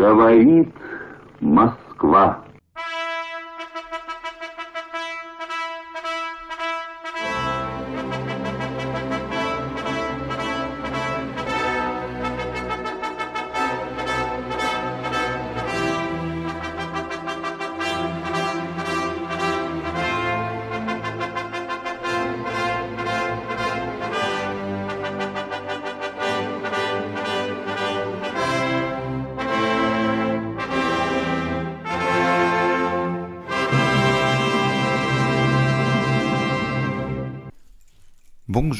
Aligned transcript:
Говорит 0.00 0.72
Москва. 1.40 2.42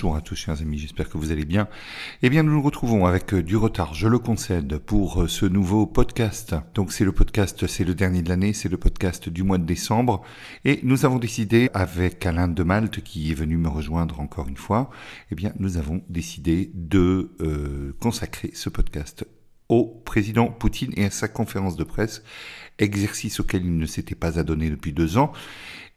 Bonjour 0.03 0.17
à 0.17 0.23
tous 0.23 0.35
chers 0.35 0.63
amis, 0.63 0.79
j'espère 0.79 1.11
que 1.11 1.19
vous 1.19 1.31
allez 1.31 1.45
bien. 1.45 1.69
Eh 2.23 2.31
bien 2.31 2.43
nous 2.43 2.53
nous 2.53 2.63
retrouvons 2.63 3.05
avec 3.05 3.35
euh, 3.35 3.43
du 3.43 3.59
retard, 3.59 3.93
je 3.93 4.09
le 4.09 4.19
concède, 4.19 4.79
pour 4.79 5.25
euh, 5.25 5.29
ce 5.29 5.45
nouveau 5.45 5.85
podcast. 5.85 6.55
Donc 6.75 6.91
c'est 6.91 7.05
le 7.05 7.13
podcast, 7.13 7.67
c'est 7.67 7.85
le 7.85 7.95
dernier 7.95 8.23
de 8.23 8.31
l'année, 8.31 8.55
c'est 8.55 8.71
le 8.71 8.79
podcast 8.79 9.29
du 9.29 9.43
mois 9.43 9.59
de 9.59 9.67
décembre. 9.67 10.23
Et 10.65 10.81
nous 10.85 11.05
avons 11.05 11.19
décidé, 11.19 11.69
avec 11.75 12.25
Alain 12.25 12.49
de 12.49 12.63
Malte 12.63 13.03
qui 13.03 13.31
est 13.31 13.35
venu 13.35 13.59
me 13.59 13.69
rejoindre 13.69 14.21
encore 14.21 14.49
une 14.49 14.57
fois, 14.57 14.89
eh 15.31 15.35
bien 15.35 15.53
nous 15.59 15.77
avons 15.77 16.01
décidé 16.09 16.71
de 16.73 17.33
euh, 17.43 17.95
consacrer 18.01 18.53
ce 18.55 18.71
podcast 18.71 19.27
au 19.69 19.85
président 19.85 20.47
Poutine 20.47 20.95
et 20.97 21.05
à 21.05 21.11
sa 21.11 21.29
conférence 21.29 21.77
de 21.77 21.85
presse, 21.85 22.23
exercice 22.79 23.39
auquel 23.39 23.67
il 23.67 23.77
ne 23.77 23.87
s'était 23.87 24.15
pas 24.15 24.39
adonné 24.39 24.71
depuis 24.71 24.95
deux 24.95 25.19
ans. 25.19 25.31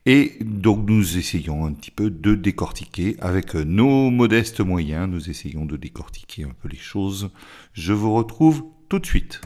Et 0.05 0.37
donc 0.41 0.89
nous 0.89 1.17
essayons 1.17 1.65
un 1.65 1.71
petit 1.71 1.89
peu 1.89 2.09
de 2.09 2.35
décortiquer 2.35 3.15
avec 3.21 3.55
nos 3.55 4.09
modestes 4.09 4.59
moyens, 4.59 5.07
nous 5.09 5.29
essayons 5.29 5.65
de 5.65 5.77
décortiquer 5.77 6.43
un 6.43 6.51
peu 6.51 6.67
les 6.67 6.77
choses. 6.77 7.31
Je 7.71 7.93
vous 7.93 8.13
retrouve 8.13 8.65
tout 8.89 8.99
de 8.99 9.05
suite. 9.05 9.39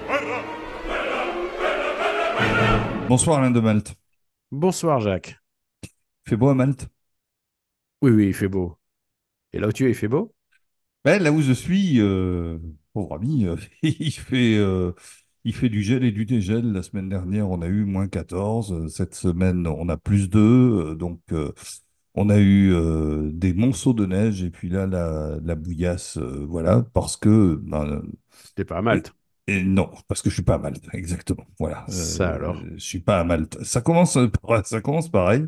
Bonsoir 3.07 3.37
Alain 3.37 3.51
de 3.51 3.59
Malte. 3.59 3.93
Bonsoir 4.51 4.99
Jacques. 4.99 5.39
Il 5.83 6.29
fait 6.29 6.35
beau 6.37 6.49
à 6.49 6.55
Malte? 6.55 6.87
Oui, 8.01 8.09
oui, 8.09 8.27
il 8.27 8.33
fait 8.33 8.47
beau. 8.47 8.79
Et 9.53 9.59
là 9.59 9.67
où 9.67 9.71
tu 9.71 9.85
es, 9.85 9.89
il 9.89 9.95
fait 9.95 10.07
beau? 10.07 10.33
Ben, 11.05 11.21
Là 11.21 11.31
où 11.31 11.41
je 11.41 11.53
suis, 11.53 12.01
euh, 12.01 12.57
pauvre 12.93 13.15
ami, 13.15 13.45
euh, 13.45 13.57
il 13.83 14.11
fait... 14.11 14.57
Euh, 14.57 14.91
il 15.47 15.53
fait 15.53 15.69
du 15.69 15.81
gel 15.81 16.03
et 16.03 16.11
du 16.11 16.25
dégel. 16.25 16.73
La 16.73 16.83
semaine 16.83 17.07
dernière, 17.07 17.49
on 17.49 17.61
a 17.61 17.67
eu 17.67 17.85
moins 17.85 18.09
14. 18.09 18.89
Cette 18.93 19.15
semaine, 19.15 19.65
on 19.65 19.87
a 19.87 19.95
plus 19.95 20.29
2. 20.29 20.95
Donc, 20.95 21.21
euh, 21.31 21.53
on 22.15 22.29
a 22.29 22.37
eu 22.37 22.73
euh, 22.73 23.31
des 23.31 23.53
monceaux 23.53 23.93
de 23.93 24.05
neige 24.05 24.43
et 24.43 24.49
puis 24.49 24.67
là, 24.67 24.85
la, 24.85 25.55
bouillasse. 25.55 26.17
Euh, 26.17 26.45
voilà, 26.49 26.85
parce 26.93 27.15
que. 27.15 27.61
Ben, 27.63 28.01
C'était 28.43 28.65
pas 28.65 28.79
à 28.79 28.81
Malte. 28.81 29.13
Et, 29.47 29.63
non, 29.63 29.89
parce 30.09 30.21
que 30.21 30.29
je 30.29 30.35
suis 30.35 30.43
pas 30.43 30.55
à 30.55 30.57
Malte, 30.57 30.83
exactement. 30.91 31.45
Voilà. 31.57 31.85
ça 31.87 32.27
alors? 32.27 32.61
Je 32.75 32.83
suis 32.83 32.99
pas 32.99 33.21
à 33.21 33.23
Malte. 33.23 33.57
Ça 33.63 33.79
commence, 33.79 34.17
ça 34.65 34.81
commence 34.81 35.09
pareil. 35.09 35.45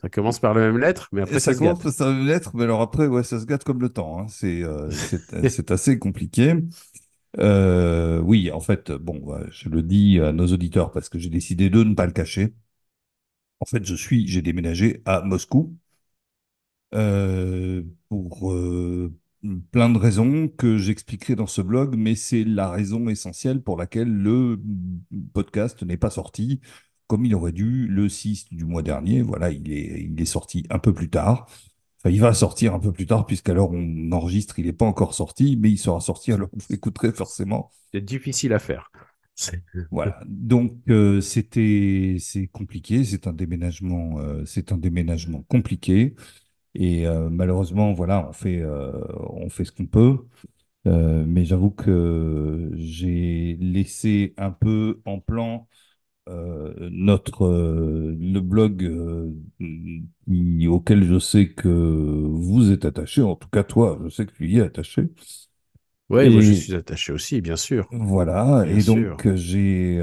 Ça 0.00 0.08
commence 0.08 0.38
par 0.38 0.54
la 0.54 0.60
même 0.62 0.78
lettre, 0.78 1.08
mais 1.12 1.22
après 1.22 1.40
ça, 1.40 1.52
ça 1.52 1.58
commence 1.58 1.96
par 1.96 2.08
la 2.08 2.14
même 2.14 2.26
lettre, 2.26 2.52
mais 2.54 2.64
alors 2.64 2.80
après, 2.80 3.06
ouais, 3.06 3.22
ça 3.22 3.38
se 3.38 3.44
gâte 3.44 3.64
comme 3.64 3.82
le 3.82 3.90
temps. 3.90 4.20
Hein. 4.20 4.26
C'est, 4.28 4.62
c'est 5.50 5.70
assez 5.70 5.98
compliqué. 5.98 6.54
Euh, 7.38 8.20
oui, 8.20 8.50
en 8.52 8.60
fait, 8.60 8.92
bon, 8.92 9.20
je 9.50 9.68
le 9.68 9.82
dis 9.82 10.20
à 10.20 10.32
nos 10.32 10.46
auditeurs 10.52 10.92
parce 10.92 11.08
que 11.08 11.18
j'ai 11.18 11.30
décidé 11.30 11.68
de 11.70 11.82
ne 11.82 11.94
pas 11.94 12.06
le 12.06 12.12
cacher. 12.12 12.54
En 13.58 13.64
fait, 13.66 13.84
je 13.84 13.96
suis, 13.96 14.28
j'ai 14.28 14.42
déménagé 14.42 15.02
à 15.06 15.20
Moscou 15.22 15.76
euh, 16.94 17.82
pour 18.08 18.52
euh, 18.52 19.12
plein 19.72 19.90
de 19.90 19.98
raisons 19.98 20.48
que 20.48 20.78
j'expliquerai 20.78 21.34
dans 21.36 21.46
ce 21.46 21.60
blog, 21.60 21.96
mais 21.96 22.14
c'est 22.14 22.44
la 22.44 22.70
raison 22.70 23.08
essentielle 23.08 23.62
pour 23.62 23.76
laquelle 23.76 24.08
le 24.12 24.60
podcast 25.32 25.82
n'est 25.82 25.96
pas 25.96 26.10
sorti 26.10 26.60
comme 27.06 27.26
il 27.26 27.34
aurait 27.34 27.52
dû 27.52 27.86
le 27.88 28.08
6 28.08 28.46
du 28.50 28.64
mois 28.64 28.82
dernier. 28.82 29.20
Voilà, 29.22 29.50
il 29.50 29.70
est, 29.72 30.02
il 30.10 30.20
est 30.20 30.24
sorti 30.24 30.64
un 30.70 30.78
peu 30.78 30.94
plus 30.94 31.10
tard 31.10 31.46
il 32.10 32.20
va 32.20 32.34
sortir 32.34 32.74
un 32.74 32.78
peu 32.80 32.92
plus 32.92 33.06
tard, 33.06 33.26
puisqu'alors 33.26 33.70
on 33.72 34.12
enregistre, 34.12 34.58
il 34.58 34.66
n'est 34.66 34.72
pas 34.72 34.86
encore 34.86 35.14
sorti, 35.14 35.56
mais 35.60 35.70
il 35.70 35.78
sera 35.78 36.00
sorti 36.00 36.32
alors 36.32 36.48
vous 36.52 36.66
l'écouterez 36.70 37.12
forcément. 37.12 37.70
C'est 37.92 38.04
difficile 38.04 38.52
à 38.52 38.58
faire. 38.58 38.90
Voilà. 39.90 40.20
Donc 40.26 40.74
euh, 40.88 41.20
c'était 41.20 42.16
c'est 42.20 42.46
compliqué, 42.46 43.04
c'est 43.04 43.26
un 43.26 43.32
déménagement, 43.32 44.20
euh, 44.20 44.44
c'est 44.44 44.70
un 44.72 44.78
déménagement 44.78 45.42
compliqué. 45.48 46.14
Et 46.74 47.06
euh, 47.06 47.30
malheureusement, 47.30 47.92
voilà, 47.92 48.28
on 48.28 48.32
fait 48.32 48.64
on 48.64 49.48
fait 49.48 49.64
ce 49.64 49.72
qu'on 49.72 49.86
peut. 49.86 50.18
mais 50.84 51.44
j'avoue 51.44 51.70
que 51.70 52.70
j'ai 52.74 53.56
laissé 53.60 54.34
un 54.36 54.50
peu 54.50 55.00
en 55.04 55.20
plan 55.20 55.68
euh, 56.28 56.74
notre 56.90 57.44
euh, 57.46 58.16
le 58.18 58.40
blog 58.40 58.82
euh, 58.84 59.30
auquel 60.68 61.04
je 61.04 61.18
sais 61.18 61.48
que 61.48 61.68
vous 61.68 62.70
êtes 62.72 62.84
attaché, 62.84 63.22
en 63.22 63.36
tout 63.36 63.48
cas 63.48 63.62
toi, 63.64 63.98
je 64.04 64.08
sais 64.08 64.26
que 64.26 64.32
tu 64.32 64.48
y 64.48 64.58
es 64.58 64.62
attaché. 64.62 65.08
Oui, 66.08 66.30
moi 66.30 66.40
je 66.40 66.52
suis 66.52 66.74
attaché 66.74 67.12
aussi, 67.12 67.40
bien 67.40 67.56
sûr. 67.56 67.88
Voilà, 67.90 68.64
et 68.68 68.82
donc 68.82 69.32
j'ai, 69.34 70.00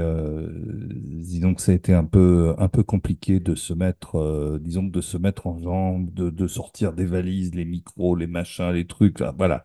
disons 0.96 1.54
que 1.54 1.60
ça 1.60 1.72
a 1.72 1.74
été 1.74 1.92
un 1.92 2.04
peu 2.04 2.54
un 2.58 2.68
peu 2.68 2.82
compliqué 2.82 3.38
de 3.38 3.54
se 3.54 3.74
mettre, 3.74 4.58
disons 4.60 4.84
de 4.84 5.00
se 5.00 5.16
mettre 5.18 5.46
en 5.46 5.58
jambe, 5.60 6.12
de, 6.14 6.30
de 6.30 6.46
sortir 6.46 6.92
des 6.94 7.04
valises, 7.04 7.54
les 7.54 7.64
micros, 7.66 8.16
les 8.16 8.26
machins, 8.26 8.70
les 8.70 8.86
trucs, 8.86 9.20
là, 9.20 9.34
voilà. 9.36 9.64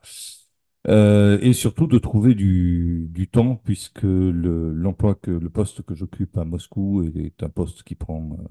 Euh, 0.88 1.38
et 1.42 1.52
surtout 1.52 1.88
de 1.88 1.98
trouver 1.98 2.34
du, 2.34 3.08
du 3.10 3.28
temps, 3.28 3.58
puisque 3.58 4.04
le, 4.04 4.72
l'emploi 4.72 5.16
que 5.16 5.32
le 5.32 5.50
poste 5.50 5.82
que 5.82 5.96
j'occupe 5.96 6.38
à 6.38 6.46
Moscou 6.46 7.04
est 7.16 7.44
un 7.44 7.50
poste 7.50 7.84
qui 7.84 7.96
prend 7.96 8.38
euh, 8.40 8.44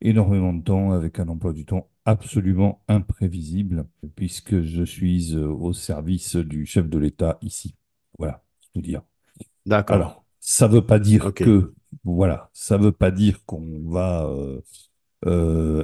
énormément 0.00 0.52
de 0.52 0.64
temps, 0.64 0.90
avec 0.90 1.20
un 1.20 1.28
emploi 1.28 1.52
du 1.52 1.64
temps 1.64 1.88
absolument 2.04 2.82
imprévisible, 2.88 3.86
puisque 4.16 4.62
je 4.62 4.82
suis 4.82 5.36
euh, 5.36 5.46
au 5.46 5.72
service 5.72 6.34
du 6.34 6.66
chef 6.66 6.88
de 6.88 6.98
l'État 6.98 7.38
ici. 7.40 7.76
Voilà, 8.18 8.42
je 8.62 8.68
veux 8.74 8.82
dire. 8.82 9.02
D'accord. 9.64 9.94
Alors, 9.94 10.24
ça 10.40 10.66
veut 10.66 10.84
pas 10.84 10.98
dire 10.98 11.32
que, 11.32 11.72
voilà, 12.02 12.50
ça 12.52 12.78
veut 12.78 12.92
pas 12.92 13.12
dire 13.12 13.44
qu'on 13.44 13.80
va 13.88 14.28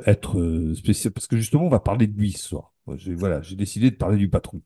être 0.06 0.72
spécial, 0.74 1.12
parce 1.12 1.28
que 1.28 1.36
justement, 1.36 1.66
on 1.66 1.68
va 1.68 1.80
parler 1.80 2.08
de 2.08 2.18
lui 2.18 2.32
ce 2.32 2.48
soir. 2.48 2.72
Voilà, 2.86 3.42
j'ai 3.42 3.54
décidé 3.54 3.90
de 3.90 3.96
parler 3.96 4.16
du 4.16 4.28
patron. 4.28 4.62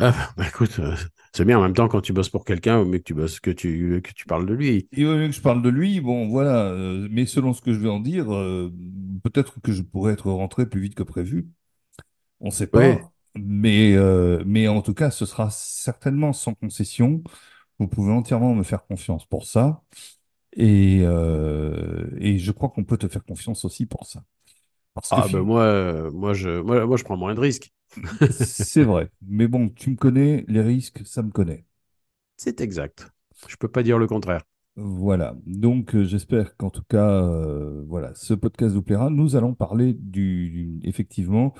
Ah, 0.00 0.32
bah 0.36 0.46
écoute, 0.46 0.78
euh, 0.78 0.94
c'est 1.34 1.44
bien 1.44 1.58
en 1.58 1.62
même 1.62 1.74
temps 1.74 1.88
quand 1.88 2.00
tu 2.00 2.12
bosses 2.12 2.28
pour 2.28 2.44
quelqu'un, 2.44 2.84
mais 2.84 2.98
que 3.00 3.04
tu 3.04 3.14
bosses, 3.14 3.40
que 3.40 3.50
tu, 3.50 4.00
que 4.02 4.12
tu 4.12 4.26
parles 4.26 4.46
de 4.46 4.54
lui. 4.54 4.88
Il 4.92 5.06
vaut 5.06 5.16
mieux 5.16 5.26
que 5.26 5.32
je 5.34 5.40
parle 5.40 5.60
de 5.60 5.68
lui, 5.68 6.00
bon 6.00 6.28
voilà, 6.28 6.66
euh, 6.68 7.08
mais 7.10 7.26
selon 7.26 7.52
ce 7.52 7.60
que 7.60 7.72
je 7.72 7.80
vais 7.80 7.88
en 7.88 7.98
dire, 7.98 8.32
euh, 8.32 8.72
peut-être 9.24 9.60
que 9.60 9.72
je 9.72 9.82
pourrais 9.82 10.12
être 10.12 10.30
rentré 10.30 10.66
plus 10.68 10.80
vite 10.80 10.94
que 10.94 11.02
prévu. 11.02 11.48
On 12.40 12.46
ne 12.46 12.50
sait 12.52 12.66
pas, 12.68 13.12
mais, 13.36 13.96
mais 14.46 14.68
en 14.68 14.82
tout 14.82 14.94
cas, 14.94 15.10
ce 15.10 15.26
sera 15.26 15.50
certainement 15.50 16.32
sans 16.34 16.54
concession. 16.54 17.22
Vous 17.78 17.88
pouvez 17.88 18.12
entièrement 18.12 18.54
me 18.54 18.64
faire 18.64 18.86
confiance 18.86 19.26
pour 19.26 19.46
ça. 19.46 19.82
Et, 20.56 21.00
et 22.18 22.38
je 22.38 22.52
crois 22.52 22.68
qu'on 22.70 22.84
peut 22.84 22.98
te 22.98 23.08
faire 23.08 23.24
confiance 23.24 23.64
aussi 23.64 23.86
pour 23.86 24.06
ça. 24.06 24.22
ah, 25.10 25.28
ben 25.28 25.42
moi, 25.42 26.10
moi, 26.12 26.34
je, 26.34 26.60
moi, 26.60 26.86
moi, 26.86 26.96
je 26.96 27.04
prends 27.04 27.16
moins 27.16 27.34
de 27.34 27.40
risques. 27.40 27.72
C'est 28.30 28.84
vrai. 28.84 29.10
Mais 29.22 29.48
bon, 29.48 29.68
tu 29.68 29.90
me 29.90 29.96
connais, 29.96 30.44
les 30.48 30.62
risques, 30.62 31.00
ça 31.04 31.22
me 31.22 31.30
connaît. 31.30 31.64
C'est 32.36 32.60
exact. 32.60 33.10
Je 33.48 33.56
peux 33.56 33.68
pas 33.68 33.82
dire 33.82 33.98
le 33.98 34.06
contraire. 34.06 34.42
Voilà. 34.76 35.34
Donc, 35.44 35.94
euh, 35.96 36.04
j'espère 36.04 36.56
qu'en 36.56 36.70
tout 36.70 36.84
cas, 36.88 37.22
euh, 37.24 37.82
voilà, 37.88 38.14
ce 38.14 38.34
podcast 38.34 38.74
vous 38.74 38.82
plaira. 38.82 39.10
Nous 39.10 39.34
allons 39.34 39.54
parler 39.54 39.92
du, 39.92 40.78
effectivement 40.84 41.54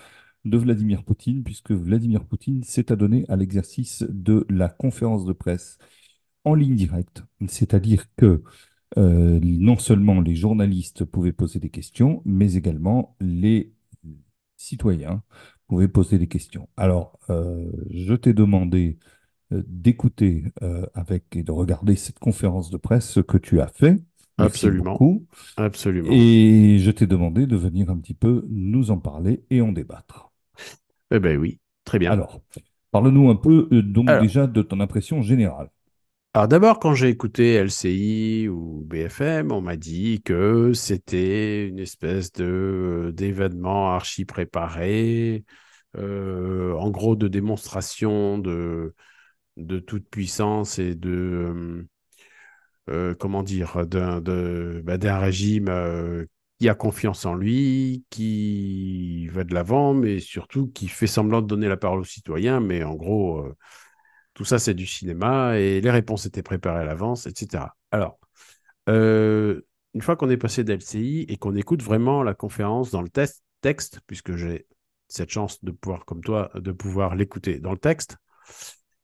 de 0.44 0.56
Vladimir 0.56 1.04
Poutine, 1.04 1.42
puisque 1.42 1.72
Vladimir 1.72 2.24
Poutine 2.24 2.62
s'est 2.62 2.92
adonné 2.92 3.24
à 3.28 3.36
l'exercice 3.36 4.04
de 4.08 4.46
la 4.48 4.68
conférence 4.68 5.24
de 5.24 5.32
presse 5.32 5.78
en 6.44 6.54
ligne 6.54 6.76
directe. 6.76 7.24
C'est-à-dire 7.48 8.06
que 8.16 8.42
euh, 8.96 9.40
non 9.42 9.78
seulement 9.78 10.20
les 10.20 10.36
journalistes 10.36 11.04
pouvaient 11.04 11.32
poser 11.32 11.58
des 11.58 11.70
questions, 11.70 12.22
mais 12.24 12.54
également 12.54 13.16
les 13.20 13.72
citoyens 14.56 15.22
pouvez 15.68 15.88
poser 15.88 16.18
des 16.18 16.26
questions. 16.26 16.68
Alors, 16.76 17.18
euh, 17.30 17.70
je 17.90 18.14
t'ai 18.14 18.32
demandé 18.32 18.98
euh, 19.52 19.62
d'écouter 19.66 20.44
euh, 20.62 20.86
avec 20.94 21.36
et 21.36 21.42
de 21.42 21.52
regarder 21.52 21.94
cette 21.94 22.18
conférence 22.18 22.70
de 22.70 22.76
presse, 22.76 23.08
ce 23.08 23.20
que 23.20 23.38
tu 23.38 23.60
as 23.60 23.68
fait. 23.68 23.96
Absolument. 24.38 24.92
Beaucoup. 24.92 25.26
Absolument. 25.56 26.08
Et 26.10 26.78
je 26.78 26.90
t'ai 26.90 27.06
demandé 27.06 27.46
de 27.46 27.56
venir 27.56 27.90
un 27.90 27.98
petit 27.98 28.14
peu 28.14 28.46
nous 28.48 28.90
en 28.90 28.98
parler 28.98 29.44
et 29.50 29.60
en 29.60 29.72
débattre. 29.72 30.32
Eh 31.10 31.18
bien 31.18 31.36
oui, 31.36 31.58
très 31.84 31.98
bien. 31.98 32.12
Alors, 32.12 32.40
parle-nous 32.90 33.30
un 33.30 33.36
peu 33.36 33.68
donc 33.82 34.08
déjà 34.20 34.46
de 34.46 34.62
ton 34.62 34.80
impression 34.80 35.22
générale. 35.22 35.70
Alors 36.38 36.46
d'abord, 36.46 36.78
quand 36.78 36.94
j'ai 36.94 37.08
écouté 37.08 37.54
LCI 37.54 38.46
ou 38.48 38.84
BFM, 38.86 39.50
on 39.50 39.60
m'a 39.60 39.74
dit 39.76 40.22
que 40.22 40.72
c'était 40.72 41.66
une 41.66 41.80
espèce 41.80 42.30
de 42.32 43.10
d'événement 43.12 43.92
archi 43.92 44.24
préparé, 44.24 45.44
euh, 45.96 46.74
en 46.74 46.90
gros 46.90 47.16
de 47.16 47.26
démonstration 47.26 48.38
de, 48.38 48.94
de 49.56 49.80
toute 49.80 50.08
puissance 50.08 50.78
et 50.78 50.94
de 50.94 51.88
euh, 52.88 53.16
comment 53.16 53.42
dire 53.42 53.84
d'un 53.84 54.20
bah, 54.20 55.18
régime 55.18 55.68
euh, 55.68 56.24
qui 56.60 56.68
a 56.68 56.76
confiance 56.76 57.26
en 57.26 57.34
lui, 57.34 58.04
qui 58.10 59.26
va 59.26 59.42
de 59.42 59.54
l'avant, 59.54 59.92
mais 59.92 60.20
surtout 60.20 60.68
qui 60.68 60.86
fait 60.86 61.08
semblant 61.08 61.42
de 61.42 61.48
donner 61.48 61.66
la 61.68 61.76
parole 61.76 61.98
aux 61.98 62.04
citoyens, 62.04 62.60
mais 62.60 62.84
en 62.84 62.94
gros 62.94 63.44
tout 64.38 64.44
ça, 64.44 64.60
c'est 64.60 64.74
du 64.74 64.86
cinéma 64.86 65.58
et 65.58 65.80
les 65.80 65.90
réponses 65.90 66.24
étaient 66.24 66.44
préparées 66.44 66.82
à 66.82 66.84
l'avance, 66.84 67.26
etc. 67.26 67.76
Alors, 67.90 68.20
euh, 68.88 69.62
une 69.94 70.00
fois 70.00 70.14
qu'on 70.14 70.30
est 70.30 70.36
passé 70.36 70.62
d'LCI 70.62 71.26
et 71.28 71.38
qu'on 71.38 71.56
écoute 71.56 71.82
vraiment 71.82 72.22
la 72.22 72.34
conférence 72.34 72.92
dans 72.92 73.02
le 73.02 73.08
texte, 73.08 73.98
puisque 74.06 74.36
j'ai 74.36 74.68
cette 75.08 75.30
chance 75.30 75.64
de 75.64 75.72
pouvoir, 75.72 76.04
comme 76.04 76.20
toi, 76.20 76.52
de 76.54 76.70
pouvoir 76.70 77.16
l'écouter 77.16 77.58
dans 77.58 77.72
le 77.72 77.78
texte, 77.78 78.16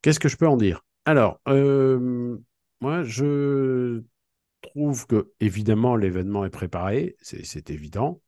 qu'est-ce 0.02 0.20
que 0.20 0.28
je 0.28 0.36
peux 0.36 0.46
en 0.46 0.56
dire? 0.56 0.82
Alors, 1.04 1.40
euh, 1.48 2.38
moi, 2.80 3.02
je 3.02 4.04
trouve 4.62 5.08
que, 5.08 5.32
évidemment, 5.40 5.96
l'événement 5.96 6.44
est 6.44 6.50
préparé, 6.50 7.16
c'est 7.20 7.70
évident. 7.70 8.22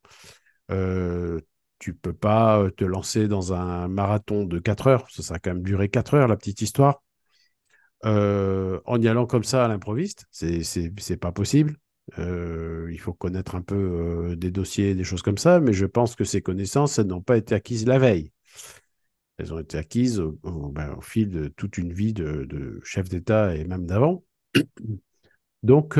Euh, 0.71 1.39
tu 1.79 1.93
peux 1.93 2.13
pas 2.13 2.59
euh, 2.59 2.69
te 2.69 2.83
lancer 2.83 3.27
dans 3.27 3.53
un 3.53 3.87
marathon 3.87 4.45
de 4.45 4.59
4 4.59 4.87
heures, 4.87 5.11
ça, 5.11 5.23
ça 5.23 5.39
quand 5.39 5.53
même 5.53 5.63
duré 5.63 5.89
4 5.89 6.15
heures, 6.15 6.27
la 6.27 6.37
petite 6.37 6.61
histoire. 6.61 7.03
Euh, 8.05 8.79
en 8.85 9.01
y 9.01 9.07
allant 9.07 9.25
comme 9.25 9.43
ça 9.43 9.65
à 9.65 9.67
l'improviste, 9.67 10.27
c'est 10.31 11.17
pas 11.19 11.31
possible. 11.31 11.77
Euh, 12.19 12.87
il 12.91 12.99
faut 12.99 13.13
connaître 13.13 13.55
un 13.55 13.61
peu 13.61 14.35
des 14.37 14.51
dossiers, 14.51 14.95
des 14.95 15.03
choses 15.03 15.21
comme 15.21 15.37
ça, 15.37 15.59
mais 15.59 15.73
je 15.73 15.85
pense 15.85 16.15
que 16.15 16.23
ces 16.23 16.41
connaissances, 16.41 16.99
elles 16.99 17.07
n'ont 17.07 17.21
pas 17.21 17.37
été 17.37 17.55
acquises 17.55 17.85
la 17.85 17.99
veille. 17.99 18.31
Elles 19.37 19.53
ont 19.53 19.59
été 19.59 19.77
acquises 19.77 20.19
au, 20.19 20.39
ben, 20.71 20.97
fil 21.01 21.29
de 21.29 21.47
toute 21.47 21.77
une 21.77 21.93
vie 21.93 22.13
de 22.13 22.79
chef 22.83 23.09
d'État 23.09 23.55
et 23.55 23.65
même 23.65 23.85
d'avant. 23.85 24.23
Donc, 25.63 25.99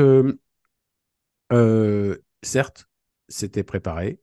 certes, 2.42 2.88
c'était 3.28 3.64
préparé, 3.64 4.20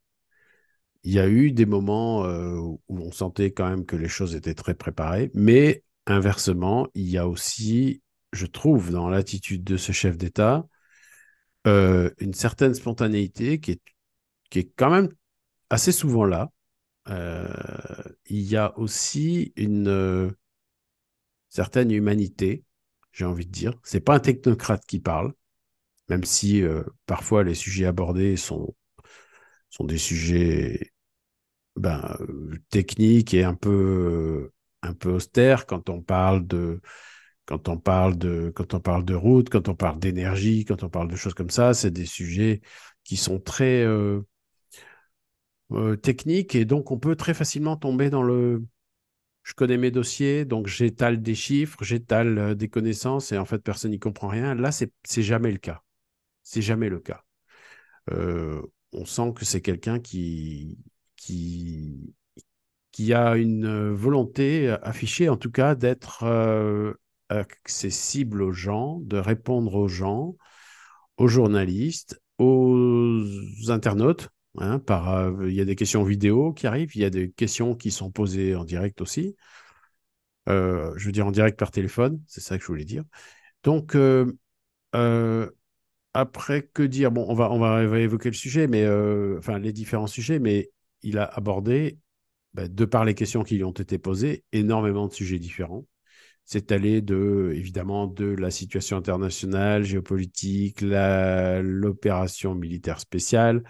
il 1.05 1.13
y 1.13 1.19
a 1.19 1.29
eu 1.29 1.51
des 1.51 1.67
moments 1.67 2.25
euh, 2.25 2.57
où 2.57 2.81
on 2.89 3.11
sentait 3.11 3.51
quand 3.51 3.69
même 3.69 3.85
que 3.85 3.95
les 3.95 4.09
choses 4.09 4.35
étaient 4.35 4.55
très 4.55 4.73
préparées, 4.73 5.29
mais 5.35 5.83
inversement, 6.07 6.87
il 6.95 7.07
y 7.07 7.19
a 7.19 7.27
aussi, 7.27 8.01
je 8.33 8.47
trouve, 8.47 8.89
dans 8.89 9.07
l'attitude 9.07 9.63
de 9.63 9.77
ce 9.77 9.91
chef 9.91 10.17
d'État, 10.17 10.67
euh, 11.67 12.09
une 12.17 12.33
certaine 12.33 12.73
spontanéité 12.73 13.59
qui 13.59 13.71
est, 13.71 13.81
qui 14.49 14.59
est 14.59 14.71
quand 14.75 14.89
même 14.89 15.09
assez 15.69 15.91
souvent 15.91 16.25
là. 16.25 16.51
Euh, 17.09 17.53
il 18.25 18.41
y 18.41 18.55
a 18.57 18.75
aussi 18.79 19.53
une 19.57 20.33
certaine 21.49 21.91
humanité, 21.91 22.63
j'ai 23.11 23.25
envie 23.25 23.45
de 23.45 23.51
dire. 23.51 23.73
C'est 23.83 23.99
pas 23.99 24.15
un 24.15 24.19
technocrate 24.19 24.83
qui 24.87 24.99
parle, 24.99 25.33
même 26.09 26.23
si 26.23 26.63
parfois 27.05 27.43
les 27.43 27.53
sujets 27.53 27.85
abordés 27.85 28.37
sont, 28.37 28.75
sont 29.69 29.85
des 29.85 29.99
sujets 29.99 30.93
ben, 31.75 32.17
euh, 32.21 32.57
technique 32.69 33.33
et 33.33 33.43
un 33.43 33.53
peu, 33.53 34.51
austère 35.05 35.65
quand 35.65 35.89
on 35.89 36.01
parle 36.01 36.45
de 36.47 36.79
quand 37.45 37.69
on 37.69 37.77
parle 37.77 38.17
de 38.17 38.51
quand 38.55 38.73
on 38.73 38.79
parle 38.79 39.05
de 39.05 39.13
route, 39.15 39.49
quand 39.49 39.67
on 39.67 39.75
parle 39.75 39.99
d'énergie, 39.99 40.65
quand 40.65 40.83
on 40.83 40.89
parle 40.89 41.09
de 41.09 41.15
choses 41.15 41.33
comme 41.33 41.49
ça, 41.49 41.73
c'est 41.73 41.91
des 41.91 42.05
sujets 42.05 42.61
qui 43.03 43.17
sont 43.17 43.39
très 43.39 43.83
euh, 43.83 44.21
euh, 45.71 45.95
techniques 45.95 46.55
et 46.55 46.65
donc 46.65 46.91
on 46.91 46.99
peut 46.99 47.15
très 47.15 47.33
facilement 47.33 47.75
tomber 47.77 48.09
dans 48.09 48.23
le 48.23 48.63
je 49.43 49.53
connais 49.53 49.77
mes 49.77 49.91
dossiers, 49.91 50.45
donc 50.45 50.67
j'étale 50.67 51.21
des 51.21 51.35
chiffres, 51.35 51.83
j'étale 51.83 52.55
des 52.55 52.69
connaissances 52.69 53.31
et 53.31 53.37
en 53.37 53.45
fait 53.45 53.59
personne 53.59 53.91
n'y 53.91 53.99
comprend 53.99 54.27
rien. 54.27 54.55
Là, 54.55 54.71
c'est 54.71 54.91
jamais 55.21 55.51
le 55.51 55.59
cas. 55.59 55.83
C'est 56.43 56.63
jamais 56.63 56.89
le 56.89 56.99
cas. 56.99 57.23
on 58.91 59.05
sent 59.05 59.33
que 59.35 59.45
c'est 59.45 59.61
quelqu'un 59.61 59.99
qui 59.99 60.77
qui, 61.25 62.13
qui 62.91 63.13
a 63.13 63.35
une 63.35 63.65
euh, 63.65 63.93
volonté 63.93 64.69
affichée, 64.83 65.27
en 65.27 65.37
tout 65.37 65.49
cas, 65.49 65.73
d'être 65.73 66.23
euh, 66.23 66.93
accessible 67.29 68.43
aux 68.43 68.51
gens, 68.51 68.99
de 69.01 69.17
répondre 69.17 69.73
aux 69.73 69.87
gens, 69.87 70.35
aux 71.17 71.27
journalistes, 71.27 72.21
aux 72.37 73.23
internautes. 73.69 74.29
Hein, 74.59 74.79
euh, 74.89 75.49
il 75.49 75.55
y 75.55 75.61
a 75.61 75.65
des 75.65 75.75
questions 75.75 76.03
vidéo 76.03 76.53
qui 76.53 76.67
arrivent, 76.67 76.95
il 76.95 77.01
y 77.01 77.05
a 77.05 77.09
des 77.09 77.31
questions 77.31 77.75
qui 77.75 77.89
sont 77.89 78.11
posées 78.11 78.55
en 78.55 78.65
direct 78.65 79.01
aussi. 79.01 79.35
je 80.47 81.05
veux 81.05 81.11
dire 81.11 81.25
en 81.25 81.31
direct 81.31 81.57
par 81.57 81.71
téléphone, 81.71 82.21
c'est 82.27 82.41
ça 82.41 82.57
que 82.57 82.63
je 82.63 82.67
voulais 82.67 82.85
dire. 82.85 83.03
Donc, 83.63 83.97
après, 86.13 86.61
que 86.73 86.83
dire? 86.83 87.11
Bon, 87.11 87.25
on 87.27 87.33
va, 87.33 87.51
on 87.51 87.59
va, 87.59 87.99
évoquer 87.99 88.29
le 88.29 88.35
sujet, 88.35 88.67
mais 88.67 88.87
enfin 89.37 89.57
les 89.59 89.73
différents 89.73 90.07
sujets, 90.07 90.39
mais 90.39 90.69
il 91.05 91.17
a 91.17 91.23
abordé, 91.25 91.99
bah, 92.53 92.67
de 92.67 92.85
par 92.85 93.05
les 93.05 93.15
questions 93.15 93.43
qui 93.43 93.55
lui 93.57 93.63
ont 93.63 93.71
été 93.71 93.97
posées, 93.97 94.43
énormément 94.51 95.07
de 95.07 95.13
sujets 95.13 95.39
différents. 95.39 95.85
C'est 96.45 96.71
allé 96.71 97.01
de, 97.01 97.51
évidemment, 97.55 98.07
de 98.07 98.25
la 98.25 98.51
situation 98.51 98.97
internationale, 98.97 99.83
géopolitique, 99.83 100.81
l'opération 100.81 102.53
militaire 102.55 102.99
spéciale 102.99 103.63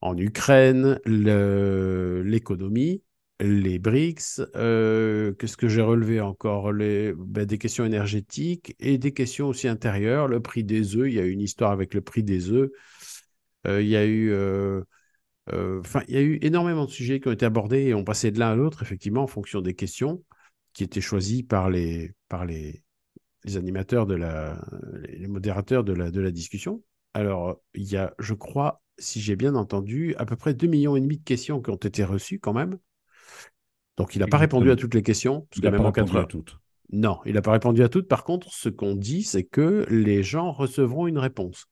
en 0.00 0.16
Ukraine, 0.16 1.00
l'économie, 1.04 3.02
les 3.40 3.78
BRICS, 3.78 4.40
euh, 4.56 5.32
qu'est-ce 5.34 5.56
que 5.56 5.68
j'ai 5.68 5.82
relevé 5.82 6.20
encore? 6.20 6.72
Bah, 7.16 7.44
Des 7.44 7.58
questions 7.58 7.84
énergétiques 7.84 8.74
et 8.80 8.98
des 8.98 9.12
questions 9.12 9.48
aussi 9.48 9.68
intérieures, 9.68 10.28
le 10.28 10.40
prix 10.40 10.64
des 10.64 10.96
œufs, 10.96 11.08
il 11.08 11.14
y 11.14 11.20
a 11.20 11.24
eu 11.24 11.30
une 11.30 11.40
histoire 11.40 11.70
avec 11.72 11.94
le 11.94 12.00
prix 12.00 12.22
des 12.22 12.50
œufs, 12.50 12.70
euh, 13.66 13.82
il 13.82 13.88
y 13.88 13.96
a 13.96 14.04
eu 14.04 14.30
euh, 14.32 14.82
enfin, 15.52 16.02
il 16.08 16.14
y 16.14 16.18
a 16.18 16.22
eu 16.22 16.38
énormément 16.42 16.84
de 16.84 16.90
sujets 16.90 17.20
qui 17.20 17.28
ont 17.28 17.32
été 17.32 17.46
abordés 17.46 17.86
et 17.86 17.94
on 17.94 18.04
passait 18.04 18.30
de 18.30 18.38
l'un 18.38 18.50
à 18.50 18.56
l'autre, 18.56 18.82
effectivement, 18.82 19.22
en 19.22 19.26
fonction 19.26 19.60
des 19.60 19.74
questions 19.74 20.22
qui 20.72 20.84
étaient 20.84 21.00
choisies 21.00 21.42
par 21.42 21.70
les, 21.70 22.12
par 22.28 22.44
les, 22.44 22.82
les 23.44 23.56
animateurs, 23.56 24.06
de 24.06 24.14
la, 24.14 24.60
les 25.08 25.28
modérateurs 25.28 25.84
de 25.84 25.92
la, 25.92 26.10
de 26.10 26.20
la 26.20 26.30
discussion. 26.30 26.82
Alors, 27.14 27.60
il 27.74 27.84
y 27.84 27.96
a, 27.96 28.14
je 28.18 28.34
crois, 28.34 28.82
si 28.98 29.20
j'ai 29.20 29.36
bien 29.36 29.54
entendu, 29.54 30.14
à 30.16 30.26
peu 30.26 30.36
près 30.36 30.52
2,5 30.54 30.68
millions 30.68 30.96
et 30.96 31.00
demi 31.00 31.18
de 31.18 31.24
questions 31.24 31.60
qui 31.62 31.70
ont 31.70 31.76
été 31.76 32.04
reçues 32.04 32.38
quand 32.38 32.52
même. 32.52 32.78
Donc, 33.96 34.14
il 34.14 34.20
n'a 34.20 34.28
pas 34.28 34.38
répondu 34.38 34.70
à 34.70 34.76
toutes 34.76 34.94
les 34.94 35.02
questions, 35.02 35.42
parce 35.50 35.58
il 35.58 35.64
n'a 35.64 35.72
pas 35.72 35.82
répondu 35.82 36.16
à 36.16 36.24
toutes. 36.24 36.58
Non, 36.90 37.18
il 37.26 37.34
n'a 37.34 37.42
pas 37.42 37.52
répondu 37.52 37.82
à 37.82 37.88
toutes. 37.88 38.08
Par 38.08 38.24
contre, 38.24 38.52
ce 38.52 38.68
qu'on 38.68 38.94
dit, 38.94 39.22
c'est 39.22 39.44
que 39.44 39.86
les 39.90 40.22
gens 40.22 40.52
recevront 40.52 41.06
une 41.06 41.18
réponse. 41.18 41.66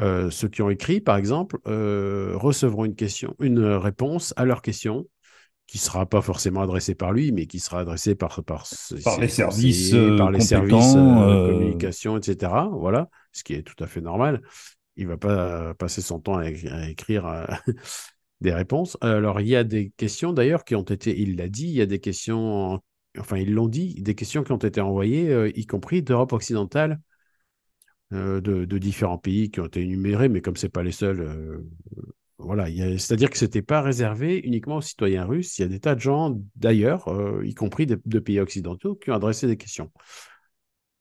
Euh, 0.00 0.30
ceux 0.30 0.48
qui 0.48 0.62
ont 0.62 0.70
écrit, 0.70 1.00
par 1.00 1.16
exemple, 1.16 1.58
euh, 1.66 2.32
recevront 2.34 2.84
une 2.84 2.96
question, 2.96 3.36
une 3.40 3.64
réponse 3.64 4.34
à 4.36 4.44
leur 4.44 4.60
question 4.62 5.06
qui 5.66 5.78
sera 5.78 6.04
pas 6.06 6.20
forcément 6.20 6.60
adressée 6.60 6.94
par 6.94 7.12
lui, 7.12 7.32
mais 7.32 7.46
qui 7.46 7.58
sera 7.58 7.80
adressée 7.80 8.14
par 8.14 8.42
par, 8.44 8.66
par 9.04 9.20
les 9.20 9.28
services, 9.28 9.94
par 10.18 10.30
les 10.30 10.40
services 10.40 10.94
de 10.94 11.50
communication, 11.50 12.18
etc. 12.18 12.52
Voilà, 12.72 13.08
ce 13.32 13.44
qui 13.44 13.54
est 13.54 13.62
tout 13.62 13.82
à 13.82 13.86
fait 13.86 14.00
normal. 14.00 14.42
Il 14.96 15.06
va 15.06 15.16
pas 15.16 15.74
passer 15.74 16.02
son 16.02 16.20
temps 16.20 16.36
à, 16.36 16.48
écrire 16.88 17.46
des 18.40 18.52
réponses. 18.52 18.98
Alors 19.00 19.40
il 19.40 19.48
y 19.48 19.56
a 19.56 19.64
des 19.64 19.90
questions 19.96 20.32
d'ailleurs 20.32 20.64
qui 20.64 20.74
ont 20.74 20.82
été, 20.82 21.18
il 21.18 21.36
l'a 21.36 21.48
dit, 21.48 21.66
il 21.66 21.74
y 21.74 21.80
a 21.80 21.86
des 21.86 21.98
questions, 21.98 22.80
enfin 23.18 23.38
ils 23.38 23.52
l'ont 23.54 23.68
dit, 23.68 23.94
des 24.02 24.14
questions 24.14 24.44
qui 24.44 24.52
ont 24.52 24.58
été 24.58 24.82
envoyées, 24.82 25.50
y 25.58 25.66
compris 25.66 26.02
d'Europe 26.02 26.34
occidentale 26.34 27.00
euh, 28.12 28.40
de, 28.40 28.78
différents 28.78 29.18
pays 29.18 29.50
qui 29.50 29.60
ont 29.60 29.66
été 29.66 29.80
énumérés, 29.80 30.28
mais 30.28 30.40
comme 30.40 30.56
ce 30.56 30.66
n'est 30.66 30.70
pas 30.70 30.82
les 30.82 30.92
seuls, 30.92 31.20
euh, 31.20 31.66
voilà. 32.38 32.66
C'est-à-dire 32.98 33.30
que 33.30 33.38
ce 33.38 33.44
n'était 33.46 33.62
pas 33.62 33.80
réservé 33.80 34.38
uniquement 34.38 34.76
aux 34.76 34.82
citoyens 34.82 35.24
russes. 35.24 35.58
Il 35.58 35.62
y 35.62 35.64
a 35.64 35.68
des 35.68 35.80
tas 35.80 35.94
de 35.94 36.00
gens 36.00 36.38
d'ailleurs, 36.56 37.08
euh, 37.08 37.44
y 37.44 37.54
compris 37.54 37.86
de, 37.86 38.18
pays 38.18 38.40
occidentaux, 38.40 38.94
qui 38.94 39.10
ont 39.10 39.14
adressé 39.14 39.46
des 39.46 39.56
questions. 39.56 39.90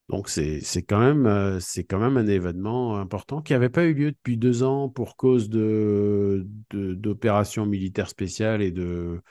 Donc 0.09 0.29
c'est 0.29 0.61
quand, 0.87 0.99
même, 0.99 1.25
un 1.27 2.27
événement 2.27 2.97
important 2.97 3.41
qui 3.41 3.53
n'avait 3.53 3.69
pas 3.69 3.85
eu 3.85 3.93
lieu 3.93 4.11
depuis 4.11 4.37
deux 4.37 4.63
ans 4.63 4.89
pour 4.89 5.15
cause 5.15 5.49
d'opérations 6.71 7.65
militaires 7.65 8.09
spéciales 8.09 8.61
et 8.61 8.71
de, 8.71 9.21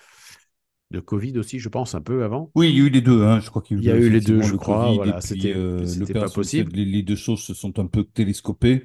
de 0.93 1.01
Covid 1.01 1.39
aussi, 1.39 1.59
je 1.59 1.69
pense, 1.69 1.95
un 1.95 2.01
peu 2.01 2.23
avant. 2.23 2.51
Oui, 2.55 2.71
il 2.71 2.79
y 2.79 2.81
a 2.81 2.85
eu 2.85 2.91
les 2.91 3.01
deux, 3.01 3.25
hein. 3.25 3.41
je 3.41 3.51
crois 3.51 3.63
qu'il 3.63 3.83
y 3.83 3.91
a 3.91 3.97
eu, 3.97 4.09
les 4.09 4.21
deux, 4.21 4.41
je 4.43 4.55
crois. 4.55 4.93
voilà, 4.93 5.21
c'était 5.21 5.55
euh, 5.57 5.85
pas 6.15 6.29
possible. 6.29 6.71
Les, 6.73 7.03
deux 7.03 7.17
choses 7.17 7.41
se 7.41 7.55
sont 7.55 7.79
un 7.81 7.87
peu 7.87 8.05
télescopées, 8.05 8.85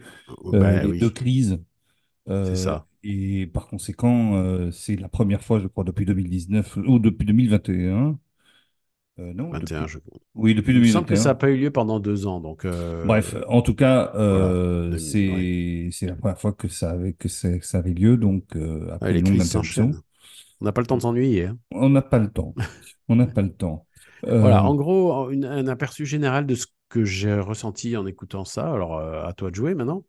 euh, 0.53 0.59
ben 0.59 0.91
les 0.91 0.99
deux 0.99 1.09
crises. 1.09 1.59
Euh, 2.29 2.45
c'est 2.45 2.63
ça. 2.63 2.87
Et 3.03 3.47
par 3.47 3.67
conséquent, 3.67 4.69
c'est 4.71 4.95
la 4.95 5.07
première 5.07 5.43
fois, 5.43 5.59
je 5.59 5.67
crois, 5.67 5.83
depuis 5.83 6.05
2019 6.05 6.77
ou 6.87 6.99
depuis 6.99 7.25
2021 7.25 8.17
Euh, 9.19 9.33
non, 9.33 9.49
21, 9.49 9.81
depuis... 9.81 9.93
je... 9.93 9.99
Oui, 10.35 10.53
depuis 10.55 10.73
Il 10.73 10.79
me 10.81 10.85
semble 10.85 11.07
que 11.07 11.15
ça 11.15 11.29
n'a 11.29 11.33
2021. 11.33 11.35
pas 11.35 11.49
eu 11.49 11.57
lieu 11.57 11.71
pendant 11.71 11.99
deux 11.99 12.27
ans. 12.27 12.39
Donc, 12.39 12.65
euh, 12.65 13.05
Bref, 13.05 13.35
en 13.47 13.61
tout 13.61 13.73
cas, 13.75 14.11
voilà. 14.13 14.45
euh, 14.45 14.97
c'est 14.97 15.27
ouais. 15.29 15.89
la 16.01 16.15
première 16.15 16.39
fois 16.39 16.53
que 16.53 16.67
ça 16.67 16.91
avait, 16.91 17.13
que 17.13 17.27
ça 17.27 17.49
avait 17.77 17.93
lieu, 17.93 18.17
donc 18.17 18.55
euh, 18.55 18.91
Ouais, 19.01 19.11
après 19.11 19.13
les 19.13 19.19
une 19.19 19.25
longue 19.25 19.37
crises 19.39 19.49
s'enchaînent. 19.51 20.01
On 20.61 20.65
n'a 20.65 20.71
pas 20.71 20.81
le 20.81 20.87
temps 20.87 20.97
de 20.97 21.01
s'ennuyer. 21.01 21.45
hein. 21.47 21.57
On 21.71 21.89
n'a 21.89 22.01
pas 22.01 22.19
le 22.19 22.31
temps. 22.31 22.55
On 23.07 23.15
n'a 23.15 23.27
pas 23.27 23.41
le 23.41 23.53
temps. 23.53 23.87
Voilà, 24.39 24.63
Euh, 24.63 24.65
en 24.65 24.75
gros, 24.75 25.29
une- 25.31 25.45
un 25.45 25.67
aperçu 25.67 26.05
général 26.05 26.45
de 26.47 26.55
ce 26.55 26.67
que 26.89 27.03
j'ai 27.05 27.33
ressenti 27.39 27.95
en 27.97 28.05
écoutant 28.05 28.45
ça. 28.45 28.71
Alors, 28.73 28.97
euh, 28.97 29.25
à 29.25 29.33
toi 29.33 29.49
de 29.51 29.55
jouer 29.55 29.75
maintenant. 29.75 30.03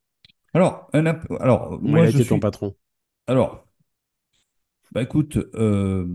alors, 0.54 0.88
un 0.92 1.06
ap- 1.06 1.30
alors, 1.40 1.80
moi, 1.80 2.06
je 2.06 2.18
été 2.18 2.24
ton 2.24 2.38
suis. 2.38 2.40
patron? 2.40 2.76
Alors, 3.28 3.66
bah 4.92 5.02
écoute, 5.02 5.36
euh, 5.54 6.06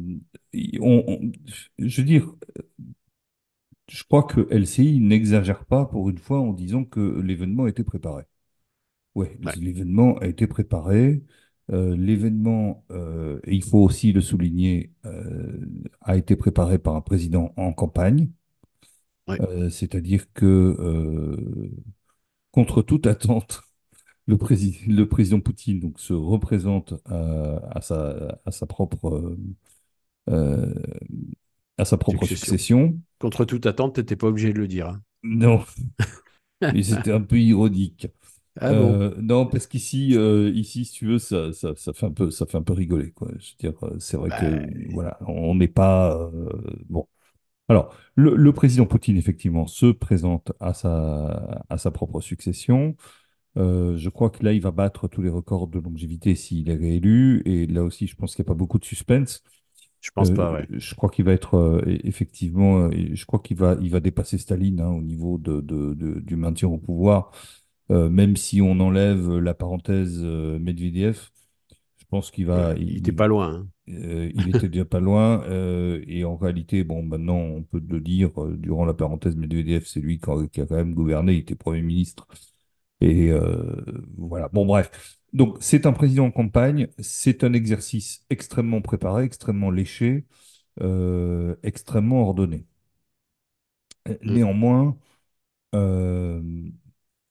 on- 0.82 1.04
on- 1.08 1.32
je 1.78 2.02
veux 2.02 2.08
dire, 2.08 2.28
je 3.90 4.04
crois 4.04 4.24
que 4.24 4.48
LCI 4.52 5.00
n'exagère 5.00 5.66
pas 5.66 5.86
pour 5.86 6.10
une 6.10 6.18
fois 6.18 6.40
en 6.40 6.54
disant 6.54 6.84
que 6.86 7.20
l'événement 7.22 7.68
était 7.68 7.84
préparé. 7.84 8.24
Ouais, 9.16 9.40
Ouais, 9.44 9.56
l'événement 9.56 10.18
a 10.20 10.28
été 10.28 10.48
préparé. 10.48 11.24
Euh, 11.72 11.96
l'événement, 11.96 12.84
euh, 12.92 13.40
et 13.46 13.56
il 13.56 13.64
faut 13.64 13.80
aussi 13.80 14.12
le 14.12 14.22
souligner, 14.22 14.92
euh, 15.06 15.58
a 16.02 16.18
été 16.18 16.36
préparé 16.36 16.78
par 16.80 16.96
un 16.96 17.02
président 17.02 17.54
en 17.58 17.74
campagne. 17.74 18.30
Euh, 19.40 19.70
c'est-à-dire 19.70 20.32
que, 20.34 20.76
contre 22.52 22.82
toute 22.82 23.08
attente, 23.08 23.62
le, 24.28 24.38
prési- 24.38 24.80
le 24.88 25.08
président 25.08 25.40
Poutine 25.40 25.80
donc, 25.80 26.00
se 26.00 26.14
représente 26.14 26.94
à, 27.06 27.58
à 27.78 27.82
sa, 27.82 28.40
à 28.46 28.52
sa 28.52 28.66
propre, 28.68 29.36
à 31.78 31.86
sa 31.86 31.98
propre 31.98 32.26
Succession. 32.26 32.26
succession. 32.26 33.00
Contre 33.20 33.44
toute 33.44 33.66
attente, 33.66 33.96
tu 33.96 34.00
n'étais 34.00 34.16
pas 34.16 34.28
obligé 34.28 34.54
de 34.54 34.60
le 34.60 34.70
dire. 34.70 34.88
hein. 34.88 35.02
Non, 35.24 35.66
mais 36.70 36.84
c'était 36.84 37.12
un 37.12 37.22
peu 37.22 37.40
ironique. 37.40 38.08
Ah 38.56 38.74
bon? 38.74 39.04
Euh, 39.04 39.16
non, 39.22 39.46
parce 39.48 39.68
qu'ici, 39.68 40.16
euh, 40.18 40.50
ici, 40.54 40.86
si 40.86 40.94
tu 40.94 41.08
veux, 41.08 41.20
ça, 41.20 41.52
ça, 41.54 41.76
ça 41.76 41.94
fait 41.94 42.06
un 42.06 42.12
peu, 42.12 42.32
ça 42.32 42.46
fait 42.46 42.58
un 42.58 42.64
peu 42.64 42.74
rigoler, 42.74 43.12
quoi. 43.12 43.28
Je 43.40 43.52
veux 43.52 43.58
dire, 43.72 43.74
euh, 43.84 44.00
c'est 44.00 44.18
vrai 44.18 44.32
que, 44.32 44.46
Bah, 44.46 44.70
voilà, 44.90 45.18
on 45.28 45.56
n'est 45.56 45.68
pas, 45.68 46.16
euh, 46.18 46.50
bon. 46.90 47.08
Alors, 47.70 47.96
le, 48.16 48.36
le 48.36 48.54
président 48.54 48.86
Poutine, 48.88 49.18
effectivement, 49.18 49.68
se 49.68 49.88
présente 49.88 50.54
à 50.60 50.74
sa, 50.74 51.64
à 51.70 51.78
sa 51.78 51.92
propre 51.92 52.22
succession. 52.22 52.96
Euh, 53.58 53.98
je 53.98 54.10
crois 54.10 54.30
que 54.32 54.44
là, 54.46 54.54
il 54.54 54.62
va 54.62 54.72
battre 54.72 55.08
tous 55.10 55.22
les 55.24 55.30
records 55.30 55.68
de 55.68 55.80
longévité 55.80 56.36
s'il 56.36 56.70
est 56.70 56.76
réélu. 56.78 57.44
Et 57.46 57.68
là 57.68 57.84
aussi, 57.84 58.08
je 58.08 58.16
pense 58.16 58.36
qu'il 58.36 58.44
n'y 58.44 58.48
a 58.48 58.54
pas 58.54 58.56
beaucoup 58.58 58.80
de 58.80 58.86
suspense. 58.86 59.44
je 60.02 60.12
pense 60.12 60.30
Euh, 60.30 60.32
pas, 60.32 60.52
ouais. 60.54 60.68
je 60.70 60.94
crois 60.96 61.10
qu'il 61.10 61.26
va 61.26 61.34
être 61.34 61.56
euh, 61.56 61.82
e- 61.88 62.00
effectivement, 62.08 62.86
euh, 62.90 62.92
je 63.16 63.26
crois 63.26 63.40
qu'il 63.40 63.58
va, 63.58 63.76
il 63.82 63.90
va 63.90 64.00
dépasser 64.00 64.38
Staline 64.38 64.80
hein, 64.80 64.90
au 64.90 65.02
niveau 65.02 65.38
de, 65.40 65.60
de- 65.62 65.94
de- 65.96 66.20
du 66.20 66.36
maintien 66.36 66.68
au 66.70 66.78
pouvoir, 66.78 67.32
Euh, 67.32 67.63
même 67.90 68.36
si 68.38 68.62
on 68.62 68.80
enlève 68.80 69.38
la 69.40 69.54
parenthèse 69.54 70.20
euh, 70.24 70.60
Medvedev. 70.60 71.30
Je 71.98 72.06
pense 72.10 72.32
qu'il 72.32 72.46
va, 72.48 72.74
il 72.78 72.98
était 72.98 73.12
il, 73.12 73.14
pas 73.14 73.28
loin. 73.28 73.54
hein. 73.54 73.68
euh, 73.90 74.32
il 74.36 74.50
était 74.50 74.70
déjà 74.70 74.86
pas 74.86 75.00
loin. 75.00 75.44
euh, 75.46 76.04
et 76.08 76.24
en 76.26 76.36
réalité, 76.38 76.84
bon, 76.84 77.04
maintenant, 77.04 77.38
on 77.38 77.64
peut 77.64 77.82
le 77.88 78.02
dire, 78.02 78.32
euh, 78.44 78.56
durant 78.58 78.86
la 78.86 78.94
parenthèse 78.94 79.36
Medvedev, 79.36 79.86
c'est 79.86 80.02
lui 80.02 80.20
qui 80.20 80.30
a, 80.30 80.48
qui 80.48 80.62
a 80.62 80.66
quand 80.66 80.76
même 80.76 80.94
gouverné, 80.94 81.34
il 81.36 81.40
était 81.40 81.56
Premier 81.56 81.82
ministre. 81.82 82.28
Et 83.02 83.32
euh, 83.32 83.76
voilà. 84.18 84.50
Bon, 84.50 84.66
bref. 84.66 85.20
Donc, 85.34 85.58
c'est 85.62 85.86
un 85.86 85.94
président 85.94 86.26
en 86.28 86.32
campagne, 86.32 86.88
c'est 87.00 87.44
un 87.44 87.54
exercice 87.54 88.26
extrêmement 88.30 88.82
préparé, 88.82 89.24
extrêmement 89.26 89.72
léché, 89.72 90.26
euh, 90.82 91.56
extrêmement 91.64 92.24
ordonné. 92.24 92.66
Euh, 94.10 94.18
Mm. 94.26 94.34
Néanmoins, 94.34 94.98
euh, 95.76 96.42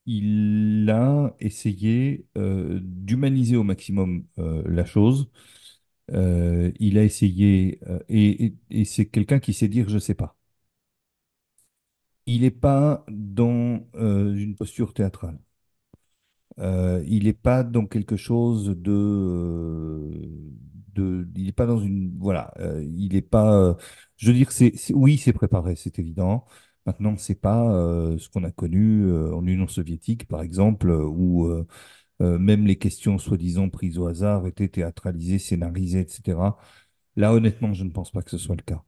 il 0.06 0.88
a 0.90 1.34
essayé 1.40 2.26
euh, 2.36 2.80
d'humaniser 2.82 3.56
au 3.56 3.62
maximum 3.64 4.24
euh, 4.38 4.62
la 4.66 4.84
chose. 4.84 5.30
Euh, 6.12 6.72
il 6.80 6.98
a 6.98 7.04
essayé, 7.04 7.80
et, 8.08 8.54
c'est 8.86 9.06
quelqu'un 9.06 9.40
qui 9.40 9.54
sait 9.54 9.68
dire 9.68 9.88
je 9.88 9.98
sais 9.98 10.14
pas. 10.14 10.36
Il 12.26 12.40
n'est 12.40 12.50
pas 12.50 13.04
dans 13.08 13.80
une 13.94 14.56
posture 14.56 14.92
théâtrale. 14.92 15.38
Il 16.58 17.24
n'est 17.24 17.32
pas 17.32 17.62
dans 17.64 17.86
quelque 17.86 18.16
chose 18.16 18.66
de, 18.76 20.10
de 20.94 21.26
il 21.36 21.44
n'est 21.46 21.52
pas 21.52 21.66
dans 21.66 21.78
une, 21.80 22.16
voilà, 22.18 22.52
il 22.82 23.12
n'est 23.12 23.22
pas, 23.22 23.76
je 24.16 24.28
veux 24.28 24.34
dire, 24.34 24.52
c'est- 24.52 24.74
oui, 24.94 25.18
c'est 25.18 25.32
préparé, 25.32 25.76
c'est 25.76 25.98
évident. 25.98 26.44
Maintenant, 26.86 27.16
c'est 27.16 27.36
pas 27.40 27.72
euh, 27.74 28.18
ce 28.18 28.28
qu'on 28.28 28.44
a 28.44 28.50
connu 28.50 29.04
euh, 29.06 29.32
en 29.34 29.46
Union 29.46 29.68
soviétique, 29.68 30.26
par 30.28 30.42
exemple, 30.42 30.90
euh, 30.90 31.04
où 31.06 31.48
même 32.20 32.66
les 32.66 32.76
questions 32.78 33.18
soi-disant 33.18 33.68
prises 33.68 33.98
au 33.98 34.06
hasard 34.06 34.46
étaient 34.46 34.68
théâtralisées, 34.68 35.38
scénarisées, 35.40 36.00
etc. 36.02 36.58
Là, 37.16 37.32
honnêtement, 37.34 37.72
je 37.74 37.84
ne 37.84 37.90
pense 37.90 38.12
pas 38.12 38.22
que 38.22 38.30
ce 38.30 38.38
soit 38.38 38.56
le 38.56 38.62
cas. 38.62 38.82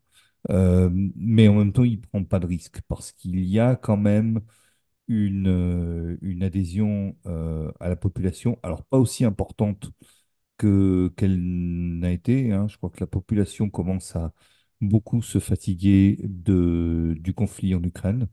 Mais 0.51 1.49
en 1.49 1.55
même 1.57 1.73
temps, 1.73 1.85
il 1.85 2.01
prend 2.01 2.25
pas 2.25 2.39
de 2.41 2.47
risque 2.47 2.81
parce 2.89 3.13
qu'il 3.13 3.41
y 3.45 3.59
a 3.61 3.77
quand 3.77 3.97
même 3.97 4.41
une, 5.09 6.19
une 6.23 6.43
adhésion 6.45 7.17
à 7.81 7.89
la 7.89 7.97
population, 7.97 8.59
alors 8.63 8.85
pas 8.85 8.99
aussi 8.99 9.25
importante 9.25 9.91
que 10.59 11.13
qu'elle 11.17 11.41
n'a 11.43 12.11
été. 12.13 12.53
hein. 12.53 12.69
Je 12.69 12.77
crois 12.77 12.91
que 12.91 13.01
la 13.01 13.07
population 13.07 13.71
commence 13.71 14.15
à 14.17 14.33
beaucoup 14.81 15.23
se 15.23 15.39
fatiguer 15.41 16.19
de, 16.25 17.17
du 17.21 17.35
conflit 17.35 17.75
en 17.75 17.83
Ukraine. 17.83 18.29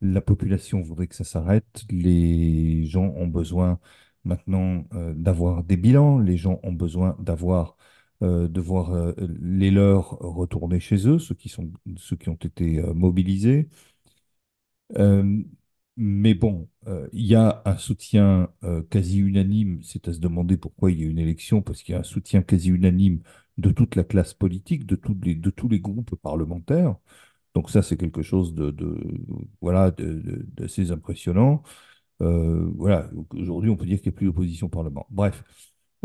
La 0.00 0.20
population 0.20 0.80
voudrait 0.82 1.06
que 1.08 1.14
ça 1.14 1.24
s'arrête. 1.24 1.84
Les 1.90 2.84
gens 2.86 3.12
ont 3.16 3.26
besoin 3.28 3.80
maintenant 4.24 4.84
euh, 4.94 5.14
d'avoir 5.14 5.64
des 5.64 5.76
bilans. 5.76 6.18
Les 6.18 6.36
gens 6.36 6.60
ont 6.62 6.72
besoin 6.72 7.16
euh, 8.22 8.48
de 8.48 8.60
voir 8.60 8.92
euh, 8.92 9.12
les 9.40 9.70
leurs 9.70 10.10
retourner 10.20 10.80
chez 10.80 11.08
eux, 11.08 11.18
ceux 11.18 11.34
qui 11.34 11.48
ceux 11.96 12.16
qui 12.16 12.28
ont 12.28 12.34
été 12.34 12.82
mobilisés. 12.94 13.68
Mais 15.98 16.34
bon, 16.34 16.68
il 17.12 17.24
y 17.26 17.34
a 17.34 17.62
un 17.64 17.76
soutien 17.78 18.50
quasi 18.90 19.18
unanime. 19.18 19.82
C'est 19.82 20.08
à 20.08 20.12
se 20.12 20.18
demander 20.20 20.56
pourquoi 20.58 20.90
il 20.90 21.00
y 21.00 21.04
a 21.04 21.06
une 21.06 21.18
élection, 21.18 21.62
parce 21.62 21.82
qu'il 21.82 21.94
y 21.94 21.96
a 21.96 22.00
un 22.00 22.02
soutien 22.02 22.42
quasi 22.42 22.68
unanime 22.68 23.22
de 23.58 23.70
toute 23.70 23.96
la 23.96 24.04
classe 24.04 24.34
politique, 24.34 24.86
de, 24.86 24.96
tous 24.96 25.68
les, 25.68 25.80
groupes 25.80 26.14
parlementaires. 26.16 26.96
Donc 27.54 27.70
ça, 27.70 27.82
c'est 27.82 27.96
quelque 27.96 28.22
chose 28.22 28.54
de, 28.54 28.70
de- 28.70 28.98
voilà, 29.60 29.90
d'assez 29.92 30.90
impressionnant. 30.92 31.62
Euh, 32.22 32.70
voilà, 32.76 33.10
aujourd'hui, 33.34 33.70
on 33.70 33.76
peut 33.76 33.86
dire 33.86 33.98
qu'il 34.00 34.10
n'y 34.12 34.16
a 34.16 34.18
plus 34.18 34.26
d'opposition 34.26 34.66
au 34.68 34.70
Parlement. 34.70 35.06
Bref. 35.10 35.44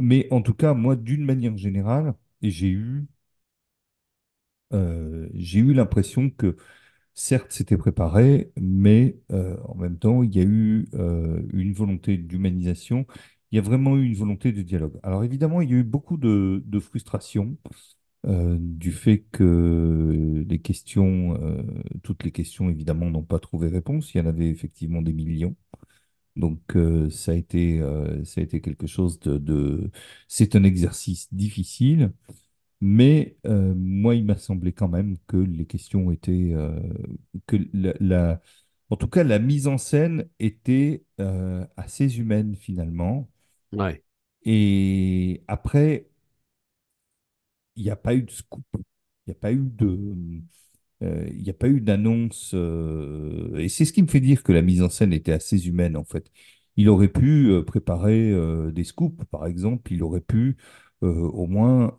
Mais 0.01 0.27
en 0.31 0.41
tout 0.41 0.53
cas, 0.53 0.73
moi, 0.73 0.95
d'une 0.95 1.25
manière 1.25 1.57
générale, 1.57 2.15
j'ai 2.41 2.69
eu, 2.69 3.07
euh, 4.73 5.27
eu 5.33 5.73
l'impression 5.73 6.29
que 6.29 6.55
Certes, 7.15 7.51
c'était 7.51 7.77
préparé, 7.77 8.53
mais 8.57 9.19
euh, 9.31 9.57
en 9.65 9.75
même 9.75 9.99
temps, 9.99 10.23
il 10.23 10.35
y 10.35 10.39
a 10.39 10.43
eu 10.43 10.87
une 11.53 11.73
volonté 11.73 12.17
d'humanisation. 12.17 13.05
Il 13.51 13.57
y 13.57 13.59
a 13.59 13.61
vraiment 13.61 13.97
eu 13.97 14.05
une 14.05 14.15
volonté 14.15 14.51
de 14.51 14.61
dialogue. 14.61 14.99
Alors 15.03 15.23
évidemment, 15.23 15.61
il 15.61 15.69
y 15.71 15.73
a 15.73 15.77
eu 15.77 15.83
beaucoup 15.83 16.17
de, 16.17 16.63
de 16.65 16.79
frustration 16.79 17.57
euh, 18.27 18.57
du 18.59 18.91
fait 18.91 19.25
que 19.31 20.45
les 20.47 20.59
questions, 20.61 21.35
euh, 21.41 21.63
toutes 22.03 22.23
les 22.23 22.31
questions 22.31 22.69
évidemment 22.69 23.09
n'ont 23.09 23.23
pas 23.23 23.39
trouvé 23.39 23.67
réponse. 23.69 24.13
Il 24.13 24.19
y 24.19 24.21
en 24.21 24.27
avait 24.27 24.49
effectivement 24.49 25.01
des 25.01 25.13
millions. 25.13 25.55
Donc 26.37 26.75
euh, 26.77 27.09
ça 27.11 27.33
a 27.33 27.35
été, 27.35 27.81
ça 28.25 28.41
a 28.41 28.43
été 28.43 28.61
quelque 28.61 28.87
chose 28.87 29.19
de. 29.19 29.91
C'est 30.27 30.55
un 30.55 30.63
exercice 30.63 31.33
difficile. 31.33 32.13
Mais 32.81 33.37
moi, 33.45 34.15
il 34.15 34.25
m'a 34.25 34.37
semblé 34.37 34.73
quand 34.73 34.89
même 34.89 35.17
que 35.27 35.37
les 35.37 35.65
questions 35.67 36.11
étaient, 36.11 36.53
que 37.47 37.57
la, 37.73 38.41
en 38.89 38.95
tout 38.97 39.07
cas, 39.07 39.23
la 39.23 39.39
mise 39.39 39.67
en 39.67 39.77
scène 39.77 40.27
était 40.39 41.05
assez 41.77 42.19
humaine 42.19 42.55
finalement. 42.55 43.30
Ouais, 43.73 44.03
Et 44.43 45.43
après, 45.47 46.07
il 47.75 47.83
n'y 47.83 47.89
a 47.89 47.95
pas 47.95 48.13
eu 48.15 48.23
de 48.23 48.31
scoop, 48.31 48.63
il 48.75 48.83
n'y 49.27 49.33
a 49.33 49.35
pas 49.35 49.51
eu 49.53 49.57
de, 49.59 50.41
euh, 51.03 51.27
il 51.31 51.43
n'y 51.43 51.49
a 51.49 51.53
pas 51.53 51.67
eu 51.69 51.81
d'annonce. 51.81 52.51
euh, 52.53 53.55
et 53.57 53.69
c'est 53.69 53.85
ce 53.85 53.93
qui 53.93 54.03
me 54.03 54.07
fait 54.07 54.19
dire 54.19 54.43
que 54.43 54.51
la 54.51 54.61
mise 54.61 54.81
en 54.83 54.89
scène 54.89 55.13
était 55.13 55.31
assez 55.33 55.67
humaine 55.67 55.97
en 55.97 56.03
fait. 56.05 56.31
Il 56.77 56.89
aurait 56.89 57.09
pu 57.09 57.49
euh, 57.51 57.63
préparer 57.63 58.33
des 58.71 58.83
scoops, 58.83 59.25
par 59.31 59.45
exemple. 59.47 59.91
Il 59.93 60.03
aurait 60.03 60.21
pu 60.21 60.57
au 61.01 61.47
moins 61.47 61.95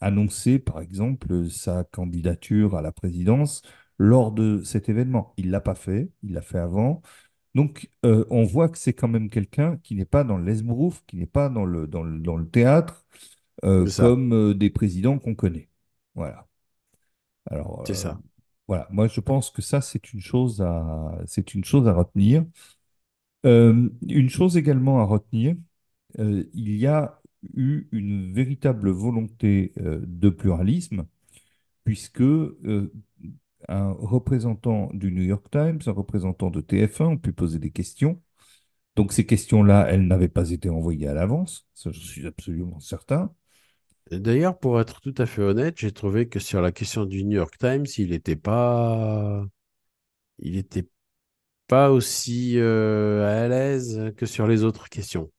annoncer, 0.00 0.58
par 0.58 0.80
exemple, 0.80 1.50
sa 1.50 1.84
candidature 1.84 2.76
à 2.76 2.82
la 2.82 2.92
présidence 2.92 3.62
lors 3.98 4.32
de 4.32 4.62
cet 4.64 4.88
événement. 4.88 5.34
Il 5.36 5.50
l'a 5.50 5.60
pas 5.60 5.74
fait. 5.74 6.10
Il 6.22 6.32
l'a 6.32 6.42
fait 6.42 6.58
avant. 6.58 7.02
Donc, 7.56 7.90
euh, 8.04 8.26
on 8.28 8.44
voit 8.44 8.68
que 8.68 8.76
c'est 8.76 8.92
quand 8.92 9.08
même 9.08 9.30
quelqu'un 9.30 9.78
qui 9.82 9.94
n'est 9.94 10.04
pas 10.04 10.24
dans 10.24 10.36
l'esbrouf, 10.36 11.02
qui 11.06 11.16
n'est 11.16 11.24
pas 11.24 11.48
dans 11.48 11.64
le, 11.64 11.86
dans 11.86 12.02
le, 12.02 12.18
dans 12.18 12.36
le 12.36 12.46
théâtre, 12.46 13.06
euh, 13.64 13.88
comme 13.96 14.34
euh, 14.34 14.52
des 14.52 14.68
présidents 14.68 15.18
qu'on 15.18 15.34
connaît. 15.34 15.70
Voilà. 16.14 16.46
Alors, 17.50 17.82
c'est 17.86 17.94
ça. 17.94 18.20
Voilà, 18.68 18.86
moi 18.90 19.08
je 19.08 19.20
pense 19.20 19.48
que 19.48 19.62
ça, 19.62 19.80
c'est 19.80 20.12
une 20.12 20.20
chose 20.20 20.60
à, 20.60 21.18
c'est 21.26 21.54
une 21.54 21.64
chose 21.64 21.88
à 21.88 21.94
retenir. 21.94 22.44
Une 23.44 24.28
chose 24.28 24.58
également 24.58 25.00
à 25.00 25.04
retenir, 25.04 25.56
il 26.18 26.76
y 26.76 26.86
a 26.86 27.22
eu 27.54 27.86
une 27.90 28.34
véritable 28.34 28.90
volonté 28.90 29.72
de 29.76 30.28
pluralisme, 30.28 31.06
puisque 31.84 32.22
un 33.68 33.92
représentant 33.92 34.90
du 34.92 35.12
New 35.12 35.22
York 35.22 35.46
Times, 35.50 35.80
un 35.86 35.92
représentant 35.92 36.50
de 36.50 36.60
TF1 36.60 37.04
ont 37.04 37.18
pu 37.18 37.32
poser 37.32 37.58
des 37.58 37.70
questions. 37.70 38.20
Donc 38.96 39.12
ces 39.12 39.26
questions-là, 39.26 39.86
elles 39.90 40.06
n'avaient 40.06 40.28
pas 40.28 40.50
été 40.50 40.70
envoyées 40.70 41.08
à 41.08 41.14
l'avance, 41.14 41.66
ça 41.74 41.90
je 41.92 42.00
suis 42.00 42.26
absolument 42.26 42.80
certain. 42.80 43.32
D'ailleurs, 44.10 44.58
pour 44.58 44.80
être 44.80 45.00
tout 45.00 45.14
à 45.18 45.26
fait 45.26 45.42
honnête, 45.42 45.78
j'ai 45.78 45.92
trouvé 45.92 46.28
que 46.28 46.38
sur 46.38 46.62
la 46.62 46.72
question 46.72 47.04
du 47.04 47.24
New 47.24 47.36
York 47.36 47.58
Times, 47.58 47.86
il 47.98 48.10
n'était 48.10 48.36
pas, 48.36 49.44
il 50.38 50.56
était 50.56 50.86
pas 51.68 51.90
aussi 51.90 52.58
euh, 52.58 53.44
à 53.44 53.48
l'aise 53.48 54.12
que 54.16 54.26
sur 54.26 54.46
les 54.46 54.64
autres 54.64 54.88
questions. 54.88 55.30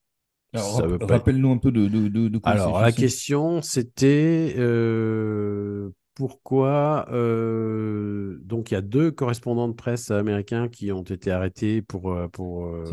Alors 0.53 0.81
rappelle-nous 1.01 1.51
un 1.51 1.57
peu 1.57 1.72
de, 1.72 1.88
de, 1.88 2.07
de, 2.07 2.27
de 2.29 2.38
quoi 2.38 2.53
Alors, 2.53 2.81
la 2.81 2.91
question, 2.91 3.62
c'était 3.62 4.55
euh, 4.57 5.89
pourquoi. 6.17 7.05
euh, 7.12 8.39
donc, 8.41 8.71
il 8.71 8.74
y 8.74 8.77
a 8.77 8.81
deux 8.81 9.12
correspondants 9.12 9.67
de 9.67 9.75
presse 9.75 10.09
américains 10.09 10.67
qui 10.67 10.91
ont 10.91 11.03
été 11.03 11.29
arrêtés 11.29 11.83
pour, 11.83 12.12
euh, 12.12 12.27
pour 12.27 12.65
euh, 12.65 12.83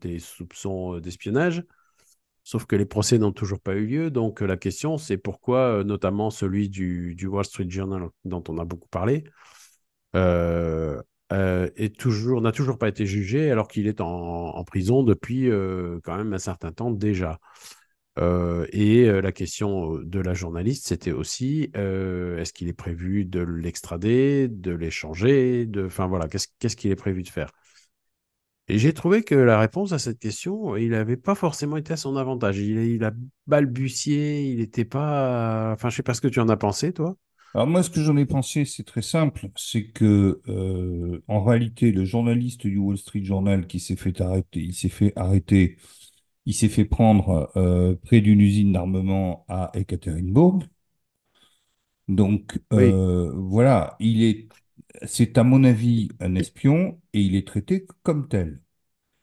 des 0.00 0.20
soupçons 0.20 1.00
d'espionnage. 1.00 1.64
Sauf 2.44 2.64
que 2.64 2.76
les 2.76 2.86
procès 2.86 3.18
n'ont 3.18 3.32
toujours 3.32 3.58
pas 3.58 3.74
eu 3.74 3.86
lieu. 3.86 4.10
Donc, 4.12 4.40
la 4.40 4.56
question, 4.56 4.98
c'est 4.98 5.16
pourquoi, 5.16 5.82
notamment 5.82 6.30
celui 6.30 6.68
du, 6.68 7.16
du 7.16 7.26
Wall 7.26 7.44
Street 7.44 7.68
Journal, 7.68 8.08
dont 8.24 8.44
on 8.48 8.58
a 8.58 8.64
beaucoup 8.64 8.88
parlé, 8.88 9.24
euh, 10.14 11.02
est 11.30 11.98
toujours, 11.98 12.40
n'a 12.40 12.52
toujours 12.52 12.78
pas 12.78 12.88
été 12.88 13.04
jugé 13.04 13.50
alors 13.50 13.66
qu'il 13.66 13.88
est 13.88 14.00
en, 14.00 14.06
en 14.06 14.64
prison 14.64 15.02
depuis 15.02 15.50
quand 16.04 16.16
même 16.16 16.32
un 16.32 16.38
certain 16.38 16.70
temps 16.70 16.92
déjà. 16.92 17.40
Et 18.72 19.06
la 19.06 19.32
question 19.32 19.94
de 19.98 20.20
la 20.20 20.34
journaliste, 20.34 20.88
c'était 20.88 21.12
aussi 21.12 21.70
est-ce 21.74 22.52
qu'il 22.52 22.68
est 22.68 22.72
prévu 22.72 23.24
de 23.24 23.40
l'extrader, 23.40 24.48
de 24.48 24.72
l'échanger, 24.72 25.66
de, 25.66 25.86
enfin 25.86 26.06
voilà, 26.06 26.28
qu'est-ce 26.28 26.76
qu'il 26.76 26.90
est 26.90 26.96
prévu 26.96 27.22
de 27.22 27.28
faire? 27.28 27.50
Et 28.68 28.78
j'ai 28.78 28.92
trouvé 28.92 29.22
que 29.22 29.34
la 29.34 29.58
réponse 29.58 29.92
à 29.92 29.98
cette 29.98 30.18
question, 30.18 30.76
il 30.76 30.90
n'avait 30.90 31.16
pas 31.16 31.34
forcément 31.34 31.76
été 31.78 31.94
à 31.94 31.96
son 31.96 32.16
avantage. 32.16 32.58
Il, 32.58 33.02
a- 33.04 33.12
balbutié, 33.46 34.42
il 34.50 34.58
n'était 34.58 34.84
pas, 34.84 35.72
enfin 35.72 35.88
je 35.88 35.96
sais 35.96 36.02
pas 36.02 36.12
ce 36.14 36.20
que 36.20 36.28
tu 36.28 36.40
en 36.40 36.48
as 36.50 36.56
pensé, 36.56 36.92
toi? 36.92 37.16
Alors 37.54 37.66
moi, 37.66 37.82
ce 37.82 37.90
que 37.90 38.02
j'en 38.02 38.16
ai 38.16 38.26
pensé, 38.26 38.64
c'est 38.64 38.84
très 38.84 39.02
simple, 39.02 39.48
c'est 39.56 39.84
que 39.88 40.40
en 41.28 41.42
réalité, 41.44 41.92
le 41.92 42.04
journaliste 42.04 42.66
du 42.66 42.76
Wall 42.78 42.98
Street 42.98 43.24
Journal 43.24 43.66
qui 43.66 43.80
s'est 43.80 43.96
fait 43.96 44.20
arrêter, 44.20 44.60
il 44.60 44.74
s'est 44.74 44.88
fait 44.88 45.12
arrêter, 45.16 45.76
il 46.48 46.54
s'est 46.54 46.68
fait 46.70 46.84
prendre 46.86 47.52
euh, 47.56 47.94
près 47.96 48.20
d'une 48.22 48.42
usine 48.42 48.72
d'armement 48.74 49.46
à 49.48 49.70
Ekaterinbourg. 49.76 50.60
Donc 52.08 52.60
Oui, 52.74 52.98
euh, 52.98 53.30
voilà, 53.34 53.96
il 54.00 54.22
est, 54.22 54.48
c'est 55.06 55.36
à 55.38 55.44
mon 55.44 55.64
avis 55.64 56.08
un 56.20 56.34
espion 56.34 57.00
et 57.12 57.20
il 57.20 57.34
est 57.36 57.46
traité 57.46 57.86
comme 58.02 58.28
tel. 58.28 58.60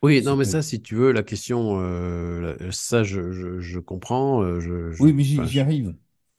oui, 0.04 0.22
non, 0.22 0.36
mais 0.36 0.46
ça, 0.46 0.62
si 0.62 0.82
tu 0.82 0.96
veux, 0.96 1.12
la 1.12 1.24
question, 1.24 1.80
euh, 1.82 2.56
ça, 2.72 3.04
je, 3.04 3.32
je, 3.32 3.60
je 3.60 3.80
comprends. 3.80 4.60
Je, 4.60 4.94
Oui, 5.00 5.14
mais 5.14 5.24
j'y 5.24 5.38
enfin, 5.38 5.56
arrive. 5.60 5.96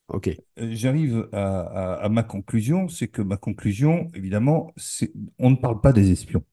ok. 0.09 0.29
J'arrive 0.59 1.29
à, 1.33 1.61
à- 1.61 2.05
à 2.05 2.09
ma 2.09 2.23
conclusion, 2.23 2.89
c'est 2.89 3.09
que 3.09 3.21
ma 3.23 3.37
conclusion, 3.37 4.11
évidemment, 4.15 4.73
c'est 4.77 5.13
on 5.39 5.51
ne 5.51 5.57
parle 5.57 5.81
pas 5.83 5.93
des 5.93 6.11
espions. 6.11 6.45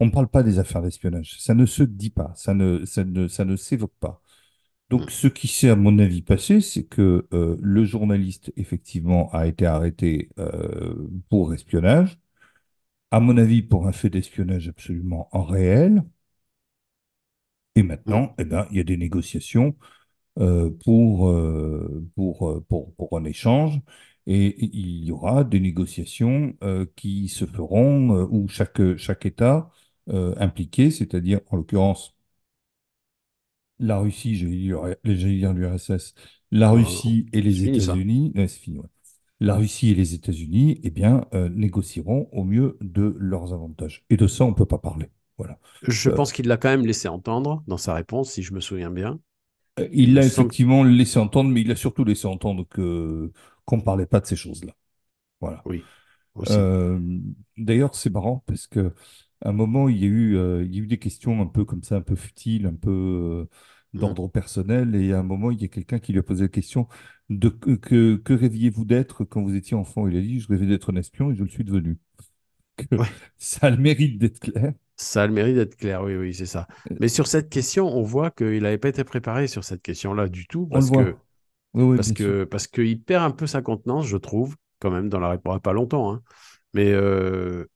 On 0.00 0.06
ne 0.06 0.10
parle 0.10 0.28
pas 0.28 0.42
des 0.42 0.58
affaires 0.58 0.82
d'espionnage. 0.82 1.36
Ça 1.40 1.54
ne 1.54 1.66
se 1.66 1.82
dit 1.82 2.10
pas. 2.10 2.32
Ça 2.36 2.54
ne, 2.54 2.84
ça 2.84 3.04
ne, 3.04 3.28
ça 3.28 3.44
ne 3.44 3.56
s'évoque 3.56 3.94
pas. 4.00 4.22
Mm. 4.98 5.06
Donc, 5.06 5.10
ce 5.10 5.28
qui 5.28 5.48
s'est, 5.48 5.70
à 5.70 5.76
mon 5.76 5.98
avis, 6.00 6.22
passé, 6.22 6.60
c'est 6.60 6.84
que 6.86 7.28
euh, 7.34 7.58
le 7.62 7.84
journaliste, 7.84 8.52
effectivement, 8.56 9.30
a 9.32 9.46
été 9.48 9.66
arrêté 9.66 10.30
euh, 10.38 10.94
pour 11.30 11.54
espionnage. 11.54 12.18
À 13.10 13.20
mon 13.20 13.36
avis, 13.38 13.62
pour 13.62 13.88
un 13.88 13.92
fait 13.92 14.10
d'espionnage 14.10 14.68
absolument 14.68 15.28
en 15.32 15.44
réel. 15.44 16.04
Et 17.74 17.82
Mm. 18.06 18.18
maintenant, 18.22 18.34
eh 18.38 18.44
ben, 18.44 18.66
il 18.70 18.76
y 18.78 18.80
a 18.80 18.84
des 18.84 18.96
négociations 18.96 19.76
euh, 20.40 20.70
pour, 20.84 21.32
pour, 22.16 22.64
pour, 22.68 22.94
pour 22.96 23.18
un 23.18 23.24
échange. 23.24 23.80
Et 24.26 24.64
il 24.64 25.04
y 25.04 25.12
aura 25.12 25.44
des 25.44 25.60
négociations 25.60 26.54
qui 26.96 27.28
se 27.28 27.46
feront 27.46 28.10
où 28.30 28.48
chaque, 28.48 28.96
chaque 28.96 29.26
État 29.26 29.70
euh, 30.10 30.34
impliqué, 30.38 30.90
c'est-à-dire 30.90 31.40
en 31.50 31.56
l'occurrence 31.56 32.14
la 33.78 33.98
Russie, 33.98 34.36
j'allais 34.36 35.36
dire 35.36 35.52
l'URSS, 35.52 36.14
la 36.50 36.70
Euh, 36.70 36.72
Russie 36.72 37.26
et 37.32 37.42
les. 37.42 37.64
États-Unis, 37.64 38.32
ouais, 38.34 38.46
ouais. 38.68 38.88
La 39.40 39.54
Russie 39.56 39.90
et 39.90 39.94
les 39.94 40.14
États-Unis, 40.14 40.80
eh 40.82 40.90
bien, 40.90 41.26
euh, 41.34 41.48
négocieront 41.48 42.28
au 42.32 42.44
mieux 42.44 42.76
de 42.80 43.14
leurs 43.18 43.52
avantages. 43.54 44.04
Et 44.10 44.16
de 44.16 44.26
ça, 44.26 44.44
on 44.44 44.50
ne 44.50 44.54
peut 44.54 44.66
pas 44.66 44.78
parler. 44.78 45.10
Voilà. 45.38 45.58
Je 45.82 46.08
Euh, 46.08 46.10
pense 46.10 46.32
qu'il 46.32 46.46
l'a 46.46 46.56
quand 46.56 46.68
même 46.68 46.86
laissé 46.86 47.08
entendre 47.08 47.64
dans 47.66 47.78
sa 47.78 47.92
réponse, 47.94 48.30
si 48.30 48.44
je 48.44 48.54
me 48.54 48.60
souviens 48.60 48.90
bien. 48.92 49.18
Il 49.92 50.14
l'a 50.14 50.24
effectivement 50.26 50.82
laissé 50.84 51.18
entendre, 51.18 51.50
mais 51.50 51.60
il 51.60 51.70
a 51.70 51.76
surtout 51.76 52.04
laissé 52.04 52.26
entendre 52.26 52.66
que 52.68 53.32
qu'on 53.64 53.76
ne 53.78 53.82
parlait 53.82 54.06
pas 54.06 54.20
de 54.20 54.26
ces 54.26 54.34
choses-là. 54.36 54.74
Voilà. 55.40 55.64
Oui. 55.64 55.88
Euh, 56.50 57.00
d'ailleurs, 57.56 57.94
c'est 57.94 58.10
marrant 58.10 58.44
parce 58.46 58.66
que 58.68 58.94
un 59.42 59.52
moment, 59.52 59.88
il 59.88 59.98
y 59.98 60.04
a 60.04 60.08
eu, 60.08 60.36
euh, 60.36 60.64
il 60.64 60.74
y 60.74 60.80
a 60.80 60.82
eu 60.82 60.86
des 60.86 60.98
questions 60.98 61.40
un 61.40 61.46
peu 61.46 61.64
comme 61.64 61.82
ça, 61.82 61.96
un 61.96 62.00
peu 62.02 62.16
futiles, 62.16 62.66
un 62.66 62.74
peu 62.74 62.90
euh, 62.90 63.46
d'ordre 63.94 64.28
personnel, 64.28 64.94
et 64.94 65.12
à 65.12 65.20
un 65.20 65.22
moment, 65.22 65.50
il 65.50 65.60
y 65.60 65.64
a 65.64 65.68
quelqu'un 65.68 65.98
qui 65.98 66.12
lui 66.12 66.20
a 66.20 66.22
posé 66.22 66.44
la 66.44 66.48
question 66.48 66.88
de 67.28 67.48
que, 67.48 67.72
que, 67.76 68.16
que 68.16 68.32
rêviez-vous 68.32 68.84
d'être 68.84 69.24
quand 69.24 69.42
vous 69.42 69.54
étiez 69.54 69.76
enfant? 69.76 70.08
Il 70.08 70.16
a 70.16 70.20
dit, 70.20 70.40
je 70.40 70.48
rêvais 70.48 70.66
d'être 70.66 70.92
un 70.92 70.96
espion 70.96 71.30
et 71.30 71.34
je 71.36 71.42
le 71.44 71.48
suis 71.50 71.64
devenu. 71.64 71.98
Que 72.76 72.96
Ouais, 72.96 73.06
ça 73.38 73.68
a 73.68 73.70
le 73.70 73.76
mérite 73.78 74.18
d'être 74.18 74.40
clair. 74.40 74.72
ça 74.96 75.22
a 75.22 75.26
le 75.26 75.32
mérite 75.32 75.54
d'être 75.54 75.76
clair, 75.76 76.02
oui, 76.02 76.16
oui, 76.16 76.34
c'est 76.34 76.46
ça. 76.46 76.66
Mais 76.98 77.08
sur 77.08 77.26
cette 77.26 77.48
question, 77.48 77.86
on 77.86 78.02
voit 78.02 78.30
qu'il 78.30 78.62
n'avait 78.62 78.78
pas 78.78 78.88
été 78.88 79.04
préparé 79.04 79.46
sur 79.46 79.64
cette 79.64 79.82
question-là 79.82 80.28
du 80.28 80.46
tout, 80.46 80.66
parce 80.66 80.90
que. 80.90 81.16
Oui, 81.74 81.84
oui, 81.84 81.96
parce 81.96 82.12
que, 82.12 82.44
parce 82.44 82.66
qu'il 82.66 83.02
perd 83.02 83.24
un 83.24 83.30
peu 83.30 83.46
sa 83.46 83.62
contenance, 83.62 84.06
je 84.06 84.16
trouve, 84.16 84.56
quand 84.80 84.90
même, 84.90 85.08
dans 85.08 85.20
la 85.20 85.30
réponse. 85.30 85.60
Pas 85.60 85.72
longtemps, 85.72 86.12
hein. 86.12 86.22
Mais 86.74 86.92
euh, 86.92 87.66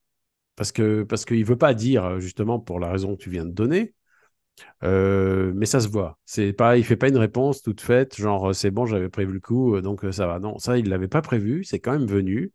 parce 0.57 0.73
que, 0.73 1.03
parce 1.05 1.25
qu'il 1.25 1.45
veut 1.45 1.57
pas 1.59 1.75
dire, 1.75 2.21
justement, 2.21 2.61
pour 2.61 2.81
la 2.81 2.91
raison 2.91 3.17
que 3.17 3.23
tu 3.23 3.31
viens 3.31 3.45
de 3.47 3.51
donner. 3.53 3.95
Euh, 4.85 5.53
mais 5.55 5.67
ça 5.67 5.81
se 5.81 5.89
voit. 5.89 6.19
C'est 6.25 6.53
pas, 6.53 6.77
il 6.77 6.85
fait 6.85 6.97
pas 6.97 7.09
une 7.09 7.17
réponse 7.17 7.63
toute 7.63 7.81
faite, 7.81 8.17
genre 8.17 8.51
euh, 8.51 8.53
c'est 8.53 8.71
bon, 8.71 8.87
j'avais 8.87 9.09
prévu 9.09 9.33
le 9.35 9.41
coup, 9.41 9.77
euh, 9.77 9.83
donc 9.83 10.05
euh, 10.05 10.13
ça 10.13 10.27
va. 10.27 10.39
Non, 10.41 10.59
ça, 10.59 10.79
il 10.79 10.89
l'avait 10.89 11.09
pas 11.09 11.23
prévu, 11.23 11.65
c'est 11.65 11.81
quand 11.81 11.93
même 11.93 12.07
venu. 12.07 12.53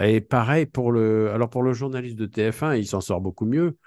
Et 0.00 0.20
pareil 0.20 0.66
pour 0.66 0.92
le, 0.92 1.30
alors 1.30 1.50
pour 1.50 1.62
le 1.62 1.72
journaliste 1.72 2.16
de 2.16 2.26
TF1, 2.26 2.74
il 2.74 2.86
s'en 2.86 3.00
sort 3.00 3.20
beaucoup 3.20 3.46
mieux 3.46 3.78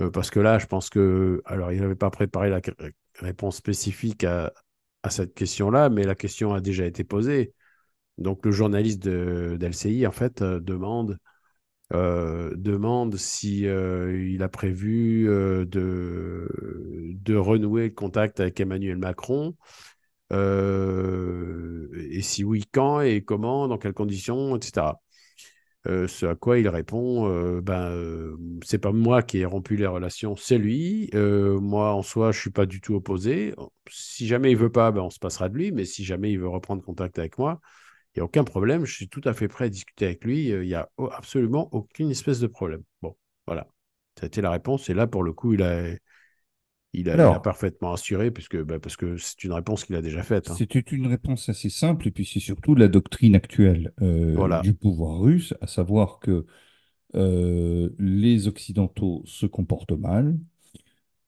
euh, 0.00 0.10
parce 0.10 0.30
que 0.30 0.40
là, 0.40 0.58
je 0.58 0.66
pense 0.66 0.90
que, 0.90 1.42
alors 1.46 1.72
il 1.72 1.80
n'avait 1.80 1.96
pas 1.96 2.10
préparé 2.10 2.50
la 2.50 2.58
ré- 2.58 2.94
réponse 3.20 3.56
spécifique 3.58 4.24
à, 4.24 4.52
à 5.04 5.10
cette 5.10 5.34
question-là, 5.34 5.90
mais 5.90 6.04
la 6.04 6.14
question 6.16 6.54
a 6.54 6.60
déjà 6.60 6.86
été 6.86 7.04
posée. 7.04 7.54
Donc 8.18 8.44
le 8.46 8.52
journaliste 8.52 9.00
d'LCI 9.02 10.06
en 10.06 10.12
fait 10.12 10.42
euh, 10.42 10.60
demande 10.60 11.18
euh, 11.92 12.52
demande 12.56 13.16
si 13.16 13.66
euh, 13.66 14.28
il 14.28 14.42
a 14.42 14.48
prévu 14.48 15.28
euh, 15.28 15.64
de, 15.64 16.48
de 17.12 17.36
renouer 17.36 17.84
le 17.84 17.94
contact 17.94 18.40
avec 18.40 18.58
Emmanuel 18.58 18.96
Macron. 18.96 19.54
et 20.32 22.22
si 22.22 22.44
oui, 22.44 22.64
quand 22.72 23.00
et 23.00 23.22
comment, 23.22 23.68
dans 23.68 23.78
quelles 23.78 23.94
conditions, 23.94 24.56
etc. 24.56 25.00
Ce 25.84 26.26
à 26.26 26.34
quoi 26.34 26.58
il 26.58 26.68
répond, 26.68 27.60
ben, 27.60 28.36
c'est 28.64 28.78
pas 28.78 28.90
moi 28.90 29.22
qui 29.22 29.38
ai 29.38 29.44
rompu 29.44 29.76
les 29.76 29.86
relations, 29.86 30.34
c'est 30.36 30.58
lui. 30.58 31.08
Moi, 31.14 31.92
en 31.94 32.02
soi, 32.02 32.32
je 32.32 32.40
suis 32.40 32.50
pas 32.50 32.66
du 32.66 32.80
tout 32.80 32.94
opposé. 32.96 33.54
Si 33.88 34.26
jamais 34.26 34.50
il 34.50 34.56
veut 34.56 34.72
pas, 34.72 34.90
ben, 34.90 35.02
on 35.02 35.10
se 35.10 35.20
passera 35.20 35.48
de 35.48 35.54
lui. 35.54 35.70
Mais 35.72 35.84
si 35.84 36.04
jamais 36.04 36.32
il 36.32 36.40
veut 36.40 36.48
reprendre 36.48 36.82
contact 36.82 37.20
avec 37.20 37.38
moi, 37.38 37.60
n'y 38.18 38.22
a 38.22 38.24
aucun 38.24 38.44
problème. 38.44 38.84
Je 38.84 38.94
suis 38.94 39.08
tout 39.08 39.20
à 39.24 39.34
fait 39.34 39.48
prêt 39.48 39.66
à 39.66 39.68
discuter 39.68 40.06
avec 40.06 40.24
lui. 40.24 40.52
Euh, 40.52 40.64
Il 40.64 40.68
n'y 40.68 40.74
a 40.74 40.88
absolument 41.12 41.68
aucune 41.72 42.10
espèce 42.10 42.40
de 42.40 42.46
problème. 42.46 42.82
Bon, 43.02 43.16
voilà. 43.46 43.66
Ça 44.18 44.24
a 44.24 44.26
été 44.26 44.40
la 44.40 44.50
réponse. 44.50 44.88
Et 44.90 44.94
là, 44.94 45.06
pour 45.06 45.22
le 45.22 45.32
coup, 45.32 45.52
il 45.54 45.62
a, 45.62 45.88
il 46.92 47.10
a, 47.10 47.20
il 47.20 47.20
a 47.20 47.22
Alors, 47.22 47.42
parfaitement 47.42 47.92
assuré, 47.92 48.30
puisque, 48.30 48.56
bah, 48.62 48.78
parce 48.78 48.96
que 48.96 49.16
c'est 49.16 49.44
une 49.44 49.52
réponse 49.52 49.84
qu'il 49.84 49.96
a 49.96 50.02
déjà 50.02 50.22
faite. 50.22 50.50
hein. 50.50 50.54
C'était 50.56 50.80
une 50.80 51.06
réponse 51.08 51.48
assez 51.48 51.70
simple, 51.70 52.08
et 52.08 52.10
puis 52.10 52.24
c'est 52.24 52.40
surtout 52.40 52.74
la 52.74 52.88
doctrine 52.88 53.34
actuelle 53.34 53.92
euh, 54.02 54.36
Voilà. 54.36 54.62
du 54.62 54.74
pouvoir 54.74 55.20
russe, 55.20 55.54
à 55.60 55.66
savoir 55.66 56.18
que 56.20 56.46
euh, 57.16 57.90
les 57.98 58.48
Occidentaux 58.48 59.22
se 59.26 59.46
comportent 59.46 59.92
mal, 59.92 60.38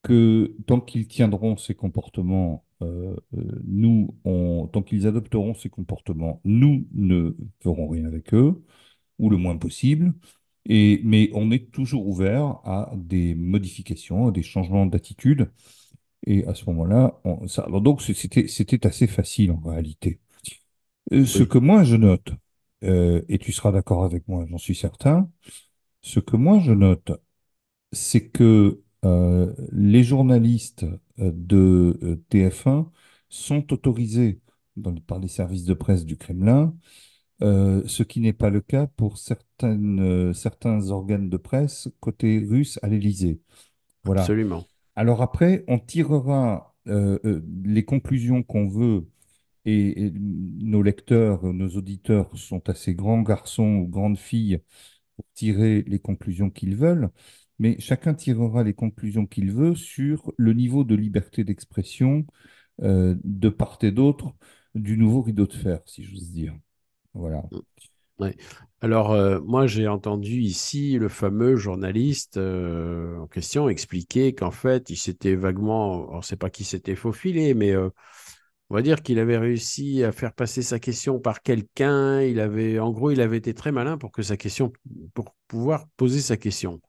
que 0.03 0.55
tant 0.67 0.81
qu'ils 0.81 1.09
tiendront 1.09 1.57
ces 1.57 1.75
comportements, 1.75 2.65
euh, 2.83 3.17
euh, 3.37 3.61
nous, 3.67 4.17
on, 4.25 4.69
tant 4.73 4.83
qu'ils 4.83 5.07
adopteront 5.07 5.55
ces 5.55 5.71
comportements, 5.71 6.41
nous 6.45 6.87
ne 6.93 7.37
ferons 7.63 7.89
rien 7.89 8.05
avec 8.07 8.35
eux, 8.35 8.63
ou 9.19 9.31
le 9.31 9.37
moins 9.39 9.57
possible. 9.59 10.15
Et, 10.67 11.01
mais 11.05 11.31
on 11.35 11.51
est 11.53 11.71
toujours 11.73 12.07
ouvert 12.09 12.61
à 12.65 12.93
des 12.97 13.35
modifications, 13.35 14.29
à 14.29 14.33
des 14.33 14.43
changements 14.43 14.87
d'attitude. 14.87 15.51
Et 16.27 16.45
à 16.47 16.55
ce 16.55 16.65
moment-là, 16.67 17.21
on- 17.25 17.49
ça, 17.49 17.63
alors 17.65 17.81
donc 17.83 18.03
c'était, 18.03 18.49
c'était 18.49 18.87
assez 18.87 19.07
facile 19.07 19.53
en 19.53 19.61
réalité. 19.61 20.21
Euh, 21.13 21.25
Ce 21.25 21.43
que 21.43 21.59
moi 21.59 21.85
je 21.85 21.97
note, 21.97 22.31
euh, 22.85 23.23
et 23.29 23.39
tu 23.39 23.53
seras 23.53 23.73
d'accord 23.73 24.05
avec 24.05 24.27
moi, 24.29 24.45
j'en 24.49 24.59
suis 24.59 24.75
certain, 24.75 25.31
ce 26.03 26.21
que 26.21 26.37
moi 26.37 26.61
je 26.61 26.73
note, 26.73 27.13
c'est 27.93 28.29
que 28.31 28.83
euh, 29.05 29.55
les 29.73 30.03
journalistes 30.05 30.85
euh, 31.21 31.33
de 31.35 31.99
euh, 32.03 32.17
TF1 32.31 32.91
sont 33.29 33.73
autorisés 33.73 34.41
dans- 34.77 34.95
par 34.97 35.19
les 35.21 35.29
services 35.29 35.65
de 35.65 35.75
presse 35.75 36.05
du 36.05 36.17
Kremlin, 36.17 36.75
euh, 37.43 37.83
ce 37.87 38.03
qui 38.05 38.21
n'est 38.21 38.33
pas 38.35 38.51
le 38.51 38.61
cas 38.63 38.87
pour 38.89 39.19
certaines, 39.19 40.35
certains 40.35 40.91
organes 40.91 41.31
de 41.31 41.37
presse 41.39 41.89
côté 42.01 42.39
russe 42.41 42.79
à 42.83 42.89
l'Élysée. 42.89 43.41
Voilà. 44.05 44.33
absolument. 44.33 44.69
Alors 44.97 45.23
après, 45.23 45.65
on 45.69 45.79
tirera 45.79 46.75
euh, 46.89 47.41
les 47.65 47.85
conclusions 47.85 48.43
qu'on 48.43 48.69
veut 48.69 49.07
et, 49.65 50.07
et 50.07 50.13
nos 50.13 50.83
lecteurs, 50.83 51.45
nos 51.55 51.69
auditeurs 51.71 52.37
sont 52.39 52.69
assez 52.71 52.95
grands 52.95 53.23
garçons 53.23 53.77
ou 53.85 53.89
grandes 53.89 54.19
filles 54.19 54.61
pour 55.17 55.27
tirer 55.35 55.83
les 55.87 55.99
conclusions 56.01 56.51
qu'ils 56.51 56.77
veulent, 56.77 57.11
mais 57.59 57.79
chacun 57.81 58.15
tirera 58.15 58.63
les 58.63 58.75
conclusions 58.75 59.27
qu'il 59.27 59.53
veut 59.53 59.75
sur 59.75 60.33
le 60.37 60.53
niveau 60.53 60.85
de 60.85 60.95
liberté 60.95 61.45
d'expression 61.45 62.25
euh, 62.83 63.17
de 63.25 63.49
part 63.49 63.79
et 63.83 63.91
d'autre 63.91 64.33
du 64.75 64.97
nouveau 64.97 65.23
rideau 65.23 65.47
de 65.47 65.53
fer, 65.53 65.81
si 65.87 66.05
j'ose 66.05 66.31
dire. 66.31 66.55
Voilà. 67.15 67.43
Ouais. 68.21 68.37
Alors, 68.81 69.13
euh, 69.13 69.41
moi, 69.41 69.67
j'ai 69.67 69.89
entendu 69.89 70.41
ici 70.41 70.99
le 70.99 71.09
fameux 71.09 71.57
journaliste 71.57 72.37
euh, 72.37 73.19
en 73.19 73.27
question 73.27 73.69
expliquer 73.69 74.35
qu'en 74.35 74.51
fait, 74.51 74.91
il 74.91 74.97
s'était 74.97 75.35
vaguement, 75.35 76.13
on 76.13 76.19
ne 76.19 76.23
sait 76.23 76.37
pas 76.37 76.51
qui 76.51 76.65
s'était 76.65 76.95
faufilé, 76.95 77.55
mais 77.55 77.75
on 77.77 78.75
va 78.75 78.83
dire 78.83 79.03
qu'il 79.03 79.19
avait 79.19 79.39
réussi 79.39 80.05
à 80.05 80.13
faire 80.13 80.33
passer 80.35 80.63
sa 80.63 80.79
question 80.79 81.19
par 81.19 81.43
quelqu'un. 81.43 82.21
Il 82.21 82.39
avait, 82.39 82.79
en 82.79 82.91
gros, 82.93 83.11
il 83.11 83.21
avait 83.21 83.39
été 83.39 83.55
très 83.55 83.73
malin 83.73 83.97
pour 83.97 84.13
que 84.13 84.23
sa 84.23 84.37
question, 84.37 84.73
pour 85.15 85.35
pouvoir 85.49 85.89
poser 85.97 86.21
sa 86.21 86.37
question. 86.37 86.81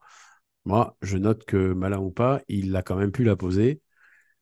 Moi, 0.65 0.95
je 1.01 1.17
note 1.17 1.45
que 1.45 1.73
malin 1.73 1.99
ou 1.99 2.11
pas, 2.11 2.41
il 2.47 2.75
a 2.75 2.81
quand 2.83 2.95
même 2.95 3.11
pu 3.11 3.23
la 3.23 3.35
poser. 3.35 3.81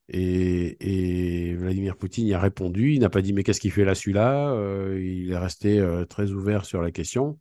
Et, 0.09 1.49
et 1.51 1.55
Vladimir 1.55 1.97
Poutine 1.97 2.27
y 2.27 2.33
a 2.33 2.39
répondu. 2.39 2.93
Il 2.93 3.01
n'a 3.01 3.09
pas 3.09 3.21
dit 3.21 3.33
mais 3.33 3.43
qu'est-ce 3.43 3.59
qu'il 3.61 3.71
fait 3.71 3.85
là 3.85 3.95
celui-là? 3.95 4.51
Euh, 4.53 5.01
Il 5.01 5.31
est 5.31 5.37
resté 5.37 5.79
euh, 5.79 6.05
très 6.05 6.31
ouvert 6.31 6.65
sur 6.65 6.81
la 6.81 6.91
question 6.91 7.39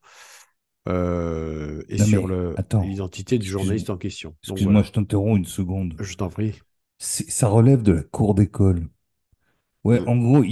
euh, 0.89 1.83
et 1.89 1.99
Non 1.99 2.07
sur 2.07 2.29
l'identité 2.83 3.39
du 3.39 3.47
journaliste 3.49 3.91
en 3.91 3.97
question. 3.97 4.37
Excuse-moi, 4.43 4.75
voilà, 4.75 4.87
je 4.87 4.93
t'interromps 4.93 5.39
une 5.39 5.45
seconde. 5.45 5.95
je 6.01 6.15
t'en 6.17 6.29
prie. 6.29 6.55
Ça 6.99 7.49
relève 7.49 7.83
de 7.83 7.93
la 7.93 8.03
cour 8.03 8.35
d'école. 8.35 8.89
Ouais, 9.85 10.01
Mm, 10.01 10.07
en 10.07 10.17
gros, 10.19 10.45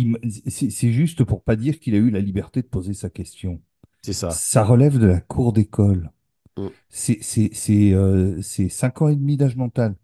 c'est 0.49 0.93
juste 0.93 1.25
pour 1.25 1.43
pas 1.43 1.57
dire 1.57 1.81
qu'il 1.81 1.95
a 1.95 1.99
eu 1.99 2.11
la 2.11 2.21
liberté 2.21 2.63
de 2.63 2.69
poser 2.69 2.95
sa 2.95 3.11
question. 3.11 3.63
C'est 4.03 4.13
ça. 4.13 4.31
Ça 4.31 4.65
relève 4.65 4.99
de 4.99 5.07
la 5.07 5.21
cour 5.21 5.53
d'école. 5.53 6.13
Mm. 6.57 6.67
C'est 6.89 7.19
c'est- 7.23 7.51
c'est, 7.53 7.93
euh, 7.93 8.41
c'est 8.43 8.69
cinq 8.69 9.03
ans 9.03 9.09
et 9.09 9.17
demi 9.17 9.37
d'âge 9.37 9.57
mental. 9.57 9.97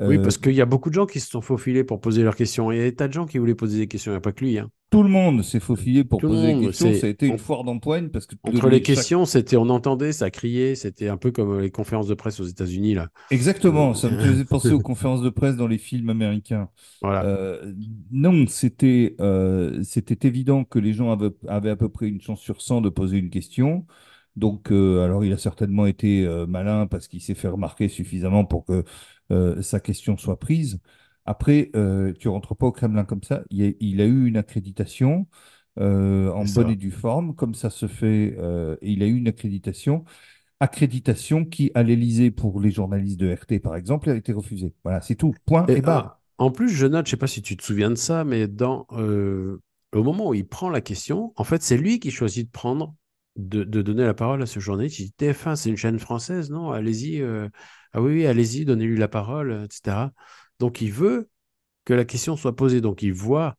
Oui, 0.00 0.16
Euh, 0.16 0.22
parce 0.22 0.38
qu'il 0.38 0.54
y 0.54 0.60
a 0.62 0.66
beaucoup 0.66 0.88
de 0.88 0.94
gens 0.94 1.04
qui 1.06 1.20
se 1.20 1.28
sont 1.28 1.42
faufilés 1.42 1.84
pour 1.84 2.00
poser 2.00 2.22
leurs 2.22 2.34
questions. 2.34 2.72
Il 2.72 2.78
y 2.78 2.80
a 2.80 2.84
des 2.84 2.94
tas 2.94 3.08
de 3.08 3.12
gens 3.12 3.26
qui 3.26 3.36
voulaient 3.38 3.54
poser 3.54 3.78
des 3.78 3.86
questions, 3.88 4.10
il 4.10 4.14
n'y 4.14 4.18
a 4.18 4.20
pas 4.22 4.32
que 4.32 4.44
lui. 4.44 4.58
hein. 4.58 4.70
tout 4.90 5.02
le 5.02 5.08
monde 5.08 5.42
s'est 5.42 5.58
faufilé 5.60 6.04
pour 6.04 6.20
Tout 6.20 6.28
poser 6.28 6.54
des 6.54 6.66
questions. 6.66 6.92
Ça 6.92 7.06
a 7.06 7.10
été 7.10 7.26
une 7.26 7.38
foire 7.38 7.64
d'empoigne 7.64 8.10
parce 8.10 8.26
que 8.26 8.34
entre 8.42 8.68
les 8.68 8.76
chaque- 8.76 8.82
questions, 8.84 9.24
c'était 9.24 9.56
on 9.56 9.70
entendait, 9.70 10.12
ça 10.12 10.30
criait, 10.30 10.74
c'était 10.74 11.08
un 11.08 11.16
peu 11.16 11.30
comme 11.30 11.60
les 11.60 11.70
conférences 11.70 12.08
de 12.08 12.14
presse 12.14 12.40
aux 12.40 12.44
États-Unis 12.44 12.92
là. 12.94 13.08
Exactement, 13.30 13.94
ça 13.94 14.10
me 14.10 14.18
faisait 14.18 14.44
penser 14.44 14.70
aux 14.72 14.80
conférences 14.80 15.22
de 15.22 15.30
presse 15.30 15.56
dans 15.56 15.66
les 15.66 15.78
films 15.78 16.10
américains. 16.10 16.68
Voilà, 17.00 17.24
Euh, 17.24 17.72
non, 18.10 18.46
c'était 18.48 19.16
euh, 19.20 19.82
c'était 19.82 20.28
évident 20.28 20.64
que 20.64 20.78
les 20.78 20.92
gens 20.92 21.10
avaient, 21.10 21.30
avaient 21.48 21.70
à 21.70 21.76
peu 21.76 21.88
près 21.88 22.08
une 22.08 22.20
chance 22.20 22.40
sur 22.40 22.60
100 22.60 22.82
de 22.82 22.90
poser 22.90 23.16
une 23.16 23.30
question. 23.30 23.86
Donc, 24.36 24.72
euh, 24.72 25.04
alors 25.04 25.24
il 25.24 25.32
a 25.32 25.38
certainement 25.38 25.86
été 25.86 26.24
euh, 26.26 26.46
malin 26.46 26.86
parce 26.86 27.08
qu'il 27.08 27.20
s'est 27.20 27.34
fait 27.34 27.48
remarquer 27.48 27.88
suffisamment 27.88 28.44
pour 28.44 28.64
que 28.64 28.84
euh, 29.30 29.60
sa 29.62 29.80
question 29.80 30.16
soit 30.16 30.38
prise. 30.38 30.80
Après, 31.24 31.70
tu 32.18 32.26
rentres 32.28 32.56
pas 32.56 32.66
au 32.66 32.72
Kremlin 32.72 33.04
comme 33.04 33.22
ça. 33.22 33.44
Il 33.50 33.64
a, 33.64 33.72
il 33.78 34.00
a 34.00 34.06
eu 34.06 34.26
une 34.26 34.36
accréditation 34.36 35.28
en 35.78 36.44
bonne 36.44 36.70
et 36.70 36.76
due 36.76 36.90
forme, 36.90 37.34
comme 37.36 37.54
ça 37.54 37.70
se 37.70 37.86
fait. 37.86 38.36
il 38.82 39.02
a 39.04 39.06
eu 39.06 39.16
une 39.16 39.28
accréditation 39.28 40.04
accréditation 40.62 41.44
qui, 41.44 41.72
à 41.74 41.82
l'Élysée, 41.82 42.30
pour 42.30 42.60
les 42.60 42.70
journalistes 42.70 43.18
de 43.18 43.32
RT, 43.32 43.60
par 43.60 43.74
exemple, 43.74 44.08
a 44.10 44.14
été 44.14 44.32
refusée. 44.32 44.74
Voilà, 44.84 45.00
c'est 45.00 45.16
tout. 45.16 45.34
Point 45.44 45.66
Et 45.66 45.76
et 45.76 45.82
barre. 45.82 46.20
en 46.38 46.50
plus, 46.50 46.68
je 46.70 46.86
note, 46.86 47.06
je 47.06 47.10
sais 47.12 47.16
pas 47.16 47.26
si 47.26 47.42
tu 47.42 47.56
te 47.56 47.62
souviens 47.64 47.90
de 47.90 47.96
ça, 47.96 48.24
mais 48.24 48.46
dans 48.48 48.86
euh, 48.92 49.60
au 49.92 50.02
moment 50.02 50.28
où 50.28 50.34
il 50.34 50.46
prend 50.46 50.70
la 50.70 50.80
question, 50.80 51.32
en 51.36 51.44
fait, 51.44 51.62
c'est 51.62 51.76
lui 51.76 51.98
qui 52.00 52.10
choisit 52.10 52.46
de 52.46 52.50
prendre, 52.52 52.94
de, 53.36 53.64
de 53.64 53.82
donner 53.82 54.04
la 54.04 54.14
parole 54.14 54.42
à 54.42 54.46
ce 54.46 54.60
journaliste. 54.60 54.98
Il 55.00 55.04
dit 55.06 55.12
TF1, 55.12 55.56
c'est 55.56 55.70
une 55.70 55.76
chaîne 55.76 55.98
française, 55.98 56.50
non? 56.50 56.70
Allez-y. 56.72 57.20
euh, 57.22 57.48
ah 57.92 58.02
oui, 58.02 58.12
oui, 58.14 58.26
allez-y, 58.26 58.64
donnez-lui 58.64 58.98
la 58.98 59.08
parole, 59.08 59.64
etc. 59.64 60.12
Donc, 60.58 60.80
il 60.80 60.92
veut 60.92 61.28
que 61.84 61.94
la 61.94 62.04
question 62.04 62.36
soit 62.36 62.56
posée. 62.56 62.80
Donc, 62.80 63.02
il 63.02 63.12
voit 63.14 63.56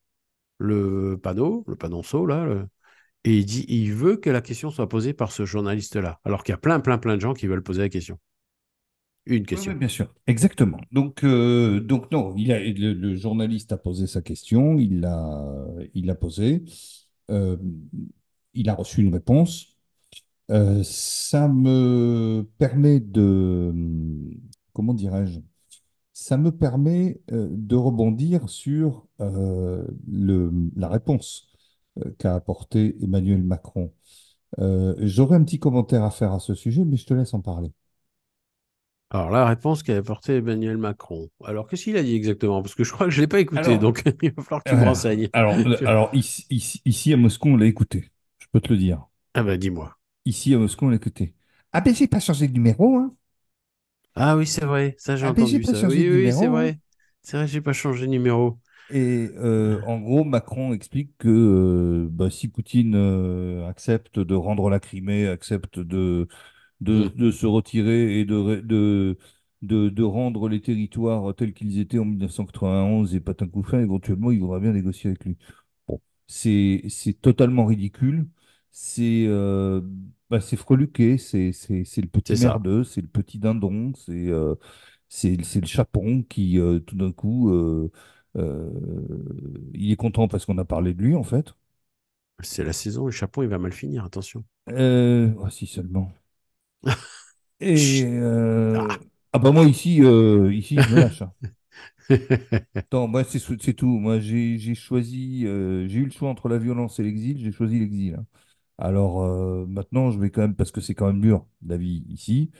le 0.60 1.20
panneau, 1.22 1.64
le 1.68 1.76
panonceau, 1.76 2.26
là, 2.26 2.46
le- 2.46 2.68
et 3.26 3.38
il 3.40 3.46
dit, 3.46 3.66
il 3.70 3.94
veut 3.94 4.18
que 4.18 4.30
la 4.32 4.42
question 4.42 4.72
soit 4.72 4.90
posée 4.90 5.14
par 5.14 5.32
ce 5.34 5.46
journaliste-là. 5.46 6.20
Alors 6.26 6.44
qu'il 6.44 6.54
y 6.54 6.56
a 6.56 6.58
plein, 6.60 6.80
plein, 6.80 6.98
plein 7.00 7.16
de 7.18 7.22
gens 7.22 7.34
qui 7.34 7.48
veulent 7.48 7.64
poser 7.64 7.82
la 7.84 7.90
question. 7.90 8.20
Une 9.26 9.46
Oui, 9.52 9.60
oui, 9.68 9.74
question. 9.74 9.76
bien 9.76 9.88
sûr. 9.88 10.12
Exactement. 10.26 10.80
Donc, 10.92 11.24
euh, 11.24 11.80
donc 11.80 12.10
non, 12.12 12.34
il 12.38 12.52
a, 12.52 12.60
le, 12.60 12.94
le 12.94 13.16
journaliste 13.16 13.72
a 13.72 13.78
posé 13.78 14.08
sa 14.08 14.22
question, 14.24 14.78
il 14.80 15.00
l'a, 15.02 15.46
il 15.94 16.08
l'a 16.08 16.16
posée, 16.16 16.64
euh, 17.30 17.58
il 18.54 18.70
a 18.70 18.76
reçu 18.76 19.02
une 19.02 19.14
réponse. 19.14 19.78
Euh, 20.52 20.84
ça 20.84 21.48
me 21.48 22.48
permet 22.60 23.00
de, 23.00 23.74
comment 24.74 24.94
dirais-je, 24.94 25.40
ça 26.14 26.38
me 26.38 26.52
permet 26.52 27.22
euh, 27.32 27.50
de 27.52 27.76
rebondir 27.76 28.50
sur 28.50 29.08
euh, 29.22 29.86
le, 30.08 30.52
la 30.76 30.90
réponse 30.90 31.48
qu'a 32.20 32.36
apportée 32.36 32.96
Emmanuel 33.04 33.44
Macron. 33.44 33.94
Euh, 34.60 34.96
j'aurais 35.00 35.38
un 35.38 35.44
petit 35.44 35.60
commentaire 35.60 36.04
à 36.04 36.12
faire 36.12 36.34
à 36.34 36.40
ce 36.40 36.56
sujet, 36.56 36.86
mais 36.86 36.98
je 36.98 37.06
te 37.06 37.14
laisse 37.14 37.34
en 37.34 37.42
parler. 37.42 37.72
Alors, 39.12 39.30
la 39.30 39.46
réponse 39.46 39.84
qu'avait 39.84 40.02
portée 40.02 40.38
Emmanuel 40.38 40.78
Macron. 40.78 41.30
Alors, 41.46 41.68
qu'est-ce 41.68 41.84
qu'il 41.84 41.98
a 41.98 42.04
dit 42.04 42.16
exactement? 42.16 42.62
Parce 42.64 42.74
que 42.74 42.84
je 42.84 42.92
crois 42.92 43.06
que 43.06 43.12
je 43.12 43.18
ne 43.18 43.22
l'ai 43.24 43.28
pas 43.28 43.40
écouté, 43.40 43.78
Alors, 43.78 43.78
donc 43.78 44.04
il 44.24 44.32
va 44.34 44.42
falloir 44.44 44.64
que 44.64 44.70
tu 44.70 44.76
me 44.76 44.84
renseignes. 44.84 45.30
alors, 45.34 45.56
alors 45.86 46.10
ici, 46.14 46.46
ici, 46.50 46.82
ici 46.86 47.14
à 47.14 47.18
Moscou, 47.18 47.50
on 47.50 47.58
l'a 47.58 47.68
écouté. 47.68 48.13
Peux 48.54 48.62
te 48.62 48.70
le 48.72 48.78
dire. 48.80 49.08
Ah 49.36 49.44
ben, 49.44 49.58
dis-moi. 49.60 49.96
Ici 50.26 50.54
à 50.54 50.58
Moscou, 50.58 50.86
on 50.86 50.90
l'a 50.90 50.98
écouté. 50.98 51.34
Ah 51.74 51.82
ben, 51.82 51.94
j'ai 51.96 52.08
pas 52.08 52.20
changé 52.22 52.48
de 52.48 52.54
numéro, 52.54 52.98
hein. 52.98 53.16
Ah 54.16 54.38
oui, 54.38 54.46
c'est 54.48 54.66
vrai, 54.66 54.96
ça 55.00 55.16
j'ai 55.16 55.26
Ah 55.26 55.32
ben, 55.34 55.46
entendu 55.46 55.60
pas 55.62 55.74
ça. 55.76 55.88
Oui, 55.90 56.08
oui, 56.10 56.32
c'est 56.32 56.48
numéro, 56.48 56.58
hein. 56.58 56.72
vrai. 56.72 56.80
C'est 57.24 57.38
vrai, 57.38 57.48
j'ai 57.48 57.62
pas 57.62 57.74
changé 57.74 58.06
de 58.06 58.12
numéro. 58.12 58.60
Et 58.90 59.30
euh, 59.38 59.82
en 59.84 60.00
gros, 60.00 60.24
Macron 60.24 60.74
explique 60.74 61.18
que 61.18 61.30
euh, 61.30 62.08
bah, 62.12 62.30
si 62.30 62.48
Poutine 62.48 62.96
euh, 62.96 63.68
accepte 63.68 64.20
de 64.20 64.36
rendre 64.36 64.70
la 64.70 64.80
Crimée, 64.80 65.28
accepte 65.28 65.80
de, 65.80 66.28
de, 66.82 67.10
de 67.16 67.32
se 67.32 67.46
retirer 67.46 68.20
et 68.22 68.26
de, 68.26 68.62
de, 68.62 69.18
de, 69.64 69.90
de 69.90 70.04
rendre 70.04 70.50
les 70.50 70.62
territoires 70.62 71.36
tels 71.36 71.54
qu'ils 71.54 71.80
étaient 71.80 72.00
en 72.00 72.06
1991 72.06 73.16
et 73.16 73.20
patin 73.22 73.48
éventuellement, 73.74 74.32
il 74.32 74.40
voudra 74.42 74.60
bien 74.60 74.74
négocier 74.74 75.10
avec 75.12 75.26
lui. 75.26 75.38
Bon, 75.88 76.02
c'est 76.28 76.84
totalement 77.22 77.66
ridicule. 77.68 78.28
C'est 78.76 79.26
euh, 79.28 79.82
bah, 80.32 80.42
c'est 80.42 80.58
freluqué, 80.58 81.18
c'est 81.20 81.52
c'est- 81.54 81.86
c'est 81.86 82.02
le 82.02 82.08
petit 82.10 82.34
c'est 82.34 82.36
ça. 82.36 82.58
merdeux, 82.58 82.84
c'est 82.84 83.02
le 83.02 83.08
petit 83.08 83.38
dindon, 83.40 83.94
c'est 83.96 84.30
euh, 84.30 84.56
c'est 85.10 85.44
c'est 85.44 85.62
le 85.62 85.68
chapon 85.68 86.24
qui, 86.24 86.60
euh, 86.60 86.80
tout 86.80 86.96
d'un 86.96 87.12
coup, 87.12 87.52
euh, 87.54 87.92
euh, 88.38 88.72
il 89.76 89.92
est 89.92 89.96
content 89.96 90.28
parce 90.28 90.46
qu'on 90.48 90.58
a 90.58 90.66
parlé 90.66 90.94
de 90.96 91.04
lui, 91.04 91.16
en 91.16 91.24
fait. 91.24 91.54
C'est 92.44 92.64
la 92.64 92.74
saison, 92.74 93.08
le 93.08 93.12
chapeau, 93.12 93.42
il 93.42 93.50
va 93.50 93.58
mal 93.58 93.74
finir, 93.74 94.06
attention. 94.06 94.46
Euh, 94.70 95.34
oh, 95.38 95.50
si 95.50 95.66
seulement. 95.68 96.12
Et 97.60 98.04
euh, 98.06 98.90
Ah. 98.90 99.00
ah 99.34 99.40
bah 99.40 99.52
moi 99.52 99.66
ici, 99.66 100.02
euh, 100.04 100.54
ici 100.54 100.82
je 100.82 100.90
me 100.90 100.98
lâche. 100.98 101.22
hein. 101.22 101.34
Attends, 102.92 103.08
moi 103.08 103.24
c'est 103.24 103.40
c'est 103.40 103.74
tout. 103.74 103.88
Moi 103.88 104.20
j'ai 104.20 104.58
j'ai 104.58 104.76
choisi, 104.76 105.46
euh, 105.46 105.88
j'ai 105.88 106.00
eu 106.00 106.06
le 106.06 106.12
choix 106.12 106.30
entre 106.30 106.50
la 106.50 106.58
violence 106.58 107.00
et 107.00 107.04
l'exil, 107.04 107.40
j'ai 107.40 107.52
choisi 107.52 107.80
l'exil. 107.80 108.16
hein. 108.16 108.26
Alors 108.84 109.24
euh, 109.24 109.66
maintenant 109.68 110.12
je 110.12 110.20
vais 110.20 110.32
quand 110.32 110.42
même 110.42 110.56
parce 110.56 110.72
que 110.72 110.82
c'est 110.82 110.96
quand 110.96 111.08
même 111.08 111.22
dur 111.22 111.48
la 111.66 111.78
vie 111.78 112.06
ici. 112.10 112.52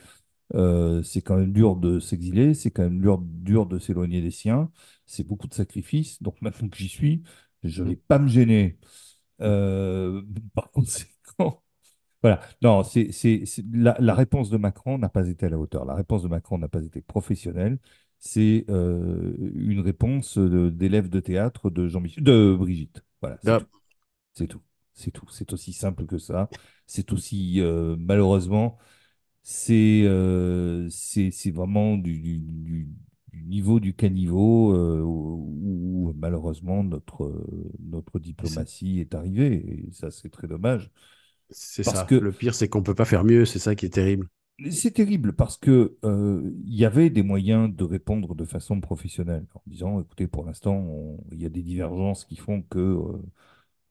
Euh, 0.54 1.02
c'est 1.02 1.22
quand 1.22 1.36
même 1.38 1.52
dur 1.52 1.76
de 1.76 2.00
s'exiler, 2.00 2.54
c'est 2.54 2.70
quand 2.72 2.84
même 2.84 3.00
dur, 3.00 3.18
dur 3.22 3.66
de 3.66 3.78
s'éloigner 3.80 4.22
des 4.22 4.30
siens. 4.32 4.70
C'est 5.06 5.24
beaucoup 5.26 5.48
de 5.48 5.54
sacrifices. 5.54 6.22
Donc 6.22 6.40
maintenant 6.42 6.68
que 6.68 6.76
j'y 6.78 6.88
suis, 6.88 7.22
je 7.64 7.82
Hmm. 7.82 7.92
vais 7.92 7.96
pas 7.96 8.18
me 8.20 8.28
gêner. 8.28 8.78
Euh, 9.42 10.22
par 10.54 10.70
conséquent. 10.72 11.62
Voilà. 12.22 12.40
Non, 12.62 12.82
c'est, 12.84 13.10
la, 13.72 13.96
la 14.00 14.14
réponse 14.14 14.50
de 14.50 14.56
Macron 14.58 14.98
n'a 14.98 15.08
pas 15.10 15.28
été 15.28 15.46
à 15.46 15.50
la 15.50 15.58
hauteur. 15.58 15.84
La 15.86 15.94
réponse 15.94 16.22
de 16.22 16.28
Macron 16.28 16.58
n'a 16.58 16.68
pas 16.68 16.82
été 16.84 17.02
professionnelle. 17.02 17.78
C'est 18.18 18.64
euh, 18.70 19.34
une 19.54 19.80
réponse 19.80 20.38
d'élève 20.38 21.08
de 21.10 21.20
théâtre 21.20 21.70
de 21.70 21.88
Jean-Michel, 21.88 22.24
de 22.24 22.54
Brigitte. 22.58 23.04
Voilà, 23.22 23.38
c'est 23.42 23.56
Ah, 23.56 23.64
tout. 24.48 24.60
C'est 24.94 25.10
tout. 25.10 25.26
C'est 25.30 25.52
aussi 25.52 25.72
simple 25.72 26.06
que 26.06 26.18
ça. 26.18 26.50
C'est 26.86 27.12
aussi, 27.12 27.60
euh, 27.60 27.96
malheureusement, 27.98 28.78
c'est 29.42 30.02
euh, 30.04 30.88
vraiment 31.52 31.96
du, 31.98 32.18
du, 32.20 32.38
du- 32.40 32.88
du 33.32 33.44
niveau 33.44 33.80
du 33.80 33.94
caniveau 33.94 34.74
euh, 34.76 35.00
où, 35.02 36.08
où, 36.10 36.14
malheureusement 36.16 36.84
notre, 36.84 37.24
euh, 37.24 37.72
notre 37.80 38.18
diplomatie 38.20 39.00
est 39.00 39.14
arrivée. 39.14 39.86
Et 39.88 39.92
ça, 39.92 40.10
c'est 40.10 40.30
très 40.30 40.46
dommage. 40.48 40.90
c'est 41.50 41.84
ça. 41.84 42.04
que 42.04 42.14
Le 42.16 42.32
pire, 42.32 42.54
c'est 42.54 42.68
qu'on 42.68 42.82
peut 42.82 42.94
pas 42.94 43.04
faire 43.06 43.24
mieux. 43.24 43.44
C'est 43.46 43.58
ça 43.58 43.74
qui 43.74 43.86
est 43.86 43.90
terrible. 43.90 44.28
c'est 44.70 44.92
terrible 44.92 45.32
parce 45.32 45.56
que 45.58 45.96
euh, 46.04 46.52
il 46.64 46.74
y 46.74 46.84
avait 46.84 47.10
des 47.10 47.22
moyens 47.22 47.74
de 47.74 47.84
répondre 47.84 48.34
de 48.34 48.44
façon 48.44 48.80
professionnelle 48.80 49.46
en 49.54 49.62
disant, 49.66 50.00
écoutez, 50.00 50.26
pour 50.28 50.44
l'instant, 50.44 51.16
il 51.32 51.42
y 51.42 51.46
a 51.46 51.48
des 51.48 51.62
divergences 51.62 52.24
qui 52.24 52.36
font 52.36 52.62
que 52.62 52.78
euh, 52.78 53.18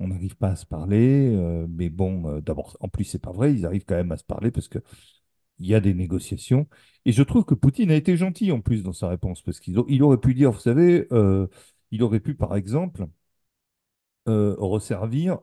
on 0.04 0.08
n'arrive 0.10 0.36
pas 0.38 0.50
à 0.52 0.56
se 0.56 0.66
parler. 0.66 1.34
euh, 1.36 1.68
mais 1.70 1.90
bon, 1.90 2.28
euh, 2.30 2.42
d'abord, 2.42 2.78
en 2.80 2.90
plus, 2.90 3.06
c'est 3.06 3.20
pas 3.22 3.32
vrai, 3.32 3.54
ils 3.54 3.66
arrivent 3.66 3.86
quand 3.86 3.96
même 3.96 4.12
à 4.12 4.18
se 4.18 4.24
parler 4.24 4.52
parce 4.52 4.68
que 4.68 4.80
il 5.60 5.68
y 5.68 5.76
a 5.76 5.80
des 5.82 5.94
négociations. 5.94 6.68
Et 7.06 7.12
je 7.14 7.24
trouve 7.24 7.46
que 7.46 7.54
Poutine 7.56 7.92
a 7.92 7.96
été 7.96 8.18
gentil 8.18 8.52
en 8.52 8.62
plus 8.62 8.84
dans 8.84 8.94
sa 8.94 9.10
réponse 9.10 9.42
parce 9.44 9.60
qu'il 9.60 9.78
aurait 10.04 10.18
pu 10.20 10.34
dire, 10.36 10.52
vous 10.52 10.60
savez, 10.60 11.08
euh, 11.14 11.48
il 11.92 12.04
aurait 12.04 12.20
pu 12.22 12.36
par 12.36 12.56
exemple 12.56 13.08
resservir 14.26 15.40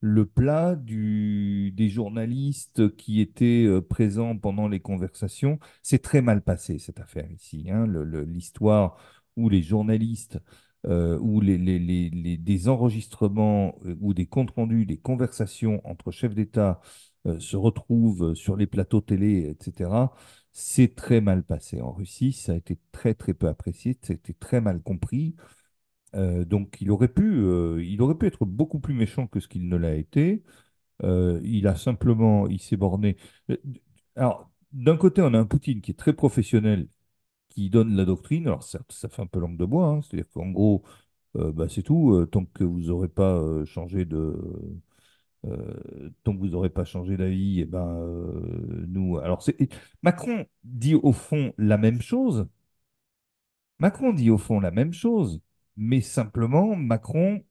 le 0.00 0.26
plat 0.26 0.76
des 0.76 1.88
journalistes 1.88 2.94
qui 2.96 3.20
étaient 3.20 3.66
présents 3.88 4.36
pendant 4.38 4.68
les 4.68 4.80
conversations. 4.80 5.58
C'est 5.82 6.00
très 6.02 6.22
mal 6.22 6.42
passé, 6.42 6.78
cette 6.78 7.00
affaire 7.00 7.30
ici. 7.32 7.68
hein. 7.70 7.86
L'histoire 8.26 8.96
où 9.36 9.48
les 9.48 9.62
journalistes, 9.62 10.38
euh, 10.86 11.18
où 11.20 11.40
des 11.42 12.68
enregistrements 12.68 13.78
euh, 13.84 13.96
ou 14.00 14.14
des 14.14 14.26
comptes 14.26 14.52
rendus, 14.52 14.86
des 14.86 14.96
conversations 14.96 15.80
entre 15.84 16.12
chefs 16.12 16.34
d'État 16.34 16.80
euh, 17.26 17.40
se 17.40 17.56
retrouvent 17.56 18.34
sur 18.34 18.56
les 18.56 18.66
plateaux 18.68 19.00
télé, 19.00 19.48
etc. 19.48 20.12
C'est 20.52 20.94
très 20.94 21.20
mal 21.20 21.42
passé 21.44 21.80
en 21.80 21.92
Russie, 21.92 22.32
ça 22.32 22.52
a 22.52 22.56
été 22.56 22.78
très 22.92 23.14
très 23.14 23.34
peu 23.34 23.48
apprécié, 23.48 23.98
ça 24.02 24.12
a 24.12 24.16
été 24.16 24.34
très 24.34 24.60
mal 24.60 24.80
compris. 24.82 25.36
Donc 26.14 26.78
il 26.80 26.90
aurait 26.90 27.08
pu, 27.08 27.44
il 27.84 28.02
aurait 28.02 28.16
pu 28.16 28.26
être 28.26 28.46
beaucoup 28.46 28.80
plus 28.80 28.94
méchant 28.94 29.26
que 29.26 29.40
ce 29.40 29.48
qu'il 29.48 29.68
ne 29.68 29.76
l'a 29.76 29.94
été. 29.94 30.42
Il 31.02 31.66
a 31.66 31.76
simplement, 31.76 32.48
il 32.48 32.60
s'est 32.60 32.76
borné. 32.76 33.16
Alors, 34.16 34.50
d'un 34.72 34.96
côté, 34.96 35.22
on 35.22 35.34
a 35.34 35.38
un 35.38 35.46
Poutine 35.46 35.80
qui 35.80 35.92
est 35.92 35.94
très 35.94 36.12
professionnel, 36.14 36.88
donne 37.70 37.96
la 37.96 38.04
doctrine. 38.04 38.46
Alors 38.46 38.62
certes, 38.62 38.92
ça 38.92 39.08
fait 39.08 39.22
un 39.22 39.26
peu 39.26 39.40
langue 39.40 39.56
de 39.58 39.64
bois, 39.64 39.86
hein. 39.88 40.02
C'est-à-dire 40.02 40.30
qu'en 40.30 40.50
gros, 40.50 40.82
euh, 41.36 41.52
bah, 41.52 41.68
c'est 41.68 41.82
tout. 41.82 42.14
Euh, 42.14 42.26
tant 42.26 42.44
que 42.46 42.64
vous 42.64 42.82
n'aurez 42.82 43.08
pas 43.08 43.36
euh, 43.38 43.64
changé 43.66 44.04
de, 44.06 44.36
tant 46.24 46.32
que 46.34 46.38
vous 46.38 46.48
n'aurez 46.48 46.70
pas 46.70 46.84
changé 46.84 47.16
d'avis, 47.16 47.60
et 47.60 47.64
ben 47.64 47.86
euh, 48.00 48.84
nous. 48.88 49.18
Alors 49.18 49.42
c'est 49.42 49.56
Macron 50.02 50.46
dit 50.64 50.94
au 50.94 51.12
fond 51.12 51.52
la 51.58 51.78
même 51.78 52.00
chose. 52.02 52.46
Macron 53.80 54.12
dit 54.12 54.30
au 54.30 54.38
fond 54.38 54.60
la 54.60 54.70
même 54.70 54.92
chose, 54.92 55.40
mais 55.76 56.00
simplement 56.00 56.76
Macron 56.76 57.42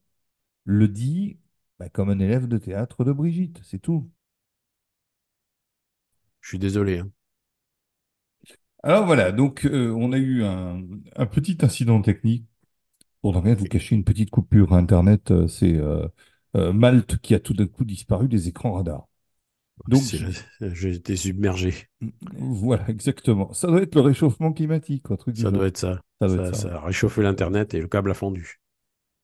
le 0.64 0.88
dit 0.88 1.38
bah, 1.78 1.88
comme 1.90 2.10
un 2.10 2.18
élève 2.20 2.48
de 2.48 2.58
théâtre 2.58 3.04
de 3.04 3.12
Brigitte, 3.12 3.60
c'est 3.64 3.80
tout. 3.80 4.10
Je 6.40 6.48
suis 6.48 6.58
désolé. 6.58 6.98
hein. 6.98 7.10
Alors 8.82 9.06
voilà, 9.06 9.32
donc 9.32 9.64
euh, 9.66 9.92
on 9.96 10.12
a 10.12 10.18
eu 10.18 10.44
un, 10.44 10.82
un 11.16 11.26
petit 11.26 11.58
incident 11.62 12.00
technique. 12.02 12.46
Pour 13.22 13.34
ne 13.34 13.38
rien 13.40 13.54
vous 13.56 13.66
cacher, 13.66 13.96
une 13.96 14.04
petite 14.04 14.30
coupure 14.30 14.74
Internet, 14.74 15.30
euh, 15.32 15.48
c'est 15.48 15.74
euh, 15.76 16.08
Malte 16.72 17.18
qui 17.18 17.34
a 17.34 17.40
tout 17.40 17.54
d'un 17.54 17.66
coup 17.66 17.84
disparu 17.84 18.28
des 18.28 18.48
écrans 18.48 18.74
radars. 18.74 19.08
Donc 19.88 20.04
J'ai 20.60 20.94
été 20.94 21.16
submergé. 21.16 21.88
voilà, 22.32 22.88
exactement. 22.90 23.52
Ça 23.52 23.68
doit 23.68 23.82
être 23.82 23.94
le 23.94 24.00
réchauffement 24.02 24.52
climatique, 24.52 25.10
un 25.10 25.16
truc 25.16 25.36
Ça 25.40 25.50
doit 25.50 25.66
genre. 25.66 25.68
être 25.68 25.78
ça. 25.78 26.02
Ça 26.20 26.28
doit 26.28 26.36
Ça, 26.36 26.42
être 26.48 26.54
ça. 26.54 26.70
ça 26.70 26.74
a 26.76 26.80
réchauffé 26.80 27.22
l'Internet 27.22 27.72
et 27.74 27.80
le 27.80 27.88
câble 27.88 28.10
a 28.10 28.14
fondu. 28.14 28.60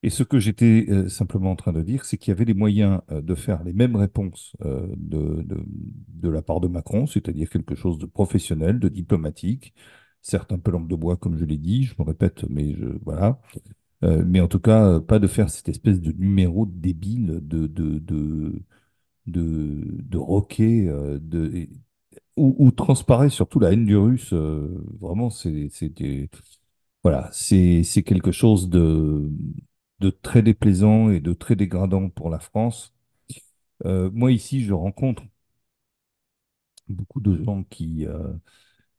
Et 0.04 0.10
ce 0.10 0.22
que 0.22 0.38
j'étais 0.38 0.84
euh, 0.90 1.08
simplement 1.08 1.50
en 1.52 1.56
train 1.56 1.72
de 1.72 1.80
dire, 1.80 2.04
c'est 2.04 2.18
qu'il 2.18 2.30
y 2.30 2.32
avait 2.36 2.44
des 2.44 2.52
moyens 2.52 3.00
euh, 3.10 3.22
de 3.22 3.34
faire 3.34 3.64
les 3.64 3.72
mêmes 3.72 3.96
réponses 3.96 4.54
euh, 4.62 4.86
de, 4.98 5.46
de, 5.46 6.28
la 6.28 6.42
part 6.42 6.60
de 6.60 6.68
Macron, 6.68 7.06
c'est-à-dire 7.06 7.48
quelque 7.48 7.74
chose 7.74 7.96
de 7.96 8.04
professionnel, 8.04 8.78
de 8.78 8.90
diplomatique, 8.90 9.72
certes 10.20 10.52
un 10.52 10.58
peu 10.58 10.72
langue 10.72 10.88
de 10.88 10.94
bois, 10.94 11.16
comme 11.16 11.38
je 11.38 11.46
l'ai 11.46 11.56
dit, 11.56 11.84
je 11.84 11.94
me 11.98 12.04
répète, 12.04 12.44
mais 12.50 12.74
je, 12.74 12.84
voilà. 13.02 13.40
Mais 14.02 14.40
en 14.40 14.48
tout 14.48 14.58
cas, 14.60 15.00
pas 15.00 15.18
de 15.18 15.26
faire 15.26 15.48
cette 15.48 15.70
espèce 15.70 15.98
de 15.98 16.12
numéro 16.12 16.66
débile 16.66 17.40
de, 17.42 17.66
de, 17.66 17.98
de, 17.98 18.62
de, 19.26 19.80
de 20.02 20.18
roquet, 20.18 20.90
où, 22.36 22.70
transparaît 22.72 23.30
surtout 23.30 23.60
la 23.60 23.72
haine 23.72 23.86
du 23.86 23.96
russe. 23.96 24.34
vraiment, 24.34 25.30
c'est, 25.30 25.70
voilà, 27.02 27.30
c'est 27.32 28.02
quelque 28.04 28.32
chose 28.32 28.68
de, 28.68 29.30
de 30.00 30.10
très 30.10 30.42
déplaisant 30.42 31.10
et 31.10 31.20
de 31.20 31.32
très 31.32 31.56
dégradant 31.56 32.08
pour 32.10 32.30
la 32.30 32.38
France. 32.40 32.94
Euh, 33.86 34.10
moi, 34.12 34.32
ici, 34.32 34.64
je 34.64 34.72
rencontre 34.74 35.22
beaucoup 36.88 37.20
de 37.20 37.42
gens 37.44 37.64
qui, 37.64 38.06
euh, 38.06 38.32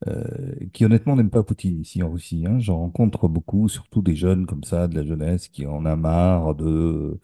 euh, 0.07 0.55
qui 0.73 0.85
honnêtement 0.85 1.15
n'aiment 1.15 1.31
pas 1.31 1.43
Poutine 1.43 1.81
ici 1.81 2.03
en 2.03 2.11
Russie. 2.11 2.45
hein. 2.47 2.59
J'en 2.59 2.79
rencontre 2.79 3.27
beaucoup, 3.27 3.69
surtout 3.69 4.01
des 4.01 4.15
jeunes 4.15 4.45
comme 4.47 4.63
ça, 4.65 4.87
de 4.87 4.95
la 4.95 5.05
jeunesse, 5.05 5.47
qui 5.49 5.65
en 5.67 5.85
a 5.85 5.95
marre 5.95 6.55
de, 6.55 7.19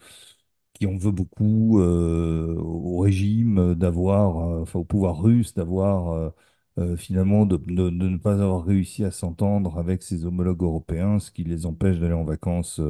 qui 0.74 0.86
en 0.86 0.96
veut 0.96 1.12
beaucoup 1.12 1.80
au 1.80 2.98
régime 3.00 3.74
d'avoir, 3.76 4.36
enfin 4.62 4.80
au 4.80 4.84
pouvoir 4.84 5.22
russe, 5.22 5.54
d'avoir 5.54 6.32
finalement 6.96 7.46
de, 7.46 7.56
ne 7.90 8.16
pas 8.18 8.34
avoir 8.42 8.64
réussi 8.64 9.04
à 9.04 9.10
s'entendre 9.10 9.78
avec 9.78 10.02
ses 10.02 10.24
homologues 10.26 10.62
européens, 10.62 11.18
ce 11.20 11.30
qui 11.30 11.44
les 11.44 11.66
empêche 11.66 11.98
d'aller 11.98 12.14
en 12.14 12.24
vacances 12.24 12.80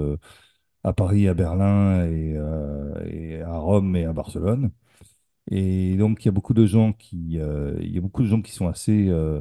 à 0.85 0.93
Paris, 0.93 1.29
à 1.29 1.35
Berlin 1.35 2.05
et, 2.07 2.35
euh, 2.37 3.05
et 3.07 3.43
à 3.43 3.57
Rome 3.59 3.97
et 3.97 4.05
à 4.05 4.13
Barcelone. 4.13 4.71
Et 5.51 5.97
donc 5.97 6.25
il 6.25 6.27
y 6.27 6.31
a 6.31 6.33
beaucoup 6.33 6.55
de 6.55 6.67
gens 6.67 6.93
qui, 6.93 7.39
euh, 7.41 7.77
il 7.83 7.93
y 7.95 7.99
a 7.99 8.01
beaucoup 8.01 8.23
de 8.23 8.29
gens 8.29 8.43
qui 8.43 8.53
sont 8.53 8.69
assez 8.69 9.09
euh, 9.09 9.41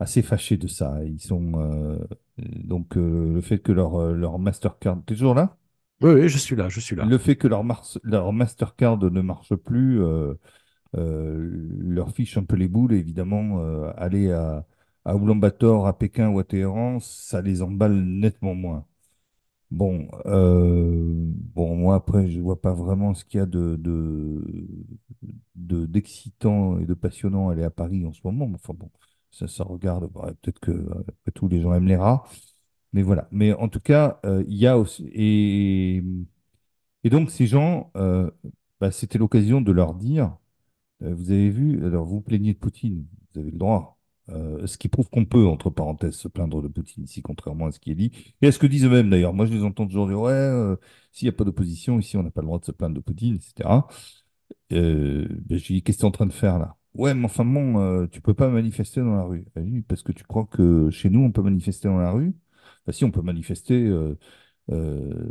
assez 0.00 0.22
fâchés 0.22 0.56
de 0.58 0.68
ça. 0.68 1.04
Ils 1.04 1.20
sont 1.22 1.52
euh, 1.56 1.98
donc 2.38 2.96
euh, 2.98 3.34
le 3.34 3.40
fait 3.42 3.60
que 3.60 3.72
leur, 3.72 4.12
leur 4.14 4.38
Mastercard, 4.38 5.02
t'es 5.06 5.14
toujours 5.14 5.34
là? 5.34 5.56
Oui, 6.02 6.10
oui, 6.12 6.28
je 6.28 6.38
suis 6.38 6.56
là, 6.56 6.68
je 6.68 6.80
suis 6.80 6.96
là. 6.96 7.08
Le 7.08 7.18
fait 7.18 7.36
que 7.36 7.48
leur, 7.48 7.64
Mars- 7.64 7.98
leur 8.02 8.32
Mastercard 8.32 8.98
ne 8.98 9.20
marche 9.20 9.54
plus 9.54 10.02
euh, 10.02 10.34
euh, 10.96 11.68
leur 11.80 12.12
fiche 12.12 12.38
un 12.38 12.44
peu 12.44 12.56
les 12.56 12.68
boules. 12.68 12.94
Évidemment, 12.94 13.60
euh, 13.60 13.92
aller 13.96 14.32
à, 14.32 14.66
à 15.06 15.16
Oulan-Bator, 15.16 15.86
à 15.86 15.98
Pékin 15.98 16.30
ou 16.30 16.38
à 16.40 16.44
Téhéran, 16.44 17.00
ça 17.00 17.42
les 17.42 17.62
emballe 17.62 17.94
nettement 18.04 18.54
moins. 18.54 18.86
Bon, 19.70 20.08
euh, 20.26 21.12
bon, 21.54 21.76
moi 21.76 21.94
après, 21.94 22.28
je 22.28 22.40
vois 22.40 22.60
pas 22.60 22.72
vraiment 22.74 23.14
ce 23.14 23.24
qu'il 23.24 23.38
y 23.38 23.42
a 23.42 23.46
de, 23.46 23.76
de, 23.76 24.42
de- 25.54 25.86
d'excitant 25.86 26.78
et 26.80 26.86
de 26.86 26.94
passionnant 26.94 27.48
à 27.48 27.52
aller 27.52 27.62
à 27.64 27.70
Paris 27.70 28.04
en 28.06 28.12
ce 28.12 28.20
moment. 28.24 28.46
Mais 28.48 28.54
Enfin 28.56 28.74
bon, 28.74 28.90
ça, 29.30 29.46
ça 29.48 29.64
regarde. 29.64 30.10
bah, 30.12 30.32
peut-être 30.42 30.58
que 30.60 30.70
euh, 30.72 31.04
après 31.08 31.32
tout, 31.32 31.48
les 31.48 31.60
gens 31.60 31.72
aiment 31.74 31.86
les 31.88 31.96
rats. 31.96 32.24
Mais 32.92 33.02
voilà. 33.02 33.28
Mais 33.32 33.52
en 33.54 33.68
tout 33.68 33.80
cas, 33.80 34.20
euh, 34.26 34.44
il 34.48 34.56
y 34.56 34.66
a 34.66 34.78
aussi. 34.78 35.08
Et, 35.14 36.02
donc, 37.10 37.30
ces 37.30 37.46
gens, 37.46 37.90
euh, 37.96 38.30
bah, 38.80 38.90
c'était 38.90 39.18
l'occasion 39.18 39.60
de 39.60 39.72
leur 39.72 39.94
dire, 39.94 40.36
vous 41.02 41.32
avez 41.32 41.50
vu, 41.50 41.84
alors 41.86 42.06
vous 42.06 42.22
plaignez 42.22 42.54
de 42.54 42.58
Poutine, 42.58 43.06
vous 43.34 43.40
avez 43.40 43.52
le 43.52 43.58
droit. 43.58 43.99
Euh, 44.32 44.66
ce 44.66 44.78
qui 44.78 44.88
prouve 44.88 45.08
qu'on 45.10 45.24
peut, 45.24 45.46
entre 45.46 45.70
parenthèses, 45.70 46.14
se 46.14 46.28
plaindre 46.28 46.62
de 46.62 46.68
Poutine 46.68 47.04
ici, 47.04 47.22
contrairement 47.22 47.66
à 47.66 47.72
ce 47.72 47.80
qui 47.80 47.90
est 47.90 47.94
dit. 47.94 48.12
Et 48.42 48.46
à 48.48 48.52
ce 48.52 48.58
que 48.58 48.66
disent 48.66 48.84
eux-mêmes 48.84 49.10
d'ailleurs. 49.10 49.32
Moi, 49.34 49.46
je 49.46 49.52
les 49.52 49.64
entends 49.64 49.86
toujours 49.86 50.06
dire, 50.06 50.20
ouais, 50.20 50.32
euh, 50.32 50.76
s'il 51.12 51.26
n'y 51.26 51.30
a 51.30 51.32
pas 51.36 51.44
d'opposition, 51.44 51.98
ici, 51.98 52.16
on 52.16 52.22
n'a 52.22 52.30
pas 52.30 52.40
le 52.40 52.46
droit 52.46 52.58
de 52.58 52.64
se 52.64 52.72
plaindre 52.72 52.94
de 52.94 53.00
Poutine, 53.00 53.36
etc. 53.36 53.86
Euh, 54.72 55.26
ben, 55.46 55.58
j'ai 55.58 55.74
dit, 55.74 55.82
qu'est-ce 55.82 55.98
que 55.98 56.02
tu 56.02 56.06
es 56.06 56.08
en 56.08 56.12
train 56.12 56.26
de 56.26 56.32
faire 56.32 56.58
là? 56.58 56.76
Ouais, 56.94 57.14
mais 57.14 57.24
enfin 57.24 57.44
bon, 57.44 57.78
euh, 57.80 58.06
tu 58.06 58.20
peux 58.20 58.34
pas 58.34 58.48
manifester 58.48 59.00
dans 59.00 59.14
la 59.14 59.22
rue. 59.22 59.44
Ah 59.56 59.60
parce 59.88 60.02
que 60.02 60.12
tu 60.12 60.24
crois 60.24 60.46
que 60.46 60.90
chez 60.90 61.08
nous, 61.10 61.20
on 61.20 61.30
peut 61.30 61.42
manifester 61.42 61.88
dans 61.88 61.98
la 61.98 62.10
rue? 62.10 62.34
Bah 62.86 62.92
si, 62.92 63.04
on 63.04 63.10
peut 63.10 63.22
manifester 63.22 63.88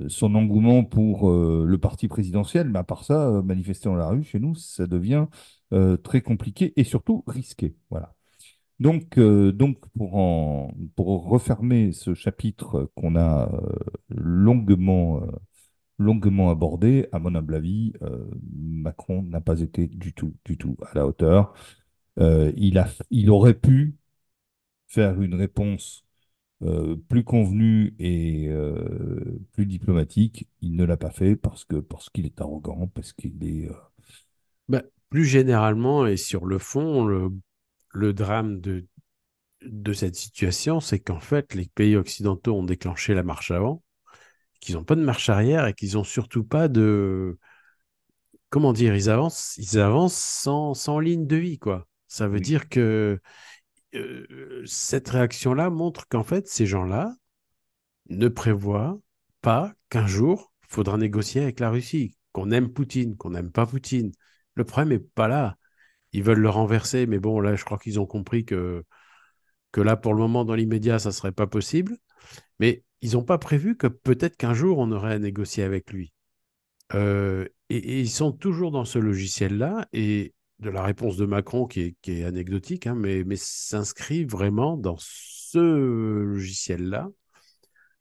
son 0.08 0.36
engouement 0.36 0.84
pour 0.84 1.30
le 1.32 1.78
parti 1.78 2.08
présidentiel, 2.08 2.70
mais 2.70 2.80
à 2.80 2.84
part 2.84 3.04
ça, 3.04 3.42
manifester 3.44 3.90
dans 3.90 3.96
la 3.96 4.08
rue, 4.08 4.24
chez 4.24 4.40
nous, 4.40 4.56
ça 4.56 4.88
devient 4.88 5.28
très 6.04 6.22
compliqué 6.22 6.74
et 6.78 6.84
surtout 6.86 7.24
risqué. 7.28 7.76
Voilà. 7.90 8.16
Donc, 8.80 9.18
euh, 9.18 9.52
donc 9.52 9.80
pour, 9.98 10.15
en, 10.15 10.74
pour 10.96 11.26
refermer 11.28 11.92
ce 11.92 12.13
chapitre 12.13 12.89
qu'on 12.96 13.15
a 13.15 13.50
euh, 13.54 13.76
longuement 14.10 15.22
longuement 16.00 16.50
abordé. 16.52 17.08
À 17.13 17.20
mon 17.20 17.36
humble 17.36 17.56
avis, 17.56 17.94
euh, 18.04 18.26
Macron 18.54 19.24
n'a 19.24 19.42
pas 19.42 19.62
été 19.62 19.88
du 19.88 20.13
tout, 20.13 20.36
du 20.46 20.58
tout 20.58 20.78
à 20.84 20.96
la 20.96 21.08
hauteur. 21.08 21.54
Euh, 22.20 22.52
il 22.58 22.78
a, 22.80 22.88
il 23.12 23.30
aurait 23.32 23.54
pu 23.56 23.96
faire 24.88 25.22
une 25.22 25.36
réponse 25.36 26.06
euh, 26.63 26.96
plus 27.10 27.24
convenue 27.24 27.96
et 28.00 28.48
euh, 28.50 29.39
plus 29.54 29.65
diplomatique. 29.68 30.48
Il 30.62 30.76
ne 30.76 30.86
l'a 30.86 30.98
pas 30.98 31.12
fait 31.12 31.36
parce 31.38 31.65
que 31.65 31.78
parce 31.78 32.10
qu'il 32.10 32.26
est 32.28 32.42
arrogant, 32.42 32.88
parce 32.94 33.13
qu'il 33.13 33.44
est. 33.44 33.70
euh, 33.70 33.74
Bah, 34.68 34.84
plus 35.10 35.26
généralement 35.26 36.06
et 36.08 36.18
sur 36.18 36.46
le 36.46 36.60
fond, 36.60 37.06
le, 37.06 37.30
le 37.91 38.13
drame 38.13 38.60
de, 38.62 38.88
de 39.63 39.93
cette 39.93 40.15
situation, 40.15 40.80
c'est 40.82 40.99
qu'en 40.99 41.19
fait, 41.21 41.56
les 41.56 41.67
pays 41.67 41.97
occidentaux 41.97 42.56
ont 42.58 42.63
déclenché 42.63 43.13
la 43.15 43.23
marche 43.23 43.52
avant, 43.52 43.84
qu'ils 44.62 44.75
n'ont 44.75 44.86
pas 44.86 44.95
de 44.95 45.04
marche 45.04 45.30
arrière 45.30 45.67
et 45.67 45.75
qu'ils 45.75 45.93
n'ont 45.95 46.06
surtout 46.06 46.43
pas 46.45 46.67
de... 46.69 47.39
Comment 48.49 48.73
dire, 48.73 48.95
ils 48.95 49.10
avancent, 49.10 49.56
ils 49.58 49.80
avancent 49.80 50.17
sans, 50.17 50.73
sans 50.73 50.99
ligne 50.99 51.28
de 51.28 51.36
vie, 51.36 51.60
quoi. 51.60 51.88
Ça 52.08 52.28
veut 52.28 52.39
Oui. 52.39 52.41
dire 52.41 52.67
que 52.69 53.19
euh, 53.95 54.63
cette 54.65 55.10
réaction-là 55.10 55.69
montre 55.71 56.08
qu'en 56.10 56.23
fait, 56.23 56.47
ces 56.47 56.67
gens-là 56.67 57.15
ne 58.10 58.30
prévoient 58.30 58.99
pas 59.41 59.73
qu'un 59.89 60.08
jour, 60.08 60.54
il 60.63 60.73
faudra 60.73 60.97
négocier 60.97 61.43
avec 61.43 61.60
la 61.62 61.71
Russie, 61.71 62.15
qu'on 62.34 62.52
aime 62.52 62.73
Poutine, 62.73 63.17
qu'on 63.17 63.32
n'aime 63.32 63.52
pas 63.52 63.67
Poutine. 63.67 64.12
Le 64.56 64.65
problème 64.65 64.89
n'est 64.89 64.99
pas 65.06 65.30
là. 65.30 65.59
Ils 66.13 66.24
veulent 66.24 66.39
le 66.39 66.50
renverser, 66.50 67.06
mais 67.06 67.19
bon, 67.19 67.39
là, 67.39 67.56
je 67.56 67.63
crois 67.65 67.78
qu'ils 67.78 68.00
ont 68.00 68.06
compris 68.06 68.45
que, 68.45 68.84
que 69.72 69.82
là, 69.82 69.95
pour 69.95 70.13
le 70.13 70.19
moment, 70.19 70.45
dans 70.45 70.56
l'immédiat, 70.56 71.00
ça 71.00 71.10
ne 71.10 71.13
serait 71.13 71.32
pas 71.32 71.48
possible. 71.48 71.98
Mais 72.60 72.84
ils 73.02 73.13
n'ont 73.13 73.24
pas 73.24 73.38
prévu 73.38 73.78
que 73.78 73.88
peut-être 73.88 74.38
qu'un 74.38 74.54
jour, 74.54 74.80
on 74.80 74.91
aurait 74.91 75.13
à 75.13 75.19
négocier 75.19 75.63
avec 75.63 75.91
lui. 75.91 76.13
Euh, 76.93 77.48
et, 77.69 78.00
ils 78.02 78.10
sont 78.10 78.32
toujours 78.32 78.72
dans 78.72 78.86
ce 78.86 79.00
logiciel-là, 79.00 79.88
et 79.93 80.34
de 80.60 80.69
la 80.69 80.84
réponse 80.84 81.17
de 81.17 81.26
Macron, 81.26 81.67
qui 81.67 81.82
est, 81.82 81.95
qui 82.02 82.19
est 82.19 82.24
anecdotique, 82.26 82.88
hein, 82.88 82.95
mais, 82.95 83.24
mais 83.24 83.38
s'inscrit 83.38 84.26
vraiment 84.26 84.78
dans 84.78 84.98
ce 85.00 85.60
logiciel-là, 85.60 87.10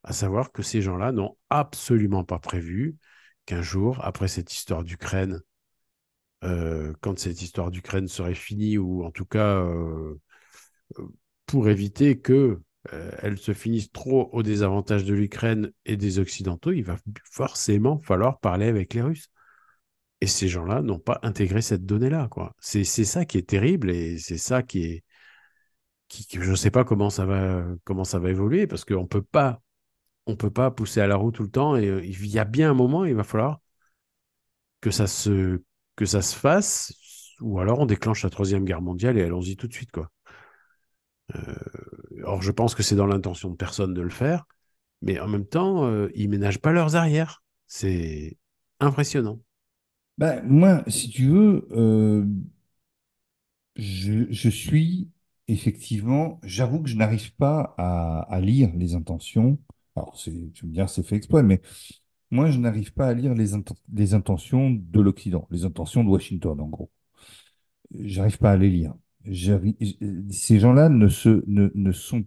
à 0.03 0.13
savoir 0.13 0.51
que 0.51 0.63
ces 0.63 0.81
gens-là 0.81 1.11
n'ont 1.11 1.37
absolument 1.49 2.23
pas 2.23 2.39
prévu 2.39 2.97
qu'un 3.45 3.61
jour, 3.61 3.99
après 4.03 4.27
cette 4.27 4.53
histoire 4.53 4.83
d'Ukraine, 4.83 5.41
euh, 6.43 6.93
quand 7.01 7.19
cette 7.19 7.41
histoire 7.41 7.71
d'Ukraine 7.71 8.07
serait 8.07 8.35
finie, 8.35 8.77
ou 8.77 9.03
en 9.03 9.11
tout 9.11 9.25
cas 9.25 9.57
euh, 9.61 10.15
euh, 10.99 11.07
pour 11.45 11.69
éviter 11.69 12.19
que 12.19 12.61
elle 13.21 13.37
se 13.37 13.53
finisse 13.53 13.91
trop 13.91 14.29
au 14.31 14.41
désavantage 14.41 15.03
de 15.03 15.13
l'Ukraine 15.13 15.71
et 15.85 15.97
des 15.97 16.17
Occidentaux, 16.17 16.71
il 16.71 16.83
va 16.83 16.97
forcément 17.29 17.99
falloir 18.01 18.39
parler 18.39 18.67
avec 18.67 18.93
les 18.93 19.01
Russes. 19.01 19.29
Et 20.21 20.27
ces 20.27 20.47
gens-là 20.47 20.81
n'ont 20.81 20.99
pas 20.99 21.19
intégré 21.21 21.61
cette 21.61 21.85
donnée-là. 21.85 22.29
C'est 22.59 22.83
ça 22.85 23.25
qui 23.25 23.37
est 23.37 23.47
terrible 23.47 23.91
et 23.91 24.17
c'est 24.17 24.37
ça 24.37 24.63
qui 24.63 24.83
est 24.85 25.03
je 26.31 26.49
ne 26.49 26.55
sais 26.55 26.71
pas 26.71 26.83
comment 26.83 27.09
ça 27.09 27.25
va 27.25 27.65
comment 27.83 28.03
ça 28.03 28.19
va 28.19 28.29
évoluer 28.29 28.67
parce 28.67 28.85
qu'on 28.85 29.07
peut 29.07 29.21
pas 29.21 29.61
on 30.25 30.35
peut 30.35 30.51
pas 30.51 30.71
pousser 30.71 31.01
à 31.01 31.07
la 31.07 31.15
roue 31.17 31.31
tout 31.31 31.43
le 31.43 31.51
temps 31.51 31.75
il 31.75 32.27
y 32.27 32.39
a 32.39 32.45
bien 32.45 32.71
un 32.71 32.73
moment 32.73 33.05
il 33.05 33.15
va 33.15 33.23
falloir 33.23 33.61
que 34.81 34.91
ça 34.91 35.07
se 35.07 35.61
que 35.99 36.05
ça 36.05 36.21
se 36.21 36.33
fasse 36.33 36.93
ou 37.41 37.59
alors 37.59 37.79
on 37.79 37.85
déclenche 37.85 38.23
la 38.23 38.29
troisième 38.29 38.63
guerre 38.63 38.81
mondiale 38.81 39.17
et 39.17 39.23
allons-y 39.23 39.57
tout 39.57 39.67
de 39.67 39.73
suite 39.73 39.91
quoi. 39.91 40.09
Euh, 41.35 41.53
or 42.23 42.41
je 42.41 42.53
pense 42.53 42.73
que 42.73 42.83
c'est 42.83 42.95
dans 42.95 43.05
l'intention 43.05 43.49
de 43.49 43.57
personne 43.57 43.93
de 43.93 44.01
le 44.01 44.09
faire, 44.09 44.45
mais 45.01 45.19
en 45.19 45.27
même 45.27 45.45
temps 45.45 45.85
euh, 45.87 46.09
ils 46.15 46.29
ménagent 46.29 46.61
pas 46.61 46.71
leurs 46.71 46.95
arrières. 46.95 47.43
C'est 47.67 48.37
impressionnant. 48.79 49.41
Ben, 50.17 50.41
moi, 50.47 50.85
si 50.87 51.09
tu 51.09 51.27
veux, 51.27 51.67
euh, 51.71 52.25
je, 53.75 54.49
suis 54.49 55.09
effectivement, 55.49 56.39
j'avoue 56.43 56.81
que 56.81 56.89
je 56.89 56.95
n'arrive 56.95 57.35
pas 57.35 57.75
à, 57.77 58.39
lire 58.39 58.71
les 58.73 58.95
intentions. 58.95 59.59
Alors, 59.97 60.17
c'est, 60.17 60.53
tu 60.53 60.65
me 60.65 60.71
dire, 60.71 60.89
c'est 60.89 61.03
fait 61.03 61.17
exprès, 61.17 61.43
mais 61.43 61.61
moi, 62.31 62.49
je 62.51 62.59
n'arrive 62.59 62.93
pas 62.93 63.07
à 63.07 63.13
lire 63.13 63.33
les, 63.35 63.53
inten- 63.55 63.75
les 63.93 64.13
intentions 64.13 64.69
de 64.71 65.01
l'Occident, 65.01 65.47
les 65.51 65.65
intentions 65.65 66.03
de 66.03 66.09
Washington, 66.09 66.59
en 66.61 66.67
gros. 66.67 66.91
J'arrive 67.99 68.37
pas 68.37 68.51
à 68.51 68.57
les 68.57 68.69
lire. 68.69 68.93
Ces 70.31 70.59
gens-là 70.59 70.89
ne 70.89 71.07
se, 71.07 71.43
ne, 71.47 71.69
ne 71.75 71.91
sont, 71.91 72.25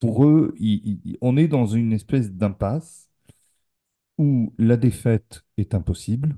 pour 0.00 0.24
eux, 0.26 0.54
ils- 0.58 1.00
ils- 1.04 1.18
on 1.22 1.36
est 1.38 1.48
dans 1.48 1.66
une 1.66 1.92
espèce 1.94 2.32
d'impasse 2.32 3.08
où 4.18 4.54
la 4.56 4.76
défaite 4.76 5.44
est 5.56 5.74
impossible. 5.74 6.36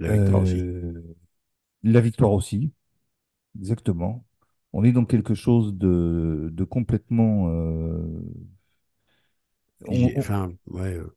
La 0.00 0.08
victoire 0.10 0.42
aussi. 0.42 0.64
Euh, 0.86 1.02
la 1.82 2.00
victoire 2.00 2.32
aussi, 2.32 2.72
exactement. 3.58 4.26
On 4.72 4.84
est 4.84 4.92
dans 4.92 5.04
quelque 5.06 5.34
chose 5.34 5.74
de, 5.76 6.50
de 6.52 6.64
complètement. 6.64 7.48
euh, 7.50 8.22
on, 9.86 10.12
enfin 10.16 10.52
ouais 10.66 10.94
euh, 10.94 11.14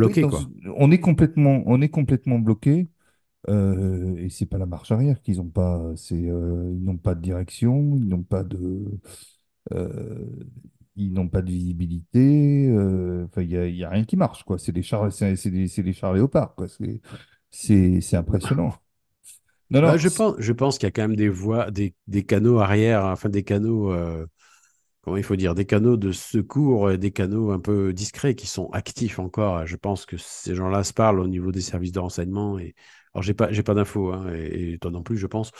oui, 0.00 0.16
bloqué 0.16 0.26
dans- 0.26 0.28
quoi. 0.28 0.50
on 0.76 0.90
est 0.90 1.00
complètement, 1.00 1.62
on 1.66 1.80
est 1.80 1.88
complètement 1.88 2.38
bloqué. 2.38 2.88
euh, 3.48 4.16
et 4.18 4.30
c'est 4.30 4.46
pas 4.46 4.58
la 4.58 4.66
marche 4.66 4.92
arrière 4.92 5.22
qu'ils 5.22 5.40
ont 5.40 5.48
pas. 5.50 5.82
C'est, 5.96 6.14
euh, 6.30 6.70
ils 6.74 6.84
n'ont 6.84 6.98
pas 6.98 7.14
de 7.16 7.22
direction, 7.22 7.96
ils 7.96 8.08
n'ont 8.08 8.22
pas 8.24 8.44
de, 8.44 8.86
euh, 9.74 10.26
ils 10.96 11.12
n'ont 11.12 11.28
pas 11.28 11.42
de 11.42 11.50
visibilité. 11.52 12.68
euh, 12.70 13.24
Enfin, 13.26 13.42
il 13.42 13.50
y 13.52 13.76
y 13.78 13.84
a 13.84 13.90
rien 13.90 14.04
qui 14.04 14.16
marche, 14.16 14.44
quoi. 14.44 14.58
C'est 14.58 14.72
des 14.72 14.82
chars, 14.82 15.12
c'est 15.12 15.50
des, 15.50 15.68
c'est 15.68 15.82
des 15.84 15.92
chars 15.94 16.14
léopards, 16.14 16.54
quoi. 16.56 16.66
C'est, 16.68 17.00
impressionnant. 18.16 18.74
Non, 19.70 19.80
Bah, 19.84 19.96
non. 19.96 19.98
je 19.98 20.08
pense, 20.08 20.34
je 20.38 20.52
pense 20.52 20.78
qu'il 20.78 20.86
y 20.86 20.88
a 20.88 20.90
quand 20.90 21.02
même 21.02 21.16
des 21.16 21.28
voies, 21.28 21.70
des, 21.70 21.94
des 22.08 22.24
canaux 22.24 22.58
arrière, 22.60 23.04
enfin 23.04 23.28
des 23.28 23.44
canaux, 23.44 23.92
euh, 23.92 24.26
comment 25.06 25.16
il 25.18 25.22
faut 25.22 25.36
dire, 25.36 25.54
des 25.54 25.66
canaux 25.66 25.96
de 25.96 26.10
secours, 26.10 26.90
et 26.90 26.98
des 26.98 27.12
canaux 27.12 27.52
un 27.52 27.60
peu 27.60 27.92
discrets 27.92 28.34
qui 28.34 28.48
sont 28.48 28.68
actifs 28.72 29.20
encore. 29.20 29.64
Je 29.64 29.76
pense 29.76 30.04
que 30.04 30.16
ces 30.16 30.56
gens-là 30.56 30.82
se 30.82 30.92
parlent 30.92 31.20
au 31.20 31.28
niveau 31.28 31.52
des 31.52 31.60
services 31.60 31.92
de 31.92 32.00
renseignement. 32.00 32.58
Et 32.58 32.74
alors 33.14 33.22
j'ai 33.22 33.32
pas, 33.32 33.52
j'ai 33.52 33.62
pas 33.62 33.74
d'infos, 33.74 34.12
hein, 34.12 34.26
et, 34.34 34.72
et 34.72 34.78
toi 34.78 34.90
non 34.90 35.04
plus, 35.04 35.16
je 35.16 35.28
pense. 35.28 35.52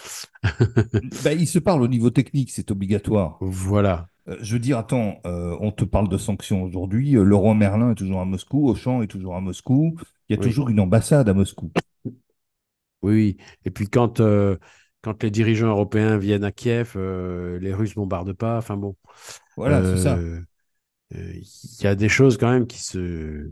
Bah, 1.24 1.32
ils 1.32 1.46
se 1.46 1.60
parlent 1.60 1.82
au 1.82 1.88
niveau 1.88 2.10
technique, 2.10 2.50
c'est 2.50 2.72
obligatoire. 2.72 3.38
Voilà. 3.40 4.08
Euh, 4.28 4.36
je 4.40 4.54
veux 4.54 4.58
dire, 4.58 4.78
attends, 4.78 5.20
euh, 5.26 5.56
on 5.60 5.70
te 5.70 5.84
parle 5.84 6.08
de 6.08 6.18
sanctions 6.18 6.64
aujourd'hui. 6.64 7.16
euh, 7.16 7.22
Leroy 7.22 7.54
Merlin 7.54 7.92
est 7.92 7.94
toujours 7.94 8.20
à 8.20 8.24
Moscou, 8.24 8.68
Auchan 8.68 9.00
est 9.02 9.06
toujours 9.06 9.36
à 9.36 9.40
Moscou. 9.40 9.94
Il 10.28 10.34
y 10.34 10.38
a 10.38 10.42
Oui. 10.42 10.46
toujours 10.48 10.68
une 10.70 10.80
ambassade 10.80 11.28
à 11.28 11.34
Moscou. 11.34 11.70
Oui, 12.04 13.12
oui. 13.12 13.36
Et 13.64 13.70
puis 13.70 13.86
quand, 13.88 14.18
euh, 14.18 14.56
quand 15.02 15.22
les 15.22 15.30
dirigeants 15.30 15.68
européens 15.68 16.18
viennent 16.18 16.44
à 16.44 16.52
Kiev, 16.52 16.94
euh, 16.96 17.58
les 17.60 17.72
Russes 17.74 17.94
bombardent 17.94 18.32
pas. 18.34 18.58
Enfin 18.58 18.76
bon, 18.76 18.96
Voilà, 19.56 19.84
c'est 19.84 19.96
ça. 19.96 20.26
euh, 21.14 21.40
il 21.80 21.84
y 21.84 21.86
a 21.86 21.94
des 21.94 22.08
choses 22.08 22.36
quand 22.38 22.50
même 22.50 22.66
qui 22.66 22.80
se, 22.82 23.50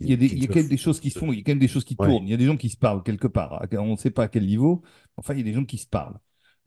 Il 0.00 0.10
y 0.10 0.12
a, 0.12 0.16
des, 0.16 0.26
qui 0.26 0.36
il 0.36 0.42
y 0.42 0.44
a 0.44 0.48
se 0.48 0.48
quand 0.48 0.58
même 0.60 0.68
des 0.68 0.76
choses 0.76 1.00
qui 1.00 1.10
se 1.10 1.18
font, 1.18 1.32
il 1.32 1.38
y 1.38 1.40
a 1.40 1.42
quand 1.44 1.52
même 1.52 1.58
des 1.58 1.68
choses 1.68 1.84
qui 1.84 1.96
Ouais. 1.98 1.98
tournent. 1.98 2.26
Il 2.26 2.30
y 2.30 2.34
a 2.34 2.36
des 2.36 2.44
gens 2.46 2.56
qui 2.56 2.68
se 2.68 2.76
parlent 2.76 3.02
quelque 3.02 3.26
part. 3.28 3.64
On 3.72 3.92
ne 3.92 3.96
sait 3.96 4.10
pas 4.10 4.24
à 4.24 4.28
quel 4.28 4.46
niveau. 4.46 4.82
Enfin, 5.16 5.34
il 5.34 5.38
y 5.38 5.40
a 5.40 5.44
des 5.44 5.54
gens 5.54 5.64
qui 5.64 5.78
se 5.78 5.86
parlent. 5.86 6.18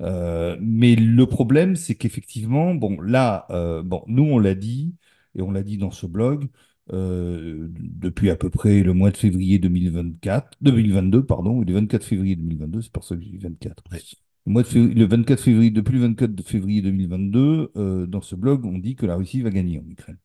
Euh, 0.02 0.58
mais 0.62 0.96
le 0.96 1.26
problème, 1.28 1.76
c'est 1.76 1.96
qu'effectivement, 1.96 2.74
bon, 2.76 3.00
là, 3.02 3.46
euh, 3.52 3.84
bon, 3.84 4.04
nous, 4.08 4.24
on 4.24 4.40
l'a 4.40 4.56
dit, 4.56 4.96
et 5.36 5.42
on 5.42 5.52
l'a 5.52 5.64
dit 5.64 5.78
dans 5.78 5.92
ce 5.92 6.06
blog, 6.08 6.48
euh, 6.94 7.68
depuis 7.80 8.30
à 8.30 8.36
peu 8.36 8.50
près 8.50 8.82
le 8.84 8.94
mois 8.94 9.12
de 9.12 9.18
février 9.18 9.60
2024, 9.60 10.58
2022, 10.62 11.26
pardon, 11.26 11.62
le 11.62 11.74
24 11.74 12.04
février 12.04 12.36
2022, 12.36 12.82
c'est 12.82 12.92
pour 12.92 13.04
ça 13.04 13.16
que 13.16 13.22
j'ai 13.22 13.32
dit 13.32 13.38
24. 13.38 13.84
Ouais. 13.92 14.00
Le, 14.46 14.52
mois 14.52 14.64
de 14.64 14.68
février, 14.68 14.96
le 14.96 15.06
24 15.06 15.42
février, 15.42 15.72
depuis 15.72 15.94
le 15.94 16.02
24 16.02 16.42
février 16.44 16.82
2022, 16.82 17.72
euh, 17.76 18.06
dans 18.08 18.22
ce 18.22 18.36
blog, 18.36 18.66
on 18.66 18.78
dit 18.78 18.96
que 18.96 19.06
la 19.06 19.16
Russie 19.16 19.42
va 19.42 19.50
gagner 19.50 19.80
en 19.80 19.90
Ukraine. 19.90 20.18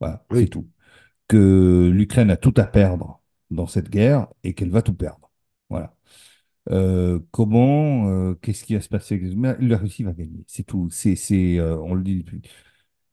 Voilà, 0.00 0.24
Oui. 0.30 0.40
c'est 0.42 0.48
tout. 0.48 0.68
Que 1.28 1.90
l'Ukraine 1.92 2.30
a 2.30 2.36
tout 2.36 2.54
à 2.56 2.64
perdre 2.64 3.20
dans 3.50 3.66
cette 3.66 3.90
guerre 3.90 4.28
et 4.44 4.54
qu'elle 4.54 4.70
va 4.70 4.82
tout 4.82 4.94
perdre. 4.94 5.30
Voilà. 5.70 5.96
Euh, 6.70 7.20
comment, 7.32 8.34
qu'est-ce 8.34 8.64
qui 8.64 8.74
va 8.74 8.80
se 8.80 8.88
passer? 8.88 9.18
La 9.60 9.76
Russie 9.78 10.04
va 10.04 10.12
gagner, 10.12 10.44
c'est 10.46 10.64
tout. 10.64 10.88
C'est, 10.90 11.16
c'est, 11.16 11.60
on 11.60 11.94
le 11.94 12.02
dit 12.02 12.18
depuis. 12.18 12.42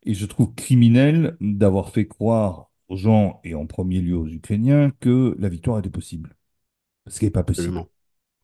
Et 0.05 0.13
je 0.13 0.25
trouve 0.25 0.53
criminel 0.55 1.37
d'avoir 1.41 1.89
fait 1.91 2.07
croire 2.07 2.71
aux 2.89 2.97
gens, 2.97 3.39
et 3.43 3.55
en 3.55 3.65
premier 3.67 4.01
lieu 4.01 4.17
aux 4.17 4.27
Ukrainiens, 4.27 4.91
que 4.99 5.35
la 5.39 5.49
victoire 5.49 5.79
était 5.79 5.89
possible. 5.89 6.35
Ce 7.07 7.19
qui 7.19 7.25
n'est 7.25 7.31
pas 7.31 7.43
possible. 7.43 7.83
absolument. 7.83 7.89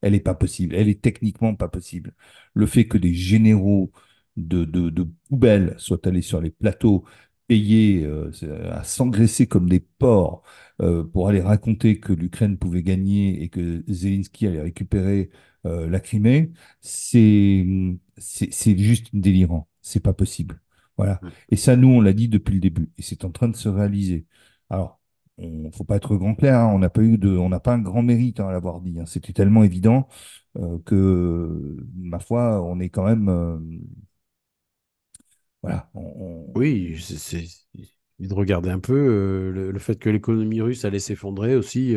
Elle 0.02 0.12
n'est 0.12 0.20
pas 0.20 0.34
possible. 0.34 0.74
Elle 0.74 0.88
est 0.88 1.02
techniquement 1.02 1.54
pas 1.54 1.68
possible. 1.68 2.14
Le 2.54 2.66
fait 2.66 2.86
que 2.88 2.98
des 2.98 3.14
généraux 3.14 3.92
de, 4.36 4.64
de, 4.64 4.90
de 4.90 5.04
poubelles 5.28 5.74
soient 5.78 6.06
allés 6.06 6.22
sur 6.22 6.40
les 6.40 6.50
plateaux, 6.50 7.04
payés 7.46 8.04
euh, 8.04 8.30
à 8.72 8.84
s'engraisser 8.84 9.46
comme 9.46 9.68
des 9.68 9.80
porcs 9.80 10.42
euh, 10.82 11.04
pour 11.04 11.28
aller 11.28 11.40
raconter 11.40 11.98
que 12.00 12.12
l'Ukraine 12.12 12.58
pouvait 12.58 12.82
gagner 12.82 13.42
et 13.42 13.48
que 13.48 13.84
Zelensky 13.88 14.46
allait 14.46 14.62
récupérer 14.62 15.30
euh, 15.66 15.88
la 15.90 16.00
Crimée, 16.00 16.52
c'est 16.80 17.64
juste 18.78 19.08
délirant. 19.14 19.68
C'est 19.82 20.00
pas 20.00 20.12
possible. 20.14 20.60
Voilà. 21.00 21.20
Mm. 21.22 21.28
Et 21.50 21.56
ça, 21.56 21.76
nous, 21.76 21.88
on 21.88 22.00
l'a 22.00 22.12
dit 22.12 22.28
depuis 22.28 22.54
le 22.54 22.60
début. 22.60 22.90
Et 22.98 23.02
c'est 23.02 23.24
en 23.24 23.30
train 23.32 23.48
de 23.48 23.56
se 23.56 23.68
réaliser. 23.68 24.26
Alors, 24.70 25.00
on 25.38 25.70
faut 25.72 25.84
pas 25.84 25.96
être 25.96 26.16
grand 26.16 26.34
clair, 26.34 26.58
hein, 26.60 26.70
on 26.74 26.78
n'a 26.78 26.90
pas 26.90 27.02
eu 27.02 27.16
de, 27.18 27.30
on 27.30 27.48
n'a 27.48 27.60
pas 27.60 27.72
un 27.74 27.78
grand 27.78 28.02
mérite 28.02 28.40
hein, 28.40 28.48
à 28.48 28.52
l'avoir 28.52 28.80
dit. 28.80 28.98
hein. 29.00 29.06
C'était 29.06 29.32
tellement 29.32 29.64
évident 29.64 30.08
euh, 30.58 30.78
que, 30.84 31.76
ma 31.96 32.18
foi, 32.18 32.62
on 32.64 32.80
est 32.80 32.90
quand 32.90 33.04
même, 33.06 33.28
euh, 33.28 33.58
voilà, 35.62 35.90
on- 35.94 36.00
on- 36.00 36.52
Oui, 36.56 36.96
c'est 37.00 37.44
il 38.18 38.28
de 38.28 38.34
regarder 38.34 38.68
un 38.70 38.80
peu 38.80 38.92
euh, 38.94 39.50
le, 39.52 39.70
le 39.70 39.78
fait 39.78 39.96
que 39.98 40.10
l'économie 40.10 40.60
russe 40.60 40.84
allait 40.84 40.98
s'effondrer 40.98 41.56
aussi. 41.56 41.94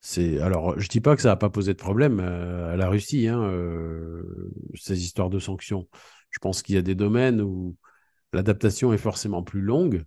c'est 0.00 0.40
alors, 0.40 0.78
je 0.78 0.88
dis 0.88 1.00
pas 1.00 1.16
que 1.16 1.22
ça 1.22 1.28
n'a 1.30 1.36
pas 1.36 1.48
posé 1.50 1.72
de 1.72 1.78
problème 1.78 2.20
à 2.20 2.76
la 2.76 2.88
Russie, 2.88 3.26
hein, 3.28 3.40
euh, 3.42 4.52
ces 4.74 5.02
histoires 5.02 5.30
de 5.30 5.38
sanctions. 5.38 5.88
Je 6.34 6.40
pense 6.40 6.62
qu'il 6.62 6.74
y 6.74 6.78
a 6.78 6.82
des 6.82 6.96
domaines 6.96 7.40
où 7.40 7.76
l'adaptation 8.34 8.92
est 8.92 8.98
forcément 8.98 9.42
plus 9.44 9.62
longue. 9.62 10.04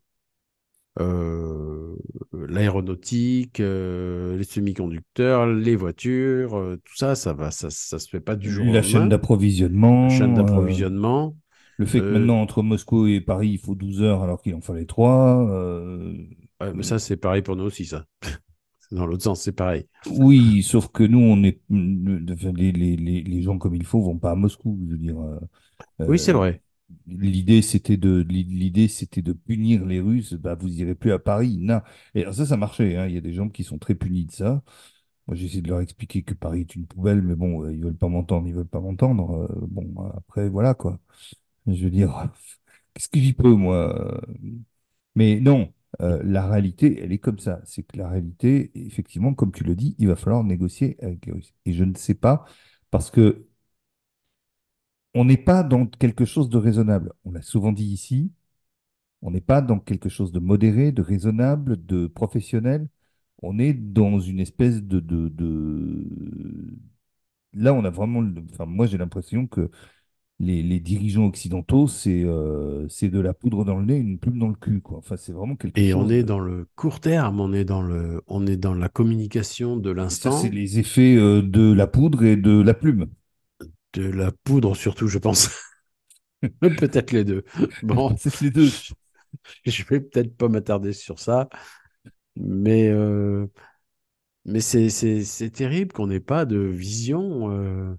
Euh, 0.99 1.95
l'aéronautique, 2.33 3.59
euh, 3.59 4.35
les 4.35 4.43
semi-conducteurs, 4.43 5.45
les 5.45 5.75
voitures, 5.75 6.57
euh, 6.57 6.77
tout 6.83 6.95
ça, 6.95 7.13
ça 7.15 7.33
va, 7.33 7.51
ça, 7.51 7.69
ça 7.69 7.99
se 7.99 8.09
fait 8.09 8.19
pas 8.19 8.35
du 8.35 8.51
jour 8.51 8.69
au 8.69 8.73
la 8.73 8.81
chaîne 8.81 9.07
lendemain. 9.07 9.09
d'approvisionnement, 9.09 10.03
La 10.03 10.09
chaîne 10.09 10.33
d'approvisionnement. 10.33 11.35
le 11.77 11.85
fait 11.85 12.03
que 12.03 12.05
maintenant 12.05 12.41
entre 12.41 12.63
Moscou 12.63 13.07
et 13.07 13.21
Paris, 13.21 13.49
il 13.49 13.59
faut 13.59 13.75
12 13.75 14.01
heures 14.01 14.23
alors 14.23 14.41
qu'il 14.41 14.55
en 14.55 14.61
fallait 14.61 14.85
3. 14.85 15.45
ouais, 16.61 16.73
mais 16.73 16.83
ça, 16.83 16.99
c'est 16.99 17.17
pareil 17.17 17.41
pour 17.41 17.55
nous 17.55 17.65
aussi, 17.65 17.85
ça. 17.85 18.05
Dans 18.91 19.05
l'autre 19.05 19.23
sens, 19.23 19.41
c'est 19.41 19.51
pareil. 19.53 19.87
oui, 20.05 20.63
sauf 20.63 20.87
que 20.89 21.03
nous, 21.03 21.19
on 21.19 21.43
est, 21.43 21.59
les, 21.69 22.71
les, 22.71 22.95
les, 22.95 23.23
les 23.23 23.41
gens 23.41 23.57
comme 23.57 23.75
il 23.75 23.85
faut 23.85 24.01
vont 24.01 24.17
pas 24.17 24.31
à 24.31 24.35
Moscou. 24.35 24.79
Je 24.87 24.91
veux 24.93 24.97
dire, 24.97 25.17
Oui, 26.05 26.19
c'est 26.19 26.31
euh, 26.31 26.37
vrai. 26.37 26.61
L'idée, 27.07 27.61
c'était 27.61 27.97
de, 27.97 28.21
l'idée, 28.29 28.87
c'était 28.87 29.21
de 29.21 29.33
punir 29.33 29.85
les 29.85 29.99
Russes. 29.99 30.33
Bah, 30.33 30.55
vous 30.55 30.69
irez 30.81 30.95
plus 30.95 31.11
à 31.11 31.19
Paris. 31.19 31.57
Non. 31.59 31.81
Et 32.15 32.21
alors 32.21 32.33
ça, 32.33 32.45
ça 32.45 32.57
marchait. 32.57 32.95
hein. 32.97 33.07
Il 33.07 33.15
y 33.15 33.17
a 33.17 33.21
des 33.21 33.33
gens 33.33 33.49
qui 33.49 33.63
sont 33.63 33.77
très 33.77 33.95
punis 33.95 34.25
de 34.25 34.31
ça. 34.31 34.63
Moi, 35.27 35.35
j'essaie 35.35 35.61
de 35.61 35.69
leur 35.69 35.81
expliquer 35.81 36.23
que 36.23 36.33
Paris 36.33 36.61
est 36.61 36.75
une 36.75 36.87
poubelle, 36.87 37.21
mais 37.21 37.35
bon, 37.35 37.63
euh, 37.65 37.73
ils 37.73 37.81
veulent 37.83 37.97
pas 37.97 38.07
m'entendre, 38.09 38.47
ils 38.47 38.55
veulent 38.55 38.67
pas 38.67 38.79
m'entendre. 38.81 39.49
Euh, 39.51 39.67
bon, 39.69 39.93
après, 40.17 40.49
voilà, 40.49 40.73
quoi. 40.73 40.99
Je 41.67 41.83
veux 41.85 41.91
dire, 41.91 42.31
qu'est-ce 42.93 43.09
que 43.09 43.19
j'y 43.19 43.33
peux, 43.33 43.53
moi? 43.53 44.21
Mais 45.15 45.39
non, 45.39 45.73
euh, 46.01 46.21
la 46.23 46.47
réalité, 46.47 47.01
elle 47.03 47.11
est 47.11 47.17
comme 47.19 47.39
ça. 47.39 47.61
C'est 47.65 47.83
que 47.83 47.97
la 47.97 48.09
réalité, 48.09 48.71
effectivement, 48.75 49.33
comme 49.33 49.51
tu 49.51 49.63
le 49.63 49.75
dis, 49.75 49.95
il 49.99 50.07
va 50.07 50.15
falloir 50.15 50.43
négocier 50.43 50.97
avec 51.01 51.25
les 51.25 51.33
Russes. 51.33 51.53
Et 51.65 51.73
je 51.73 51.83
ne 51.83 51.95
sais 51.95 52.13
pas, 52.15 52.45
parce 52.91 53.09
que 53.11 53.46
on 55.17 55.25
n'est 55.25 55.37
pas 55.37 55.63
dans 55.63 55.85
quelque 55.87 56.25
chose 56.25 56.49
de 56.49 56.57
raisonnable. 56.57 57.13
On 57.25 57.31
l'a 57.31 57.41
souvent 57.41 57.71
dit 57.71 57.85
ici, 57.85 58.31
on 59.21 59.31
n'est 59.31 59.41
pas 59.41 59.61
dans 59.61 59.79
quelque 59.79 60.09
chose 60.09 60.31
de 60.31 60.39
modéré, 60.39 60.91
de 60.91 61.01
raisonnable, 61.01 61.85
de 61.85 62.07
professionnel. 62.07 62.87
On 63.41 63.59
est 63.59 63.73
dans 63.73 64.19
une 64.19 64.39
espèce 64.39 64.83
de, 64.83 64.99
de, 64.99 65.29
de- 65.29 66.77
Là, 67.53 67.73
on 67.73 67.83
a 67.85 67.89
vraiment... 67.89 68.21
le- 68.21 68.43
Enfin, 68.53 68.65
moi, 68.65 68.87
j'ai 68.87 68.97
l'impression 68.97 69.47
que 69.47 69.69
les, 70.39 70.63
les 70.63 70.79
dirigeants 70.79 71.25
occidentaux, 71.27 71.87
c'est 71.87 72.23
euh, 72.25 72.87
c'est 72.89 73.09
de 73.09 73.19
la 73.19 73.33
poudre 73.33 73.65
dans 73.65 73.77
le 73.79 73.85
nez, 73.85 73.97
une 73.97 74.19
plume 74.19 74.39
dans 74.39 74.49
le 74.49 74.55
cul, 74.55 74.81
quoi. 74.81 74.99
Enfin, 74.99 75.17
c'est 75.17 75.33
vraiment 75.33 75.55
quelque 75.57 75.77
Et 75.77 75.93
on 75.93 76.09
est 76.09 76.23
de... 76.23 76.25
dans 76.25 76.39
le 76.41 76.67
court 76.75 76.99
terme, 76.99 77.39
on 77.39 77.53
est 77.53 77.63
dans 77.63 77.81
le, 77.81 78.21
on 78.27 78.45
est 78.47 78.57
dans 78.57 78.73
la 78.73 78.89
communication 78.89 79.77
de 79.77 79.91
ça, 80.09 80.31
c'est 80.31 80.49
l'instant, 80.49 80.49
les 80.49 80.79
effets 80.79 81.15
euh, 81.15 81.41
de 81.41 81.71
la 81.73 81.87
poudre 81.87 82.23
et 82.25 82.35
de 82.35 82.61
la 82.61 82.73
plume. 82.73 83.07
De 83.93 84.09
la 84.09 84.31
poudre 84.43 84.75
surtout, 84.75 85.07
je 85.07 85.17
pense. 85.17 85.49
Peut-être 86.59 87.11
les 87.11 87.23
deux. 87.23 87.43
Bon, 87.83 88.15
C'est 88.17 88.41
les 88.41 88.51
deux. 88.51 88.69
je 89.65 89.83
vais 89.85 89.99
peut-être 89.99 90.35
pas 90.37 90.49
m'attarder 90.49 90.93
sur 90.93 91.19
ça, 91.19 91.49
mais, 92.35 92.89
euh, 92.89 93.47
mais 94.45 94.61
c'est, 94.61 94.89
c'est, 94.89 95.23
c'est 95.23 95.49
terrible 95.49 95.91
qu'on 95.93 96.07
n'ait 96.07 96.19
pas 96.19 96.45
de 96.45 96.57
vision 96.57 97.51
euh, 97.51 97.95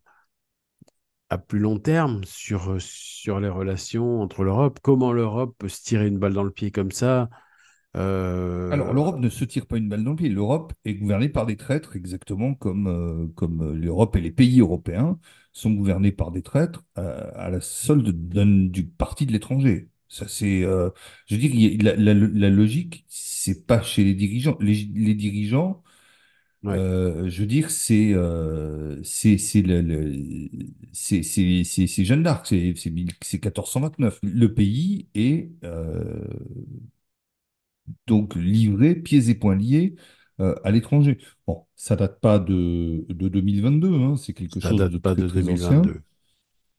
à 1.30 1.38
plus 1.38 1.58
long 1.58 1.78
terme 1.78 2.22
sur, 2.24 2.76
sur 2.80 3.40
les 3.40 3.48
relations 3.48 4.20
entre 4.20 4.44
l'Europe. 4.44 4.78
Comment 4.82 5.12
l'Europe 5.12 5.54
peut 5.58 5.68
se 5.68 5.82
tirer 5.82 6.06
une 6.06 6.18
balle 6.18 6.34
dans 6.34 6.44
le 6.44 6.50
pied 6.50 6.70
comme 6.70 6.92
ça 6.92 7.28
euh, 7.96 8.70
Alors, 8.70 8.94
l'Europe 8.94 9.18
ne 9.18 9.28
se 9.28 9.44
tire 9.44 9.66
pas 9.66 9.76
une 9.76 9.88
balle 9.88 10.04
dans 10.04 10.10
le 10.10 10.16
pied. 10.16 10.28
L'Europe 10.28 10.72
est 10.84 10.94
gouvernée 10.94 11.28
par 11.28 11.44
des 11.44 11.56
traîtres, 11.56 11.96
exactement 11.96 12.54
comme, 12.54 13.32
comme 13.34 13.74
l'Europe 13.74 14.16
et 14.16 14.20
les 14.20 14.30
pays 14.30 14.60
européens 14.60 15.18
sont 15.58 15.72
gouvernés 15.72 16.12
par 16.12 16.30
des 16.30 16.42
traîtres 16.42 16.84
euh, 16.98 17.30
à 17.34 17.50
la 17.50 17.60
solde 17.60 18.10
du 18.70 18.86
parti 18.86 19.26
de 19.26 19.32
l'étranger. 19.32 19.90
Ça, 20.08 20.26
c'est, 20.28 20.64
euh, 20.64 20.90
je 21.26 21.34
veux 21.36 21.40
dire, 21.40 21.78
la, 21.82 21.96
la- 21.96 22.14
la 22.14 22.50
logique, 22.50 23.04
c'est 23.08 23.66
pas 23.66 23.82
chez 23.82 24.04
les 24.04 24.14
dirigeants. 24.14 24.56
Les, 24.60 24.74
les 24.94 25.14
dirigeants, 25.14 25.82
ouais. 26.62 26.78
euh, 26.78 27.28
je 27.28 27.40
veux 27.42 27.46
dire, 27.46 27.70
c'est 27.70 28.14
c'est 29.04 29.38
c'est 29.38 29.62
le, 29.62 29.80
le- 29.82 30.12
c'est 30.92 31.22
c'est 31.22 31.64
c'est 31.64 31.86
c'est 31.86 32.04
Jeanne 32.04 32.22
d'Arc, 32.22 32.46
c'est 32.46 32.74
c'est 32.76 32.90
mille- 32.90 33.12
c'est 33.22 33.38
1429. 33.38 34.18
Le 34.22 34.52
pays 34.54 35.08
est 35.14 35.50
donc 38.06 38.34
livré, 38.36 38.94
pieds 38.94 39.28
et 39.30 39.34
poings 39.34 39.56
liés, 39.56 39.96
euh, 40.40 40.54
à 40.64 40.70
l'étranger. 40.70 41.18
Bon, 41.46 41.66
ça 41.76 41.96
date 41.96 42.20
pas 42.20 42.38
de, 42.38 43.04
de 43.08 43.28
2022, 43.28 43.92
hein, 43.94 44.16
c'est 44.16 44.32
quelque 44.34 44.60
Ça 44.60 44.72
chose 44.72 44.74
date 44.74 44.92
de 44.92 44.98
pas 44.98 45.14
très 45.14 45.22
de 45.22 45.26
très 45.26 45.48
ancien. 45.48 45.90
2022. 45.90 46.02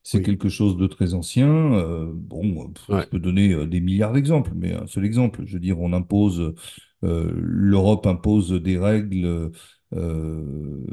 C'est 0.04 0.22
Oui. 0.22 0.24
quelque 0.24 0.50
chose 0.50 0.78
de 0.78 0.88
très 0.88 1.14
ancien. 1.14 1.48
euh, 1.76 2.12
bon, 2.14 2.72
pff, 2.74 2.90
Ouais. 2.90 3.04
je 3.04 3.08
peux 3.10 3.20
donner 3.20 3.54
euh, 3.54 3.68
des 3.68 3.82
milliards 3.82 4.14
d'exemples, 4.14 4.52
mais 4.56 4.74
un 4.76 4.88
seul 4.88 5.06
exemple. 5.06 5.44
Je 5.46 5.54
veux 5.56 5.60
dire, 5.60 5.80
on 5.80 5.94
impose, 5.94 6.56
euh, 7.04 7.32
l'Europe 7.36 8.08
impose 8.08 8.52
des 8.54 8.78
règles 8.80 9.52
euh, 9.96 10.86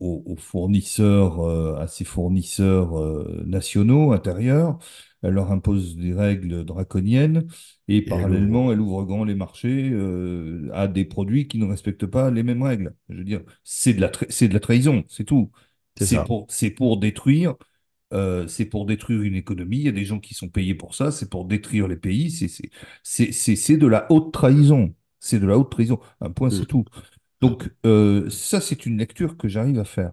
aux, 0.00 0.36
fournisseurs, 0.38 1.40
euh, 1.40 1.76
à 1.76 1.86
ses 1.88 2.04
fournisseurs 2.04 2.96
euh, 2.98 3.42
nationaux, 3.46 4.12
intérieurs. 4.12 4.78
Elle 5.24 5.34
leur 5.34 5.50
impose 5.52 5.96
des 5.96 6.12
règles 6.14 6.64
draconiennes 6.64 7.46
et 7.88 8.02
Et 8.06 8.16
elle 8.16 8.30
ouvre. 8.30 8.48
parallèlement, 8.48 8.72
elle 8.72 8.80
ouvre 8.80 9.04
grand 9.04 9.24
les 9.24 9.34
marchés 9.34 9.90
euh, 9.92 10.70
à 10.74 10.88
des 10.88 11.04
produits 11.04 11.48
qui 11.48 11.58
ne 11.58 11.66
respectent 11.66 12.06
pas 12.06 12.30
les 12.30 12.42
mêmes 12.44 12.62
règles. 12.62 12.94
Je 13.08 13.16
veux 13.18 13.24
dire, 13.24 13.42
c'est 13.64 13.94
de 13.94 14.00
la, 14.02 14.12
c'est 14.30 14.48
de 14.48 14.54
la 14.54 14.60
trahison, 14.60 15.04
c'est 15.08 15.24
tout. 15.24 15.50
C'est 15.96 16.20
pour, 16.24 16.46
c'est 16.50 16.70
pour 16.70 16.98
détruire 16.98 17.54
euh, 18.12 18.46
c'est 18.48 18.66
pour 18.66 18.86
détruire 18.86 19.22
une 19.22 19.34
économie. 19.34 19.78
Il 19.78 19.82
y 19.84 19.88
a 19.88 19.92
des 19.92 20.04
gens 20.04 20.20
qui 20.20 20.34
sont 20.34 20.48
payés 20.48 20.74
pour 20.74 20.94
ça. 20.94 21.10
C'est 21.10 21.28
pour 21.30 21.46
détruire 21.46 21.88
les 21.88 21.96
pays. 21.96 22.30
C'est 22.30 22.48
c'est 22.48 22.70
c'est 23.02 23.32
c'est 23.32 23.56
c'est 23.56 23.76
de 23.76 23.86
la 23.86 24.10
haute 24.12 24.32
trahison. 24.32 24.94
C'est 25.20 25.40
de 25.40 25.46
la 25.46 25.58
haute 25.58 25.70
trahison. 25.70 26.00
Un 26.20 26.30
point, 26.30 26.50
c'est 26.50 26.66
tout. 26.66 26.84
Donc 27.40 27.70
euh, 27.86 28.30
ça, 28.30 28.60
c'est 28.60 28.86
une 28.86 28.98
lecture 28.98 29.36
que 29.36 29.48
j'arrive 29.48 29.78
à 29.80 29.84
faire. 29.84 30.12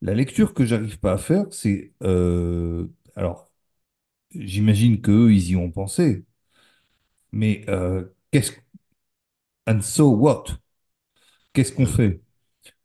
La 0.00 0.14
lecture 0.14 0.54
que 0.54 0.64
j'arrive 0.64 0.98
pas 1.00 1.12
à 1.14 1.18
faire, 1.18 1.46
c'est 1.50 1.92
euh, 2.02 2.86
alors 3.16 3.47
j'imagine 4.34 5.00
qu'eux, 5.00 5.32
ils 5.32 5.50
y 5.50 5.56
ont 5.56 5.70
pensé, 5.70 6.24
mais 7.32 7.64
euh, 7.68 8.04
qu'est-ce 8.30 8.52
and 9.66 9.82
so 9.84 10.10
what? 10.10 10.58
Qu'est-ce 11.52 11.72
qu'on 11.72 11.86
fait? 11.86 12.22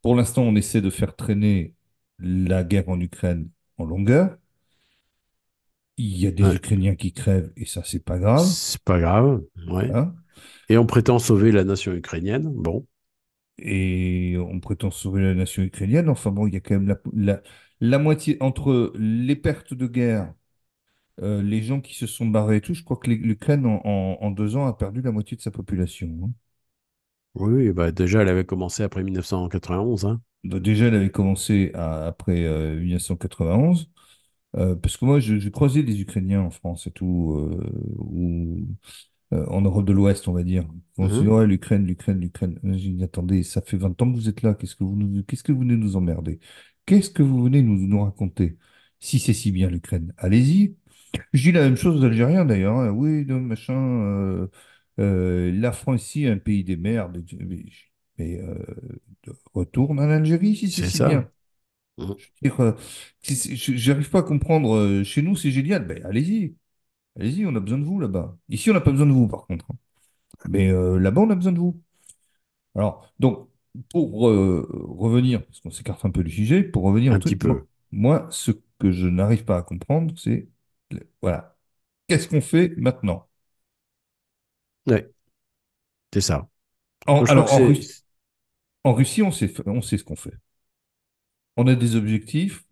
Pour 0.02 0.16
l'instant, 0.16 0.44
on 0.44 0.56
essaie 0.56 0.82
de 0.82 0.89
faire 0.91 1.16
traîner 1.16 1.76
la 2.20 2.64
guerre 2.64 2.89
en 2.89 3.00
Ukraine 3.00 3.50
en 3.78 3.86
longueur. 3.86 4.38
Il 5.98 6.16
y 6.20 6.28
a 6.28 6.32
des 6.32 6.44
Ouais. 6.44 6.54
Ukrainiens 6.54 6.94
qui 6.96 7.14
crèvent 7.14 7.52
et 7.58 7.66
ça, 7.66 7.82
c'est 7.84 8.04
pas 8.06 8.20
grave. 8.20 8.56
C'est 8.56 8.82
pas 8.84 9.00
grave. 9.00 9.44
Ouais. 9.68 9.94
Voilà. 9.94 10.14
Et 10.70 10.78
on 10.78 10.86
prétend 10.86 11.20
sauver 11.20 11.52
la 11.52 11.64
nation 11.64 11.94
ukrainienne. 11.94 12.52
Bon. 12.54 12.88
Et 13.60 14.36
on 14.39 14.60
prétend 14.60 14.91
sauver 14.91 15.22
la 15.24 15.36
nation 15.36 15.64
ukrainienne. 15.64 16.10
Enfin 16.10 16.32
bon, 16.32 16.48
il 16.48 16.54
y 16.54 16.58
a 16.58 16.60
quand 16.62 16.76
même 16.76 16.88
la, 16.88 16.98
la, 17.14 17.41
la 17.82 18.00
moitié 18.00 18.38
entre 18.41 18.94
les 18.98 19.36
pertes 19.36 19.74
de 19.74 19.88
guerre, 19.88 20.34
euh, 21.22 21.41
les 21.43 21.61
gens 21.64 21.82
qui 21.82 21.95
se 21.95 22.07
sont 22.07 22.26
barrés 22.28 22.57
et 22.57 22.61
tout. 22.61 22.74
Je 22.74 22.84
crois 22.84 22.97
que 22.97 23.09
l'Ukraine, 23.09 23.66
en, 23.66 23.82
en- 23.86 24.18
en 24.22 24.32
deux 24.32 24.55
ans, 24.57 24.66
a 24.68 24.74
perdu 24.78 25.01
la 25.01 25.11
moitié 25.11 25.38
de 25.38 25.41
sa 25.41 25.51
population. 25.51 26.07
hein. 26.24 26.32
Oui, 27.36 27.72
bah 27.72 27.91
déjà, 27.91 28.22
elle 28.24 28.30
avait 28.30 28.43
commencé 28.45 28.82
après 28.82 29.03
1991. 29.03 30.05
Hein. 30.05 30.20
Déjà, 30.43 30.88
elle 30.88 30.95
avait 30.95 31.09
commencé 31.11 31.72
à- 31.74 32.05
après 32.07 32.43
euh, 32.45 32.78
1991. 32.80 33.89
euh, 34.57 34.76
parce 34.76 34.97
que 34.97 35.05
moi, 35.05 35.20
je, 35.20 35.39
je 35.39 35.49
croisais 35.49 35.84
des 35.84 36.01
Ukrainiens 36.01 36.41
en 36.41 36.51
France 36.51 36.86
et 36.88 36.91
tout, 36.91 37.34
euh, 37.39 37.72
ou 37.97 38.68
euh, 39.34 39.45
en 39.47 39.61
Europe 39.61 39.86
de 39.86 39.93
l'Ouest, 39.93 40.28
on 40.28 40.34
va 40.34 40.43
dire. 40.43 40.68
On 40.97 41.09
se 41.09 41.16
dit, 41.20 41.26
Mhm. 41.26 41.30
ouais, 41.30 41.47
l'Ukraine, 41.47 41.86
l'Ukraine, 41.88 42.20
l'Ukraine. 42.20 42.59
J'ai 42.64 42.91
dit, 42.91 43.03
attendez, 43.03 43.43
ça 43.43 43.61
fait 43.61 43.78
20 43.78 43.99
ans 44.01 44.11
que 44.11 44.16
vous 44.18 44.30
êtes 44.30 44.41
là. 44.43 44.53
Qu'est-ce 44.55 44.76
que 44.76 44.84
vous 44.86 44.95
nous, 44.97 45.24
qu'est-ce 45.26 45.43
que 45.43 45.51
vous 45.53 45.59
venez 45.61 45.78
nous 45.78 45.95
emmerder? 45.97 46.39
Qu'est-ce 46.86 47.09
que 47.11 47.24
vous 47.24 47.43
venez 47.43 47.61
nous, 47.64 47.78
nous 47.88 48.03
raconter? 48.03 48.57
Si 48.99 49.20
c'est 49.20 49.34
si 49.34 49.51
bien 49.51 49.70
l'Ukraine, 49.70 50.14
allez-y. 50.18 50.76
Je 51.34 51.41
dis 51.43 51.51
la 51.51 51.61
même 51.61 51.78
chose 51.78 52.01
aux 52.01 52.05
Algériens 52.05 52.45
d'ailleurs. 52.45 52.78
hein. 52.78 52.89
Oui, 52.91 53.26
non, 53.26 53.39
machin. 53.41 53.74
euh, 53.76 54.47
euh, 54.99 55.51
la 55.53 55.72
France 55.72 56.16
est 56.16 56.28
un 56.30 56.38
pays 56.38 56.64
des 56.64 56.78
merdes. 56.78 57.24
Mais, 57.39 57.66
mais, 58.18 58.39
euh, 58.41 58.55
retourne 59.53 59.99
en 59.99 60.09
Algérie 60.09 60.55
si 60.55 60.72
c'est 60.72 60.82
C'est 60.82 60.89
si 60.89 60.99
ça. 60.99 61.01
bien. 61.01 61.30
Mhm. 61.97 62.18
Je 62.43 62.49
veux 62.49 62.55
dire, 62.55 62.59
euh, 62.61 62.74
si- 63.22 63.55
je- 63.57 63.74
j'arrive 63.76 64.09
pas 64.09 64.20
à 64.20 64.24
comprendre. 64.24 64.76
euh, 64.76 65.03
chez 65.03 65.22
nous, 65.22 65.36
c'est 65.36 65.51
génial. 65.51 65.86
Ben, 65.88 66.03
allez-y. 66.05 66.55
Allez-y, 67.20 67.45
on 67.47 67.55
a 67.55 67.59
besoin 67.61 67.80
de 67.80 67.86
vous 67.86 67.99
là-bas. 67.99 68.38
Ici, 68.49 68.72
on 68.72 68.74
n'a 68.76 68.82
pas 68.82 68.91
besoin 68.91 69.07
de 69.07 69.11
vous, 69.14 69.28
par 69.28 69.47
contre. 69.47 69.68
hein. 69.72 69.76
Mais 70.49 70.70
euh, 70.72 70.99
là-bas, 70.99 71.22
on 71.22 71.30
a 71.32 71.36
besoin 71.36 71.53
de 71.53 71.59
vous. 71.59 71.82
Alors, 72.76 73.14
donc, 73.20 73.49
pour 73.91 74.30
euh, 74.30 74.68
revenir, 74.89 75.45
parce 75.45 75.61
qu'on 75.61 75.72
s'écarte 75.72 76.05
un 76.05 76.11
peu 76.11 76.24
du 76.24 76.32
sujet, 76.32 76.64
pour 76.64 76.84
revenir 76.84 77.14
au 77.14 77.16
Un 77.16 77.20
petit 77.20 77.36
truc, 77.36 77.41
moi, 77.43 77.57
peu. 77.57 77.68
moi, 77.91 78.28
ce 78.32 78.51
que 78.80 78.91
je 78.91 79.07
n'arrive 79.07 79.45
pas 79.45 79.57
à 79.57 79.64
comprendre, 79.64 80.14
c'est, 80.18 80.49
voilà, 81.22 81.58
qu'est-ce 82.08 82.28
qu'on 82.30 82.41
fait 82.41 82.74
maintenant? 82.78 83.30
Ouais, 84.88 85.14
c'est 86.14 86.22
ça. 86.22 86.50
En- 87.08 87.24
Donc, 87.24 87.30
alors. 87.30 87.50
Russie, 87.66 87.94
en 88.86 88.94
Russie, 88.94 89.22
on 89.24 89.32
sait, 89.32 89.48
fa- 89.50 89.64
on 89.68 89.82
sait 89.82 89.98
ce 89.98 90.04
qu'on 90.06 90.16
fait. 90.16 90.34
On 91.58 91.68
a 91.68 91.76
des 91.76 91.96
objectifs, 91.96 92.66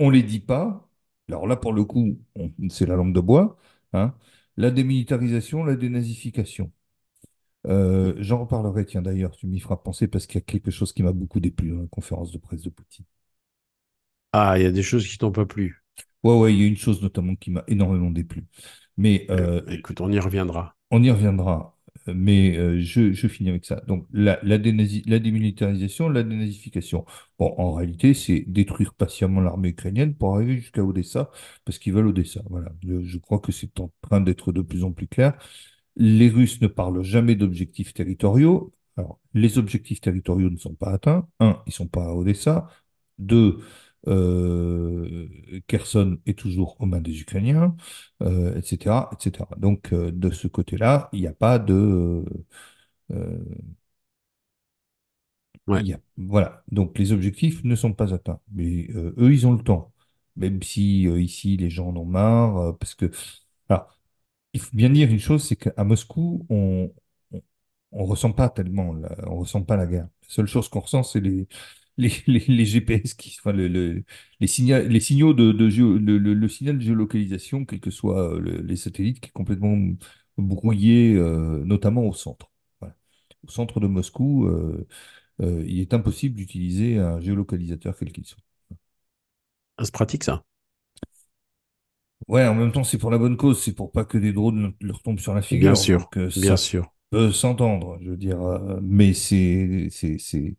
on 0.00 0.10
les 0.10 0.22
dit 0.22 0.40
pas. 0.40 0.88
Alors 1.28 1.46
là, 1.46 1.56
pour 1.56 1.72
le 1.72 1.84
coup, 1.84 2.18
c'est 2.70 2.86
la 2.86 2.96
langue 2.96 3.12
de 3.14 3.20
bois, 3.20 3.58
hein. 3.92 4.14
La 4.56 4.70
démilitarisation, 4.72 5.62
la 5.64 5.76
dénazification. 5.76 6.72
Euh, 7.68 8.14
j'en 8.18 8.40
reparlerai, 8.40 8.86
tiens, 8.86 9.02
d'ailleurs, 9.02 9.32
tu 9.36 9.46
m'y 9.48 9.60
feras 9.60 9.76
penser 9.78 10.08
parce 10.08 10.26
qu'il 10.26 10.36
y 10.36 10.42
a 10.42 10.46
quelque 10.46 10.70
chose 10.72 10.92
qui 10.94 11.02
m'a 11.04 11.12
beaucoup 11.12 11.40
déplu 11.40 11.70
dans 11.72 11.82
la 11.82 11.88
conférence 11.88 12.32
de 12.32 12.38
presse 12.38 12.62
de 12.62 12.70
Poutine. 12.70 13.04
Ah, 14.32 14.54
il 14.58 14.62
y 14.62 14.66
a 14.66 14.70
des 14.70 14.82
choses 14.82 15.06
qui 15.06 15.18
t'ont 15.18 15.32
pas 15.32 15.44
plu. 15.46 15.84
Ouais, 16.24 16.34
ouais, 16.38 16.52
il 16.54 16.60
y 16.60 16.64
a 16.64 16.66
une 16.66 16.76
chose 16.76 17.00
notamment 17.02 17.36
qui 17.36 17.50
m'a 17.50 17.64
énormément 17.68 18.10
déplu. 18.10 18.46
Mais 18.96 19.26
Euh, 19.30 19.62
euh, 19.66 19.66
écoute, 19.68 20.00
on 20.02 20.10
y 20.12 20.18
reviendra. 20.20 20.76
on 20.90 21.02
y 21.02 21.10
reviendra. 21.10 21.74
Mais 22.06 22.56
euh, 22.56 22.80
je, 22.80 23.12
je 23.12 23.28
finis 23.28 23.50
avec 23.50 23.66
ça. 23.66 23.82
Donc, 23.86 24.06
la, 24.12 24.38
la, 24.42 24.56
dénazi- 24.58 25.02
la 25.06 25.18
démilitarisation, 25.18 26.08
la 26.08 26.22
dénazification. 26.22 27.04
Bon, 27.38 27.54
en 27.58 27.74
réalité, 27.74 28.14
c'est 28.14 28.44
détruire 28.48 28.94
patiemment 28.94 29.42
l'armée 29.42 29.68
ukrainienne 29.70 30.14
pour 30.14 30.34
arriver 30.34 30.56
jusqu'à 30.56 30.82
Odessa, 30.82 31.30
parce 31.66 31.78
qu'ils 31.78 31.92
veulent 31.92 32.06
Odessa. 32.06 32.40
Voilà. 32.48 32.70
Je, 32.82 33.02
je 33.04 33.18
crois 33.18 33.40
que 33.40 33.52
c'est 33.52 33.78
en 33.80 33.92
train 34.00 34.20
d'être 34.22 34.52
de 34.52 34.62
plus 34.62 34.84
en 34.84 34.92
plus 34.92 35.06
clair. 35.06 35.34
Les 35.96 36.28
Russes 36.28 36.60
ne 36.62 36.68
parlent 36.68 37.02
jamais 37.02 37.34
d'objectifs 37.36 37.92
territoriaux. 37.94 38.72
Alors, 38.96 39.20
les 39.34 39.58
objectifs 39.58 40.00
territoriaux 40.00 40.50
ne 40.50 40.56
sont 40.56 40.74
pas 40.74 40.90
atteints. 40.92 41.28
Un, 41.40 41.62
ils 41.66 41.72
sont 41.72 41.88
pas 41.88 42.06
à 42.06 42.12
Odessa. 42.14 42.68
Deux, 43.18 43.58
Kherson 45.66 46.18
est 46.26 46.38
toujours 46.38 46.76
aux 46.80 46.86
mains 46.86 47.00
des 47.00 47.20
Ukrainiens, 47.20 47.76
euh, 48.22 48.54
etc., 48.56 49.10
etc. 49.12 49.48
Donc, 49.58 49.92
euh, 49.92 50.10
de 50.12 50.30
ce 50.30 50.48
côté-là, 50.48 51.08
il 51.12 51.20
n'y 51.20 51.26
a 51.26 51.32
pas 51.32 51.58
de... 51.58 52.24
euh, 53.12 53.38
Ouais. 55.66 55.92
a- 55.92 55.98
voilà. 56.16 56.62
Donc, 56.72 56.98
les 56.98 57.12
objectifs 57.12 57.62
ne 57.64 57.74
sont 57.76 57.92
pas 57.92 58.14
atteints. 58.14 58.40
Mais 58.52 58.88
euh, 58.94 59.14
eux, 59.18 59.32
ils 59.32 59.46
ont 59.46 59.52
le 59.52 59.62
temps. 59.62 59.92
Même 60.36 60.62
si 60.62 61.06
euh, 61.08 61.20
ici, 61.20 61.56
les 61.56 61.68
gens 61.70 61.88
en 61.88 61.96
ont 61.96 62.04
marre, 62.04 62.56
euh, 62.58 62.72
parce 62.72 62.94
que... 62.94 63.10
Alors, 63.68 63.98
il 64.54 64.60
faut 64.60 64.76
bien 64.76 64.90
dire 64.90 65.10
une 65.10 65.20
chose, 65.20 65.44
c'est 65.44 65.56
qu'à 65.56 65.84
Moscou, 65.84 66.46
on, 66.50 66.92
on 67.92 68.04
ressent 68.06 68.32
pas 68.32 68.48
tellement, 68.50 68.92
la- 68.94 69.16
on 69.28 69.38
ressent 69.40 69.62
pas 69.64 69.76
la 69.76 69.86
guerre. 69.86 70.04
La 70.22 70.28
seule 70.28 70.46
chose 70.46 70.68
qu'on 70.68 70.80
ressent, 70.80 71.02
c'est 71.02 71.20
les, 71.20 71.48
les, 72.02 72.12
les, 72.28 72.40
les 72.48 72.64
GPS 72.66 73.14
qui, 73.14 73.36
enfin, 73.40 73.52
le, 73.52 73.68
le- 73.68 74.04
les 74.40 74.46
signaux, 74.46 74.80
les 74.82 75.00
signaux 75.00 75.34
de, 75.34 75.52
de 75.52 75.68
géo- 75.70 75.98
le, 75.98 76.48
signal 76.48 76.78
de 76.78 76.82
géolocalisation, 76.84 77.64
quels 77.66 77.80
que 77.80 77.90
soient 77.90 78.34
euh, 78.36 78.40
le- 78.40 78.62
les 78.62 78.76
satellites, 78.76 79.20
qui 79.20 79.28
est 79.30 79.32
complètement 79.32 79.76
brouillé, 80.38 81.14
euh, 81.16 81.64
notamment 81.64 82.04
au 82.06 82.14
centre. 82.14 82.50
Voilà. 82.80 82.96
Au 83.46 83.50
centre 83.50 83.80
de 83.80 83.86
Moscou, 83.88 84.46
euh, 84.46 84.86
euh, 85.42 85.64
il 85.66 85.80
est 85.80 85.94
impossible 85.94 86.36
d'utiliser 86.36 86.98
un 86.98 87.20
géolocalisateur 87.20 87.96
quel 87.98 88.12
qu'il 88.12 88.26
soit. 88.26 88.42
Ah, 89.76 89.84
C'est 89.84 89.92
pratique, 89.92 90.24
ça. 90.24 90.44
Ouais, 92.26 92.46
en 92.46 92.54
même 92.54 92.72
temps, 92.72 92.84
c'est 92.84 92.98
pour 92.98 93.10
la 93.10 93.18
bonne 93.18 93.36
cause, 93.36 93.62
c'est 93.62 93.72
pour 93.74 93.90
pas 93.90 94.04
que 94.04 94.18
des 94.18 94.32
drones 94.32 94.74
leur 94.80 95.02
tombent 95.02 95.18
sur 95.20 95.34
la 95.34 95.40
Bien 95.50 95.74
figure. 95.74 95.74
sûr. 95.74 96.10
Donc, 96.14 96.18
Bien 96.36 96.56
sûr. 96.56 96.90
peut 97.10 97.32
s'entendre, 97.32 97.98
je 98.02 98.10
veux 98.10 98.16
dire, 98.16 98.38
mais 98.82 99.14
c'est 99.14 99.88
c'est 99.90 100.56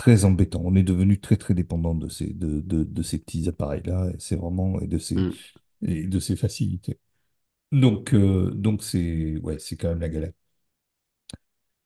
très 0.00 0.24
embêtant. 0.24 0.62
On 0.64 0.74
est 0.76 0.82
devenu 0.82 1.20
très 1.20 1.36
très 1.36 1.52
dépendant 1.54 1.94
de 1.94 2.08
ces 2.08 2.32
de 2.32 2.60
de, 2.62 2.84
de 2.84 3.02
ces 3.02 3.18
petits 3.18 3.48
appareils-là, 3.48 4.08
et 4.14 4.16
c'est 4.18 4.36
vraiment 4.36 4.80
et 4.80 4.86
de 4.86 4.96
ces 4.98 5.14
Mm. 5.16 5.30
et 5.86 6.06
de 6.06 6.18
ces 6.20 6.36
facilités. 6.36 6.98
Donc 7.72 8.14
euh, 8.14 8.50
donc 8.52 8.82
c'est 8.82 9.38
ouais, 9.42 9.58
c'est 9.58 9.76
quand 9.76 9.90
même 9.90 10.00
la 10.00 10.08
galère. 10.08 10.32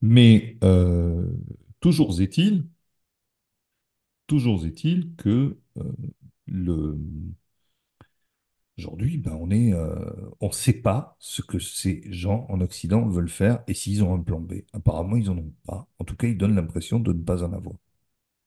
Mais 0.02 0.56
euh, 0.62 1.26
toujours 1.80 2.20
est-il, 2.20 2.64
toujours 4.26 4.64
est-il 4.66 5.14
que 5.16 5.58
euh, 5.78 5.92
le 6.46 6.98
Aujourd'hui, 8.78 9.18
ben, 9.18 9.36
on 9.40 9.50
est, 9.50 9.72
on 10.40 10.48
ne 10.48 10.52
sait 10.52 10.72
pas 10.72 11.16
ce 11.20 11.42
que 11.42 11.58
ces 11.60 12.02
gens 12.12 12.44
en 12.48 12.60
Occident 12.60 13.06
veulent 13.08 13.28
faire 13.28 13.62
et 13.68 13.74
s'ils 13.74 14.02
ont 14.02 14.14
un 14.14 14.20
plan 14.20 14.40
B. 14.40 14.54
Apparemment, 14.72 15.16
ils 15.16 15.26
n'en 15.26 15.38
ont 15.38 15.54
pas. 15.64 15.88
En 16.00 16.04
tout 16.04 16.16
cas, 16.16 16.26
ils 16.26 16.36
donnent 16.36 16.56
l'impression 16.56 16.98
de 16.98 17.12
ne 17.12 17.22
pas 17.22 17.44
en 17.44 17.52
avoir. 17.52 17.76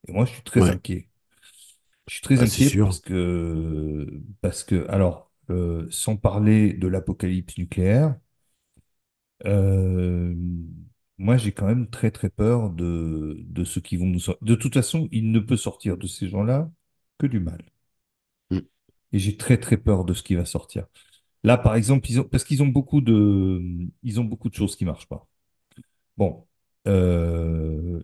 Et 0.07 0.11
moi, 0.11 0.25
je 0.25 0.31
suis 0.33 0.43
très 0.43 0.69
Ouais. 0.69 0.71
inquiet. 0.71 1.09
Je 2.07 2.15
suis 2.15 2.21
très 2.23 2.41
Ah, 2.41 2.43
inquiet 2.43 2.71
parce 2.71 2.99
que, 2.99 4.07
parce 4.41 4.63
que, 4.63 4.87
alors, 4.89 5.31
euh, 5.49 5.87
sans 5.91 6.17
parler 6.17 6.73
de 6.73 6.87
l'apocalypse 6.87 7.57
nucléaire, 7.57 8.15
euh, 9.45 10.33
moi, 11.17 11.37
j'ai 11.37 11.51
quand 11.51 11.65
même 11.67 11.89
très, 11.89 12.11
très 12.11 12.29
peur 12.29 12.69
de, 12.69 13.37
de 13.47 13.63
ce 13.63 13.79
qui 13.79 13.97
vont 13.97 14.05
nous 14.05 14.19
sortir. 14.19 14.45
De 14.45 14.55
toute 14.55 14.73
façon, 14.73 15.07
il 15.11 15.31
ne 15.31 15.39
peut 15.39 15.57
sortir 15.57 15.97
de 15.97 16.07
ces 16.07 16.27
gens-là 16.29 16.69
que 17.17 17.27
du 17.27 17.39
mal. 17.39 17.61
Mm. 18.51 18.67
Et 19.13 19.19
j'ai 19.19 19.37
très, 19.37 19.57
très 19.59 19.77
peur 19.77 20.05
de 20.05 20.13
ce 20.13 20.23
qui 20.23 20.35
va 20.35 20.45
sortir. 20.45 20.85
Là, 21.43 21.57
par 21.57 21.75
exemple, 21.75 22.09
ils 22.11 22.19
ont, 22.21 22.23
parce 22.25 22.43
qu'ils 22.43 22.63
ont 22.63 22.67
beaucoup 22.67 23.01
de, 23.01 23.61
ils 24.03 24.19
ont 24.19 24.25
beaucoup 24.25 24.49
de 24.49 24.55
choses 24.55 24.75
qui 24.75 24.85
marchent 24.85 25.07
pas. 25.07 25.27
Bon, 26.17 26.47
euh, 26.87 28.01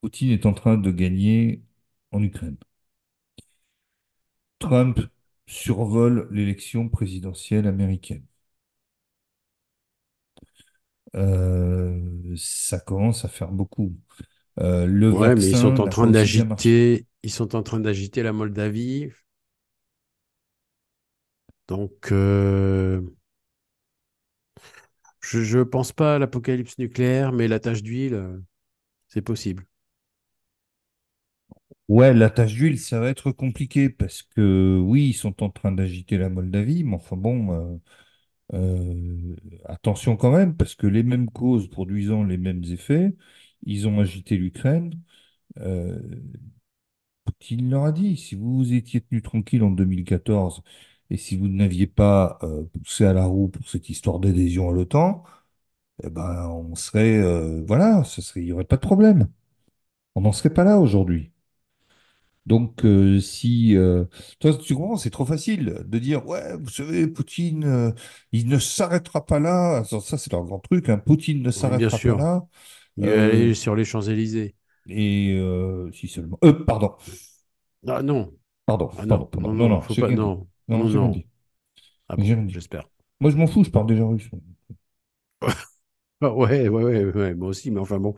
Poutine 0.00 0.32
est 0.32 0.44
en 0.44 0.54
train 0.54 0.76
de 0.76 0.90
gagner 0.90 1.62
en 2.10 2.20
Ukraine. 2.20 2.56
Trump 4.60 5.00
survole 5.48 6.28
l'élection 6.30 6.88
présidentielle 6.88 7.66
américaine. 7.66 8.24
Euh, 11.16 12.34
ça 12.36 12.78
commence 12.80 13.24
à 13.24 13.28
faire 13.28 13.50
beaucoup. 13.50 13.94
Euh, 14.60 14.86
le 14.86 15.10
Ouais, 15.10 15.36
mais 15.36 15.50
ils 15.50 15.56
sont 15.56 15.80
en 15.80 15.88
train 15.88 16.06
d'agiter. 16.08 17.06
Ils 17.22 17.30
sont 17.32 17.54
en 17.56 17.62
train 17.62 17.80
d'agiter 17.80 18.22
la 18.22 18.32
Moldavie. 18.32 19.10
Donc, 21.68 22.10
euh, 22.12 23.00
je 25.20 25.58
ne 25.58 25.62
pense 25.64 25.92
pas 25.92 26.16
à 26.16 26.18
l'apocalypse 26.18 26.78
nucléaire, 26.78 27.32
mais 27.32 27.46
la 27.48 27.60
tache 27.60 27.82
d'huile, 27.82 28.40
c'est 29.08 29.22
possible. 29.22 29.66
Ouais, 31.88 32.12
la 32.12 32.28
tâche 32.28 32.52
d'huile, 32.54 32.78
ça 32.78 33.00
va 33.00 33.08
être 33.08 33.32
compliqué 33.32 33.88
parce 33.88 34.22
que 34.22 34.78
oui, 34.84 35.08
ils 35.08 35.14
sont 35.14 35.42
en 35.42 35.48
train 35.48 35.72
d'agiter 35.72 36.18
la 36.18 36.28
Moldavie, 36.28 36.84
mais 36.84 36.96
enfin 36.96 37.16
bon, 37.16 37.52
euh, 37.52 37.78
Euh, 38.54 39.36
attention 39.66 40.16
quand 40.16 40.32
même, 40.32 40.56
parce 40.56 40.74
que 40.76 40.86
les 40.86 41.02
mêmes 41.04 41.30
causes 41.30 41.68
produisant 41.70 42.24
les 42.24 42.38
mêmes 42.38 42.64
effets, 42.64 43.16
ils 43.64 43.88
ont 43.88 44.00
agité 44.00 44.36
l'Ukraine. 44.38 44.94
Euh, 45.60 46.00
Poutine 47.24 47.70
leur 47.70 47.84
a 47.84 47.92
dit, 47.92 48.16
si 48.16 48.34
vous 48.34 48.56
vous 48.56 48.72
étiez 48.72 49.00
tenu 49.02 49.22
tranquille 49.22 49.62
en 49.62 49.70
2014 49.70 50.62
et 51.10 51.16
si 51.16 51.36
vous 51.36 51.48
n'aviez 51.48 51.86
pas 51.86 52.38
euh, 52.42 52.64
poussé 52.64 53.04
à 53.04 53.12
la 53.12 53.24
roue 53.26 53.48
pour 53.48 53.68
cette 53.68 53.88
histoire 53.90 54.18
d'adhésion 54.18 54.68
à 54.70 54.72
l'OTAN, 54.72 55.22
eh 56.04 56.10
ben, 56.10 56.48
on 56.50 56.74
serait, 56.76 57.18
euh, 57.18 57.64
voilà, 57.66 58.04
ce 58.04 58.22
serait, 58.22 58.40
il 58.42 58.46
n'y 58.46 58.52
aurait 58.52 58.64
pas 58.64 58.76
de 58.76 58.82
problème. 58.82 59.28
On 60.16 60.22
n'en 60.22 60.32
serait 60.32 60.54
pas 60.54 60.64
là 60.64 60.80
aujourd'hui. 60.80 61.32
Donc, 62.48 62.84
euh, 62.84 63.20
si 63.20 63.76
euh, 63.76 64.04
toi, 64.40 64.54
tu 64.56 64.74
comprends, 64.74 64.96
c'est 64.96 65.10
trop 65.10 65.26
facile 65.26 65.82
de 65.86 65.98
dire, 65.98 66.26
ouais, 66.26 66.56
vous 66.58 66.70
savez, 66.70 67.06
Poutine, 67.06 67.64
euh, 67.64 67.92
il 68.32 68.48
ne 68.48 68.58
s'arrêtera 68.58 69.26
pas 69.26 69.38
là. 69.38 69.84
Ça, 69.84 70.00
ça, 70.00 70.18
c'est 70.18 70.32
leur 70.32 70.44
grand 70.44 70.58
truc, 70.60 70.88
hein. 70.88 70.98
Poutine 70.98 71.42
ne 71.42 71.50
Oui, 71.54 71.84
s'arrêtera 71.84 71.98
pas 72.00 72.14
là. 72.14 72.46
Il 72.96 73.08
allé 73.08 73.54
sur 73.54 73.74
les 73.76 73.84
Champs-Élysées. 73.84 74.54
et 74.88 75.38
si 75.92 76.08
seulement. 76.08 76.40
Euh, 76.44 76.52
pardon, 76.64 76.96
Ah 77.88 78.02
non, 78.02 78.32
pardon, 78.66 78.90
ah 78.96 79.06
pardon, 79.08 79.26
non, 79.30 79.30
pardon. 79.30 79.50
non, 79.50 79.54
Non, 79.54 79.68
non, 79.68 79.68
non, 79.68 79.80
faut 79.82 79.96
pas, 79.96 80.10
non, 80.10 80.48
Non, 80.68 80.88
non. 80.88 81.24
Ah 82.08 82.16
bon, 82.16 82.34
j'espère. 82.48 82.88
Moi, 83.20 83.30
je 83.30 83.36
m'en 83.36 83.46
fous, 83.46 83.62
je 83.64 83.70
parle 83.70 83.86
déjà 83.86 84.04
russe. 84.04 84.28
Ah 86.20 86.32
ouais, 86.34 86.68
ouais, 86.68 86.82
ouais, 86.84 87.04
ouais, 87.04 87.34
moi 87.34 87.48
aussi, 87.48 87.70
mais 87.70 87.78
enfin 87.80 87.98
bon, 88.00 88.14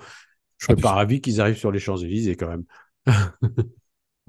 je 0.58 0.66
Ah, 0.68 0.74
serais 0.74 0.80
pas 0.80 0.92
ravi 0.94 1.20
qu'ils 1.20 1.40
arrivent 1.40 1.58
sur 1.58 1.72
les 1.72 1.80
Champs-Élysées 1.80 2.36
quand 2.36 2.48
même. 2.48 2.64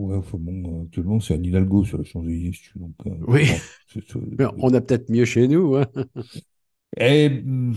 ouais, 0.10 0.18
enfin, 0.18 0.38
bon, 0.40 0.84
actuellement, 0.86 1.20
c'est 1.20 1.34
Anne 1.36 1.46
Hidalgo 1.46 1.84
sur 1.86 1.98
les 1.98 2.06
Champs-Élysées, 2.06 2.54
si 2.54 2.62
tu 2.64 2.72
veux, 2.80 2.82
donc, 2.86 2.96
euh, 3.08 3.26
Oui, 3.28 3.48
bon, 3.48 3.58
c'est- 3.88 4.02
c'est- 4.08 4.20
on 4.60 4.74
a 4.74 4.82
peut-être 4.82 5.10
mieux 5.10 5.26
chez 5.26 5.48
nous. 5.48 5.76
Hein. 5.76 5.86
Et, 6.98 7.28
hum, 7.46 7.76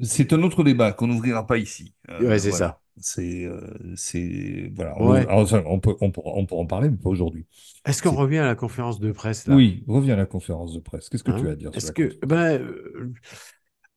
c'est 0.00 0.32
un 0.32 0.42
autre 0.42 0.62
débat 0.64 0.92
qu'on 0.92 1.06
n'ouvrira 1.06 1.46
pas 1.46 1.58
ici. 1.58 1.94
Ouais, 2.20 2.26
Euh, 2.26 2.38
c'est 2.38 2.50
voilà. 2.50 2.66
ça. 2.68 2.80
C'est, 2.96 3.44
euh, 3.44 3.60
c'est, 3.96 4.70
voilà. 4.74 4.94
On, 5.00 5.10
Ouais. 5.12 5.26
alors, 5.26 5.48
on 5.66 5.80
peut, 5.80 5.96
on 6.00 6.10
pourra, 6.12 6.32
on 6.36 6.46
en 6.60 6.66
parler, 6.66 6.90
mais 6.90 6.96
pas 6.96 7.10
aujourd'hui. 7.10 7.46
Est-ce 7.84 8.02
qu'on 8.02 8.10
C'est, 8.10 8.16
revient 8.16 8.38
à 8.38 8.46
la 8.46 8.54
conférence 8.54 9.00
de 9.00 9.10
presse 9.12 9.46
là? 9.46 9.56
oui, 9.56 9.84
reviens 9.88 10.14
à 10.14 10.16
la 10.18 10.26
conférence 10.26 10.72
de 10.74 10.80
presse. 10.80 11.08
Qu'est-ce 11.08 11.24
que 11.24 11.32
tu 11.32 11.46
as 11.46 11.50
Hein 11.50 11.52
à 11.52 11.56
dire 11.56 11.70
Est-ce 11.74 11.92
que, 11.92 12.24
ben, 12.24 12.60
euh, 12.60 13.12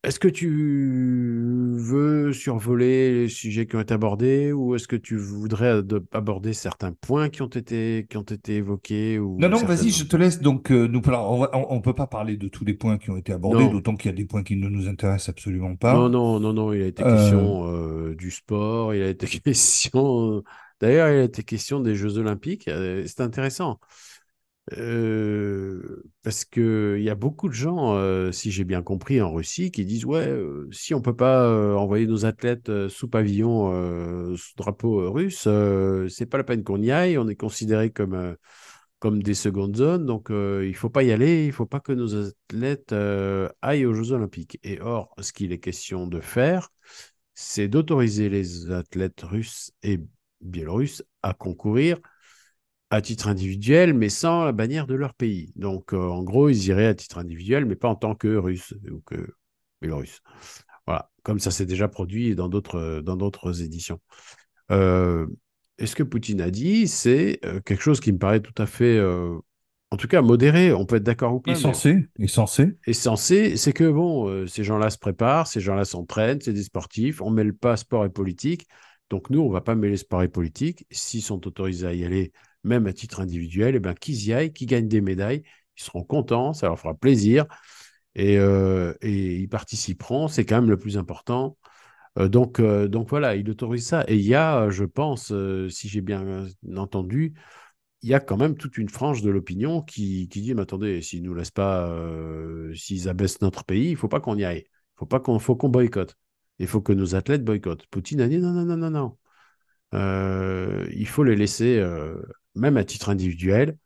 est-ce 0.07 0.19
que 0.19 0.27
tu 0.29 0.49
veux 1.75 2.31
survoler 2.31 3.11
les 3.23 3.29
sujets 3.29 3.65
qui 3.67 3.75
ont 3.75 3.81
été 3.81 3.93
abordés 3.93 4.53
ou 4.53 4.73
est-ce 4.75 4.87
que 4.87 4.95
tu 4.95 5.17
voudrais 5.17 5.81
aborder 6.13 6.53
certains 6.53 6.93
points 6.93 7.29
qui 7.29 7.41
ont 7.41 7.47
été, 7.47 8.07
qui 8.09 8.15
ont 8.17 8.21
été 8.21 8.55
évoqués 8.55 9.19
Non, 9.37 9.47
ou 9.47 9.47
non, 9.49 9.63
vas-y, 9.65 9.91
certaines... 9.91 9.91
je 9.91 10.03
te 10.05 10.15
laisse. 10.17 10.39
Donc, 10.41 10.71
euh, 10.71 10.87
nous, 10.87 11.01
alors, 11.07 11.49
on 11.53 11.75
on 11.77 11.81
peut 11.81 11.93
pas 11.93 12.07
parler 12.07 12.37
de 12.37 12.47
tous 12.47 12.63
les 12.63 12.73
points 12.73 12.97
qui 12.97 13.09
ont 13.09 13.17
été 13.17 13.33
abordés, 13.33 13.65
Non, 13.65 13.71
d'autant 13.71 13.95
qu'il 13.95 14.09
y 14.09 14.13
a 14.13 14.17
des 14.17 14.25
points 14.25 14.43
qui 14.43 14.55
ne 14.55 14.69
nous 14.69 14.87
intéressent 14.87 15.29
absolument 15.29 15.69
non, 15.69 15.75
pas. 15.75 15.93
non, 16.09 16.39
non, 16.39 16.53
non, 16.53 16.73
il 16.73 16.81
a 16.83 16.87
été 16.87 17.03
Euh, 17.03 17.13
question 17.15 17.67
euh, 17.67 18.15
du 18.15 18.31
sport, 18.31 18.93
il 18.93 19.01
a 19.03 19.09
été 19.09 19.27
question... 19.41 20.43
D'ailleurs, 20.79 21.09
il 21.09 21.17
a 21.19 21.23
été 21.23 21.43
question 21.43 21.79
des 21.79 21.95
Jeux 21.95 22.17
Olympiques. 22.19 22.67
euh, 22.67 23.03
C'est 23.07 23.21
intéressant. 23.21 23.79
Euh, 24.73 26.03
parce 26.23 26.43
que 26.43 26.97
il 26.97 27.03
y 27.03 27.09
a 27.09 27.15
beaucoup 27.15 27.47
de 27.47 27.53
gens, 27.53 27.95
euh, 27.95 28.31
si 28.33 28.51
j'ai 28.51 28.65
bien 28.65 28.83
compris, 28.83 29.21
en 29.21 29.31
Russie, 29.31 29.71
qui 29.71 29.85
disent 29.85 30.05
ouais, 30.05 30.27
euh, 30.27 30.67
si 30.71 30.93
on 30.93 31.01
peut 31.01 31.15
pas 31.15 31.75
envoyer 31.77 32.05
nos 32.05 32.25
athlètes 32.25 32.87
sous 32.89 33.07
pavillon, 33.07 34.35
sous 34.35 34.55
drapeau 34.57 35.11
russe, 35.11 35.47
c'est 36.09 36.25
pas 36.25 36.37
la 36.37 36.43
peine 36.43 36.63
qu'on 36.63 36.81
y 36.81 36.91
aille. 36.91 37.17
On 37.17 37.27
est 37.27 37.35
considéré 37.35 37.91
comme 37.91 38.35
comme 38.99 39.21
des 39.21 39.35
secondes 39.35 39.75
zones, 39.77 40.05
donc 40.05 40.29
il 40.31 40.75
faut 40.75 40.89
pas 40.89 41.03
y 41.03 41.11
aller. 41.11 41.45
Il 41.45 41.53
faut 41.53 41.65
pas 41.65 41.79
que 41.79 41.93
nos 41.93 42.15
athlètes 42.15 42.93
aillent 43.61 43.85
aux 43.85 43.93
Jeux 43.93 44.11
Olympiques. 44.11 44.59
Et 44.63 44.81
or, 44.81 45.13
ce 45.19 45.31
qu'il 45.31 45.51
est 45.53 45.59
question 45.59 46.07
de 46.07 46.19
faire, 46.19 46.69
c'est 47.35 47.67
d'autoriser 47.69 48.29
les 48.29 48.71
athlètes 48.71 49.21
russes 49.21 49.71
et 49.83 49.99
biélorusses 50.41 51.03
à 51.23 51.33
concourir 51.33 51.99
à 52.89 53.01
titre 53.01 53.27
individuel, 53.27 53.93
mais 53.93 54.09
sans 54.09 54.45
la 54.45 54.51
bannière 54.51 54.87
de 54.87 54.95
leur 54.95 55.13
pays. 55.13 55.51
Donc, 55.55 55.93
euh, 55.93 55.97
en 55.97 56.23
gros, 56.23 56.49
ils 56.49 56.67
iraient 56.67 56.87
à 56.87 56.93
titre 56.93 57.17
individuel, 57.17 57.65
mais 57.65 57.75
pas 57.75 57.89
en 57.89 57.95
tant 57.95 58.15
que 58.15 58.35
Russes 58.35 58.73
ou 58.91 59.01
que 59.01 59.33
Biélorusses. 59.81 60.21
Voilà, 60.85 61.09
comme 61.23 61.39
ça 61.39 61.51
s'est 61.51 61.65
déjà 61.65 61.87
produit 61.87 62.33
dans 62.35 62.47
d'autres 62.47 63.01
dans 63.03 63.17
d'autres 63.17 63.61
éditions. 63.61 63.99
Euh, 64.71 65.27
et 65.77 65.85
ce 65.85 65.95
que 65.95 66.03
Poutine 66.03 66.41
a 66.41 66.49
dit, 66.49 66.87
c'est 66.87 67.39
euh, 67.45 67.59
quelque 67.61 67.83
chose 67.83 67.99
qui 67.99 68.11
me 68.11 68.17
paraît 68.17 68.39
tout 68.39 68.59
à 68.61 68.65
fait, 68.65 68.97
euh, 68.97 69.37
en 69.91 69.97
tout 69.97 70.07
cas 70.07 70.21
modéré. 70.21 70.73
On 70.73 70.85
peut 70.85 70.95
être 70.95 71.03
d'accord 71.03 71.35
ou 71.35 71.39
pas, 71.39 71.51
mais 71.51 71.57
censé, 71.57 72.07
est 72.19 72.27
censé. 72.27 72.77
est 72.85 72.93
censé, 72.93 73.57
c'est 73.57 73.73
que 73.73 73.89
bon, 73.89 74.47
ces 74.47 74.63
gens-là 74.63 74.89
se 74.89 74.97
préparent, 74.97 75.47
ces 75.47 75.59
gens-là 75.59 75.85
s'entraînent, 75.85 76.41
c'est 76.41 76.53
des 76.53 76.63
sportifs. 76.63 77.21
On 77.21 77.29
mêle 77.29 77.53
pas 77.53 77.77
sport 77.77 78.05
et 78.05 78.09
politique. 78.09 78.65
Donc 79.09 79.29
nous, 79.29 79.39
on 79.39 79.49
va 79.49 79.61
pas 79.61 79.75
mêler 79.75 79.97
sport 79.97 80.23
et 80.23 80.27
politique. 80.27 80.85
S'ils 80.91 81.21
sont 81.21 81.45
autorisés 81.47 81.87
à 81.87 81.93
y 81.93 82.03
aller, 82.03 82.31
même 82.63 82.87
à 82.87 82.93
titre 82.93 83.19
individuel, 83.19 83.75
et 83.75 83.79
ben 83.79 83.93
qu'ils 83.93 84.27
y 84.27 84.33
aillent, 84.33 84.53
qu'ils 84.53 84.67
gagnent 84.67 84.87
des 84.87 85.01
médailles. 85.01 85.43
Ils 85.77 85.83
seront 85.83 86.03
contents, 86.03 86.53
ça 86.53 86.67
leur 86.67 86.79
fera 86.79 86.95
plaisir 86.95 87.45
et, 88.17 88.37
euh, 88.39 88.93
ils 89.03 89.47
participeront. 89.47 90.27
C'est 90.27 90.45
quand 90.45 90.55
même 90.55 90.69
le 90.69 90.77
plus 90.77 90.97
important. 90.97 91.57
Euh, 92.19 92.27
donc, 92.29 92.59
euh, 92.59 92.87
donc 92.87 93.09
voilà, 93.09 93.35
il 93.35 93.49
autorise 93.49 93.87
ça. 93.87 94.03
Et 94.07 94.15
il 94.17 94.25
y 94.25 94.35
a, 94.35 94.69
je 94.69 94.83
pense, 94.85 95.33
si 95.69 95.87
j'ai 95.89 96.01
bien 96.01 96.47
entendu, 96.75 97.35
il 98.01 98.09
y 98.09 98.13
a 98.13 98.19
quand 98.19 98.37
même 98.37 98.55
toute 98.57 98.77
une 98.77 98.89
frange 98.89 99.21
de 99.21 99.29
l'opinion 99.29 99.81
qui, 99.81 100.27
qui 100.29 100.41
dit, 100.41 100.53
mais 100.55 100.63
attendez, 100.63 101.01
s'ils 101.01 101.23
nous 101.23 101.33
laissent 101.33 101.51
pas, 101.51 101.95
s'ils 102.75 103.09
abaissent 103.09 103.41
notre 103.41 103.63
pays, 103.65 103.91
il 103.91 103.97
faut 103.97 104.07
pas 104.07 104.19
qu'on 104.19 104.37
y 104.37 104.45
aille. 104.45 104.65
Il 104.67 104.99
faut 104.99 105.05
pas 105.05 105.19
qu'on, 105.19 105.39
faut 105.39 105.55
boycotte. 105.55 106.15
Il 106.59 106.67
faut 106.67 106.81
que 106.81 106.93
nos 106.93 107.15
athlètes 107.15 107.43
boycottent. 107.43 107.85
Poutine 107.87 108.21
a 108.21 108.27
dit 108.27 108.39
non, 108.39 108.51
non, 108.51 108.65
non, 108.65 108.77
non, 108.77 108.91
non. 108.91 109.17
Il 110.91 111.07
faut 111.07 111.23
les 111.23 111.35
laisser, 111.35 111.83
même 112.57 112.77
à 112.77 112.83
titre 112.83 113.09
individuel. 113.09 113.77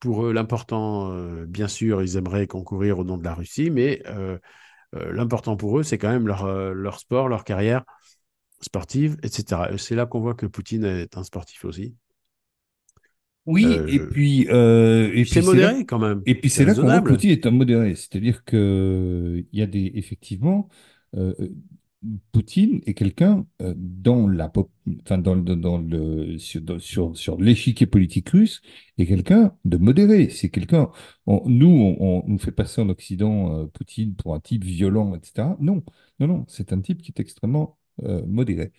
Pour 0.00 0.26
eux, 0.26 0.32
l'important, 0.32 1.12
euh, 1.12 1.44
bien 1.46 1.68
sûr, 1.68 2.02
ils 2.02 2.16
aimeraient 2.16 2.46
concourir 2.46 2.98
au 2.98 3.04
nom 3.04 3.16
de 3.18 3.24
la 3.24 3.34
Russie, 3.34 3.70
mais 3.70 4.02
euh, 4.06 4.38
euh, 4.94 5.12
l'important 5.12 5.56
pour 5.56 5.78
eux, 5.78 5.82
c'est 5.82 5.98
quand 5.98 6.10
même 6.10 6.26
leur, 6.26 6.46
leur 6.74 6.98
sport, 6.98 7.28
leur 7.28 7.44
carrière 7.44 7.84
sportive, 8.60 9.16
etc. 9.22 9.72
Et 9.72 9.78
C'est 9.78 9.94
là 9.94 10.06
qu'on 10.06 10.20
voit 10.20 10.34
que 10.34 10.46
Poutine 10.46 10.84
est 10.84 11.16
un 11.16 11.24
sportif 11.24 11.64
aussi. 11.64 11.94
Oui, 13.44 13.66
et 13.88 13.98
puis, 13.98 14.42
et 14.42 15.24
c'est 15.24 15.40
là, 15.40 15.46
modéré 15.46 15.84
quand 15.84 15.98
même. 15.98 16.22
et 16.26 16.36
puis 16.36 16.48
C'est 16.48 16.64
là 16.64 16.74
qu'on 16.74 16.82
voit 16.82 17.00
que. 17.00 17.08
Poutine 17.08 17.30
est 17.30 17.46
un 17.46 17.50
modéré. 17.50 17.94
C'est-à-dire 17.96 18.44
que 18.44 19.44
il 19.52 19.58
y 19.58 19.62
a 19.62 19.66
des, 19.66 19.92
effectivement, 19.94 20.68
euh, 21.16 21.34
Poutine 22.32 22.80
est 22.86 22.94
quelqu'un 22.94 23.46
euh, 23.62 23.74
dans 23.76 24.26
la, 24.26 24.48
pop- 24.48 24.70
dans, 24.86 25.36
dans 25.36 25.78
le, 25.78 26.36
sur, 26.38 26.60
sur, 26.80 27.16
sur 27.16 27.40
l'échiquier 27.40 27.86
politique 27.86 28.28
russe, 28.30 28.60
est 28.98 29.06
quelqu'un 29.06 29.56
de 29.64 29.76
modéré. 29.76 30.28
C'est 30.30 30.50
quelqu'un, 30.50 30.90
on- 31.26 31.42
nous, 31.48 31.68
on, 31.68 32.24
on 32.24 32.28
nous 32.28 32.38
fait 32.38 32.50
passer 32.52 32.80
en 32.80 32.88
Occident 32.88 33.60
euh, 33.62 33.66
Poutine 33.66 34.16
pour 34.16 34.34
un 34.34 34.40
type 34.40 34.64
violent, 34.64 35.14
etc. 35.14 35.56
Non, 35.60 35.82
non, 36.18 36.26
non, 36.26 36.44
c'est 36.48 36.72
un 36.72 36.80
type 36.80 37.02
qui 37.02 37.12
est 37.12 37.20
extrêmement 37.20 37.78
euh, 38.02 38.22
modéré. 38.26 38.72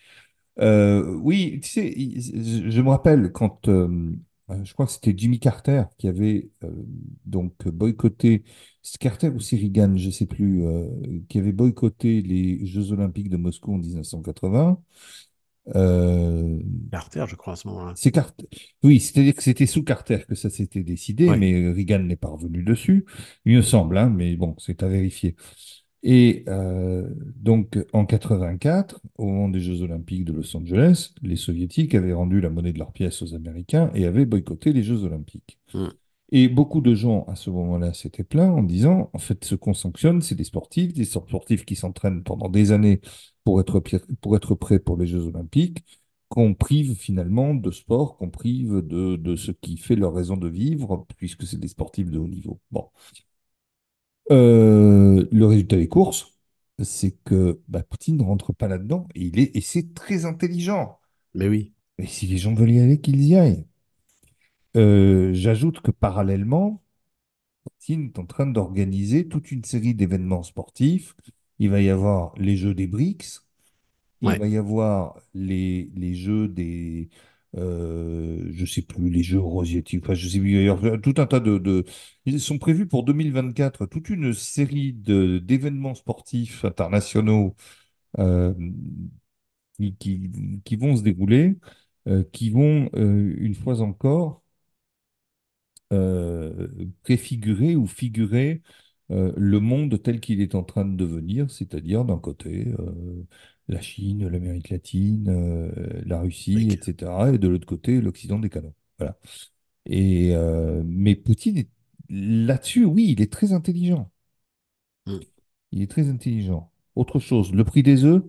Oui, 0.60 1.60
tu 1.64 1.70
sais, 1.70 1.94
je, 1.98 2.82
me 2.82 2.90
rappelle 2.90 3.32
quand, 3.32 3.68
je 4.64 4.74
crois 4.74 4.86
que 4.86 4.91
c'était 4.91 5.14
Jimmy 5.16 5.39
Carter 5.39 5.84
qui 5.97 6.08
avait 6.08 6.49
euh, 6.64 6.70
donc 7.26 7.68
boycotté, 7.68 8.43
c'est 8.82 8.97
Carter 8.97 9.30
ou 9.30 9.39
c'est 9.39 9.56
Reagan, 9.58 9.95
je 9.97 10.10
sais 10.10 10.26
plus, 10.26 10.66
euh, 10.66 10.88
qui 11.30 11.39
avait 11.39 11.51
boycotté 11.51 12.22
les 12.22 12.66
Jeux 12.66 12.91
Olympiques 12.91 13.30
de 13.30 13.38
Moscou 13.38 13.74
en 13.74 13.78
1980. 13.78 14.82
Euh, 15.76 16.60
Carter, 16.91 17.26
je 17.28 17.36
crois, 17.36 17.54
à 17.54 17.56
ce 17.56 17.68
moment-là. 17.70 17.93
c'est 17.95 18.12
Carter. 18.12 18.45
Oui, 18.84 18.99
c'est-à-dire 18.99 19.34
que 19.34 19.43
c'était 19.43 19.66
sous 19.66 19.84
Carter 19.84 20.20
que 20.28 20.36
ça 20.36 20.49
s'était 20.49 20.84
décidé, 20.84 21.30
Oui. 21.30 21.38
mais 21.39 21.72
Reagan 21.72 21.99
n'est 21.99 22.18
pas 22.18 22.28
revenu 22.30 22.64
dessus, 22.64 23.06
il 23.45 23.56
me 23.58 23.62
semble, 23.62 23.97
hein, 23.97 24.10
mais 24.10 24.36
bon, 24.36 24.56
c'est 24.60 24.84
à 24.84 24.88
vérifier. 24.89 25.36
Et 26.06 26.43
euh, 26.49 27.10
donc 27.38 27.80
en 27.93 28.06
84, 28.06 29.01
au 29.18 29.26
moment 29.26 29.49
des 29.49 29.62
Jeux 29.62 29.82
Olympiques 29.84 30.26
de 30.26 30.34
Los 30.34 30.56
Angeles, 30.58 31.14
les 31.22 31.38
Soviétiques 31.38 31.95
avaient 31.95 32.14
rendu 32.14 32.41
la 32.41 32.49
monnaie 32.49 32.74
de 32.74 32.80
leur 32.80 32.91
pièce 32.91 33.22
aux 33.22 33.34
Américains 33.36 33.89
et 33.95 34.06
avaient 34.06 34.26
boycotté 34.26 34.74
les 34.74 34.84
Jeux 34.84 35.04
Olympiques. 35.06 35.60
Mm. 35.74 35.89
Et 36.32 36.47
beaucoup 36.49 36.82
de 36.82 36.95
gens 36.95 37.26
à 37.26 37.36
ce 37.36 37.49
moment-là 37.51 37.93
s'étaient 37.93 38.24
plaints 38.24 38.51
en 38.51 38.64
disant, 38.64 39.10
en 39.14 39.20
fait, 39.20 39.45
ce 39.45 39.56
qu'on 39.56 39.74
sanctionne, 39.74 40.22
c'est 40.22 40.36
des 40.36 40.43
sportifs, 40.43 40.93
des 40.93 41.06
sportifs 41.06 41.64
qui 41.66 41.76
s'entraînent 41.76 42.24
pendant 42.24 42.49
des 42.49 42.72
années 42.72 43.01
pour 43.43 43.60
être, 43.62 43.80
pi- 43.80 43.97
pour 44.22 44.36
être 44.36 44.56
prêts 44.56 44.80
pour 44.80 44.97
les 44.97 45.06
Jeux 45.08 45.28
Olympiques, 45.28 45.86
qu'on 46.30 46.56
prive 46.56 46.95
finalement 46.95 47.54
de 47.54 47.70
sport, 47.72 48.18
qu'on 48.18 48.32
prive 48.32 48.82
de, 48.82 49.16
de 49.16 49.36
ce 49.36 49.51
qui 49.51 49.78
fait 49.78 49.95
leur 49.95 50.14
raison 50.14 50.36
de 50.38 50.47
vivre, 50.49 51.06
puisque 51.18 51.45
c'est 51.45 51.60
des 51.60 51.68
sportifs 51.68 52.10
de 52.10 52.18
haut 52.18 52.28
niveau. 52.28 52.60
Bon. 52.72 52.89
Euh, 54.32 55.28
le 55.32 55.46
résultat 55.46 55.76
des 55.78 55.88
courses, 55.90 56.34
c'est 56.82 57.12
que 57.24 57.62
bah, 57.68 57.84
Poutine 57.84 58.18
ne 58.18 58.24
rentre 58.24 58.54
pas 58.54 58.68
là-dedans 58.68 59.08
et 59.16 59.22
il 59.24 59.40
est 59.40 59.56
et 59.56 59.62
c'est 59.62 59.94
très 59.94 60.26
intelligent. 60.26 61.00
Mais 61.36 61.48
oui. 61.48 61.74
Et 61.98 62.06
si 62.06 62.28
les 62.28 62.38
gens 62.38 62.54
veulent 62.54 62.70
y 62.72 62.80
aller, 62.80 63.02
qu'ils 63.02 63.24
y 63.24 63.36
aillent. 63.36 63.66
Euh, 64.76 65.34
j'ajoute 65.34 65.82
que 65.82 65.92
parallèlement, 65.92 66.84
Poutine 67.64 68.06
est 68.08 68.20
en 68.20 68.26
train 68.28 68.48
d'organiser 68.48 69.28
toute 69.30 69.52
une 69.52 69.66
série 69.66 69.96
d'événements 69.96 70.44
sportifs. 70.44 71.16
Il 71.60 71.70
va 71.72 71.82
y 71.82 71.90
avoir 71.90 72.34
les 72.38 72.58
Jeux 72.58 72.76
des 72.76 72.88
BRICS, 72.88 73.42
il 74.22 74.36
Ouais. 74.36 74.40
va 74.40 74.48
y 74.48 74.58
avoir 74.58 75.20
les, 75.34 75.92
les 75.96 76.16
Jeux 76.16 76.48
des, 76.50 77.10
euh, 77.58 78.49
je 78.54 78.66
sais 78.66 78.82
plus, 78.82 79.10
les 79.10 79.24
Jeux 79.24 79.38
eurasiatiques, 79.38 80.04
enfin, 80.04 80.14
je 80.16 80.28
sais 80.28 80.39
plus, 80.39 80.70
tout 81.01 81.14
un 81.18 81.26
tas 81.28 81.39
de, 81.39 81.86
Ils 82.26 82.39
sont 82.41 82.58
prévus 82.58 82.88
pour 82.88 83.04
2024 83.04 83.86
toute 83.86 84.10
une 84.10 84.34
série 84.34 84.93
d'événements 84.93 85.95
sportifs 85.95 86.66
internationaux 86.66 87.56
euh, 88.20 88.54
qui, 89.78 89.95
qui, 89.97 90.32
qui 90.66 90.76
vont 90.76 90.95
se 90.95 91.01
dérouler, 91.04 91.58
euh, 92.08 92.24
qui 92.32 92.49
vont, 92.51 92.89
euh, 92.95 93.36
une 93.38 93.56
fois 93.56 93.82
encore, 93.82 94.41
préfigurer 97.04 97.76
ou 97.76 97.88
figurer 97.88 98.62
le 99.10 99.60
monde 99.60 100.01
tel 100.01 100.20
qu'il 100.20 100.41
est 100.41 100.56
en 100.56 100.64
train 100.64 100.86
de 100.86 100.95
devenir, 100.95 101.51
c'est-à-dire 101.51 102.04
d'un 102.06 102.18
côté 102.18 102.74
la 103.68 103.82
Chine, 103.82 104.28
l'Amérique 104.28 104.70
latine, 104.70 105.28
euh, 105.30 105.72
la 106.05 106.20
Russie, 106.20 106.55
Oui. 106.55 106.74
etc., 106.74 107.34
et 107.34 107.38
de 107.38 107.47
l'autre 107.47 107.66
côté 107.66 108.01
l'Occident 108.01 108.39
des 108.39 108.49
canons. 108.49 108.74
Voilà. 108.99 109.18
Et, 109.86 110.32
euh, 110.36 110.84
mais 110.86 111.16
Poutine, 111.16 111.66
là-dessus, 112.09 112.86
oui, 112.86 113.07
il 113.09 113.22
est 113.22 113.32
très 113.32 113.53
intelligent. 113.53 114.11
Mm. 115.07 115.24
Il 115.74 115.82
est 115.82 115.91
très 115.91 116.07
intelligent. 116.07 116.72
Autre 116.95 117.20
chose, 117.20 117.51
le 117.51 117.66
prix 117.66 117.84
des 117.84 118.05
œufs, 118.05 118.24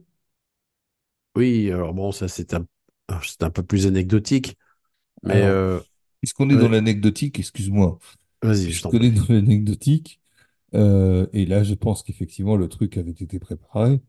Oui, 1.37 1.71
alors 1.71 1.95
bon, 1.95 2.13
ça 2.13 2.29
c'est 2.29 2.55
un, 2.55 2.67
c'est 3.23 3.43
un 3.43 3.51
peu 3.51 3.63
plus 3.63 3.87
anecdotique, 3.87 4.57
mais 5.23 5.43
alors, 5.43 5.47
euh, 5.47 5.81
puisqu'on 6.21 6.51
est 6.51 6.57
dans 6.57 6.69
l'anecdotique, 6.69 7.39
excuse-moi, 7.39 7.99
vas-y, 8.43 8.73
je 8.73 8.83
t'en 8.83 8.93
prie. 8.93 9.11
dans 9.11 9.27
l'anecdotique, 9.35 10.21
et 10.75 11.47
là, 11.47 11.65
je 11.65 11.75
pense 11.75 12.03
qu'effectivement, 12.03 12.57
le 12.57 12.69
truc 12.69 12.97
avait 12.99 13.13
été 13.13 13.39
préparé. 13.39 14.01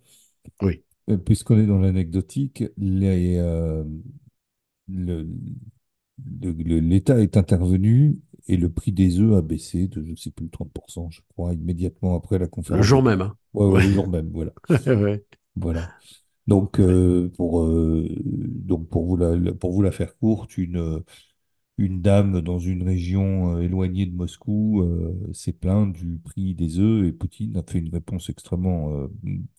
Oui. 0.62 0.85
Euh, 1.10 1.18
puisqu'on 1.18 1.58
est 1.60 1.66
dans 1.68 1.80
l'anecdotique, 1.80 2.64
euh, 2.82 3.84
le- 4.88 5.28
le- 6.42 6.52
le- 6.52 6.80
l'État 6.80 7.20
est 7.22 7.38
intervenu 7.38 8.20
et 8.48 8.58
le 8.58 8.70
prix 8.72 8.92
des 8.92 9.20
œufs 9.20 9.36
a 9.38 9.42
baissé 9.42 9.88
de, 9.88 10.04
je 10.04 10.12
ne 10.12 10.16
sais 10.16 10.32
plus, 10.32 10.50
30%, 10.50 11.10
je 11.10 11.22
crois, 11.30 11.54
immédiatement 11.54 12.16
après 12.16 12.40
la 12.40 12.48
Le 12.70 12.82
conférence 12.82 12.92
de 12.92 12.98
jour 12.98 13.02
même, 13.04 13.22
hein. 13.22 13.36
Ouais, 13.54 13.68
ouais, 13.68 13.80
Ouais. 13.80 13.82
le 13.82 13.92
jour 13.92 14.08
même, 14.10 14.30
voilà. 14.32 14.54
Voilà. 15.56 15.92
Donc, 16.48 16.80
euh, 16.80 17.30
pour, 17.38 17.62
euh, 17.64 18.08
donc 18.24 18.90
pour 18.90 19.06
vous 19.06 19.18
la- 19.18 19.54
pour 19.54 19.72
vous 19.74 19.82
la 19.82 19.92
faire 19.92 20.18
courte, 20.18 20.58
une, 20.58 21.04
une 21.78 22.02
dame 22.02 22.42
dans 22.42 22.60
une 22.60 22.84
région 22.84 23.58
euh, 23.58 23.62
éloignée 23.62 24.06
de 24.06 24.16
Moscou 24.16 24.82
euh, 24.82 25.32
s'est 25.34 25.54
plainte 25.54 25.94
du 25.94 26.18
prix 26.18 26.54
des 26.56 26.80
œufs 26.80 27.06
et 27.08 27.12
Poutine 27.12 27.58
a 27.58 27.64
fait 27.64 27.80
une 27.80 27.90
réponse 27.90 28.30
extrêmement 28.30 28.94
euh, 28.94 29.08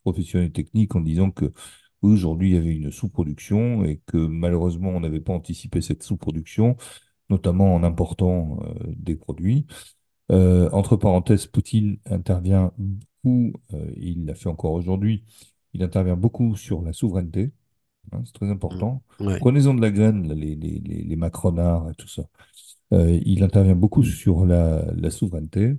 professionnelle 0.03 0.49
et 0.49 0.53
technique 0.53 0.95
en 0.97 1.01
disant 1.01 1.31
que 1.31 1.53
aujourd'hui 2.03 2.51
il 2.51 2.55
y 2.55 2.59
avait 2.59 2.75
une 2.75 2.91
sous-production 2.91 3.85
et 3.85 4.01
que 4.07 4.17
malheureusement 4.17 4.91
on 4.91 5.01
n'avait 5.01 5.21
pas 5.21 5.35
anticipé 5.35 5.81
cette 5.83 6.03
sous-production, 6.03 6.77
notamment 7.31 7.75
en 7.75 7.83
important 7.83 8.61
des 8.89 9.17
produits. 9.17 9.67
Entre 10.31 10.97
parenthèses, 10.97 11.47
Poutine 11.47 11.99
intervient 12.07 12.73
beaucoup, 12.79 13.53
il 13.97 14.27
l'a 14.27 14.35
fait 14.35 14.49
encore 14.49 14.73
aujourd'hui, 14.73 15.25
il 15.73 15.83
intervient 15.83 16.17
beaucoup 16.17 16.57
sur 16.57 16.83
la 16.83 16.93
souveraineté, 16.93 17.53
hein, 18.13 18.23
c'est 18.27 18.33
très 18.35 18.51
Mm. 18.71 18.83
important. 18.83 19.03
Ouais. 19.21 19.41
Prenez-en 19.41 19.75
de 19.75 19.81
la 19.83 19.91
graine, 19.91 20.29
là, 20.29 20.35
les, 20.35 20.55
les, 20.57 20.81
les, 20.81 21.03
les 21.05 21.17
macronards 21.17 21.91
et 21.91 21.95
tout 21.95 22.09
ça. 22.09 22.25
Euh, 22.95 23.21
il 23.27 23.43
intervient 23.45 23.77
beaucoup 23.77 24.05
sur 24.05 24.47
la, 24.47 24.85
la 24.97 25.11
souveraineté 25.11 25.79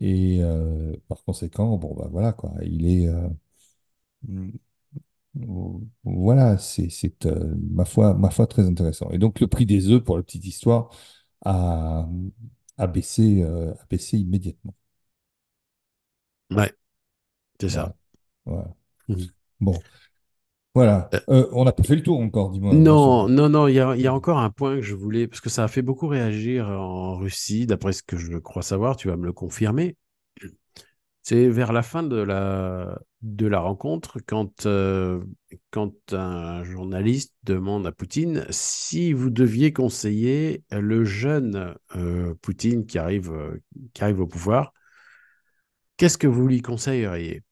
et 0.00 0.40
euh, 0.42 0.94
par 1.08 1.24
conséquent, 1.24 1.76
bon, 1.78 1.94
bah 1.96 2.08
voilà 2.12 2.32
quoi, 2.34 2.52
il 2.64 2.86
est. 2.86 3.08
euh, 3.08 3.28
mm, 4.28 4.58
voilà, 6.04 6.58
c'est 6.58 6.90
c'est, 6.90 7.24
ma 7.56 7.84
foi, 7.84 8.14
ma 8.14 8.30
foi 8.30 8.46
très 8.46 8.66
intéressant. 8.66 9.10
Et 9.10 9.18
donc 9.18 9.40
le 9.40 9.46
prix 9.46 9.66
des 9.66 9.88
œufs, 9.90 10.02
pour 10.02 10.16
la 10.16 10.22
petite 10.22 10.44
histoire, 10.46 10.90
a, 11.44 12.08
a 12.78 12.86
baissé, 12.86 13.42
a 13.42 13.74
baissé 13.90 14.18
immédiatement. 14.18 14.74
Ouais, 16.50 16.72
c'est 17.60 17.70
ça. 17.70 17.94
Voilà. 18.44 18.74
Voilà. 19.08 19.26
Bon, 19.60 19.84
voilà. 20.74 21.08
Euh, 21.14 21.20
Euh, 21.28 21.48
on 21.52 21.64
n'a 21.64 21.72
pas 21.72 21.82
fait 21.82 21.96
le 21.96 22.02
tour 22.02 22.20
encore, 22.20 22.50
dis-moi, 22.50 22.74
non, 22.74 23.28
non, 23.28 23.48
non, 23.50 23.68
il 23.68 23.74
y 23.74 23.80
a, 23.80 23.94
il 23.96 24.00
y 24.02 24.06
a 24.06 24.14
encore 24.14 24.38
un 24.38 24.50
point 24.50 24.76
que 24.76 24.82
je 24.82 24.94
voulais, 24.94 25.26
parce 25.28 25.40
que 25.40 25.50
ça 25.50 25.64
a 25.64 25.68
fait 25.68 25.82
beaucoup 25.82 26.08
réagir 26.08 26.68
en 26.68 27.16
Russie, 27.16 27.66
d'après 27.66 27.92
ce 27.92 28.02
que 28.02 28.16
je 28.16 28.38
crois 28.38 28.62
savoir, 28.62 28.96
tu 28.96 29.08
vas 29.08 29.16
me 29.16 29.26
le 29.26 29.32
confirmer. 29.32 29.96
C'est 31.24 31.48
vers 31.48 31.72
la 31.72 31.82
fin 31.82 32.02
de 32.02 32.16
la, 32.16 32.98
de 33.22 33.46
la 33.46 33.60
rencontre, 33.60 34.18
quand, 34.26 34.66
euh, 34.66 35.22
quand 35.70 35.94
un 36.12 36.64
journaliste 36.64 37.32
demande 37.44 37.86
à 37.86 37.92
Poutine 37.92 38.44
si 38.50 39.12
vous 39.12 39.30
deviez 39.30 39.72
conseiller 39.72 40.64
le 40.72 41.04
jeune 41.04 41.76
euh, 41.94 42.34
Poutine 42.42 42.86
qui 42.86 42.98
arrive, 42.98 43.32
qui 43.94 44.02
arrive 44.02 44.20
au 44.20 44.26
pouvoir, 44.26 44.72
qu'est-ce 45.96 46.18
que 46.18 46.26
vous 46.26 46.46
lui 46.46 46.60
conseilleriez? 46.60 47.42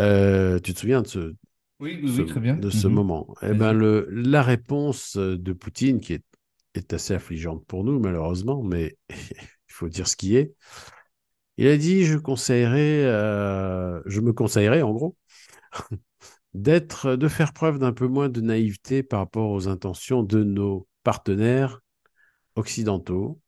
Euh, 0.00 0.58
tu 0.60 0.72
te 0.74 0.80
souviens 0.80 1.02
de 1.02 1.06
ce, 1.06 1.34
Oui, 1.80 2.00
très 2.26 2.40
bien. 2.40 2.54
de 2.56 2.70
ce 2.70 2.86
Mhm. 2.86 2.94
moment? 2.94 3.34
Eh 3.42 3.54
ben, 3.54 3.72
le, 3.72 4.06
la 4.10 4.42
réponse 4.42 5.16
de 5.16 5.52
Poutine, 5.52 6.00
qui 6.00 6.14
est, 6.14 6.24
est 6.74 6.92
assez 6.92 7.14
affligeante 7.14 7.64
pour 7.66 7.84
nous, 7.84 7.98
malheureusement, 7.98 8.62
mais 8.62 8.96
il 9.10 9.72
faut 9.72 9.88
dire 9.88 10.08
ce 10.08 10.16
qui 10.16 10.36
est. 10.36 10.54
Il 11.58 11.66
a 11.66 11.76
dit, 11.76 12.04
je 12.04 12.16
conseillerais, 12.16 13.04
euh, 13.04 14.00
je 14.06 14.20
me 14.20 14.32
conseillerais, 14.32 14.82
en 14.82 14.92
gros, 14.92 15.16
d'être, 16.54 17.16
de 17.16 17.28
faire 17.28 17.52
preuve 17.52 17.78
d'un 17.78 17.92
peu 17.92 18.06
moins 18.08 18.28
de 18.28 18.40
naïveté 18.40 19.02
par 19.02 19.20
rapport 19.20 19.50
aux 19.50 19.68
intentions 19.68 20.22
de 20.22 20.44
nos 20.44 20.88
partenaires 21.04 21.80
occidentaux, 22.56 23.40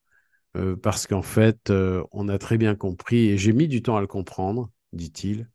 euh, 0.56 0.76
parce 0.76 1.06
qu'en 1.06 1.22
fait, 1.22 1.70
euh, 1.70 2.04
on 2.12 2.28
a 2.28 2.38
très 2.38 2.58
bien 2.58 2.74
compris, 2.76 3.28
et 3.28 3.38
j'ai 3.38 3.52
mis 3.52 3.68
du 3.68 3.82
temps 3.82 3.96
à 3.96 4.02
le 4.02 4.08
comprendre, 4.08 4.70
dit-il, 4.92 5.50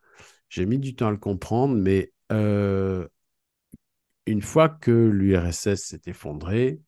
j'ai 0.49 0.65
mis 0.65 0.79
du 0.79 0.95
temps 0.95 1.07
à 1.09 1.11
le 1.11 1.17
comprendre, 1.17 1.75
mais 1.75 2.13
euh, 2.31 3.07
une 4.25 4.41
fois 4.41 4.69
que 4.69 4.91
l'URSS 4.91 5.75
s'est 5.75 6.01
effondrée, 6.05 6.79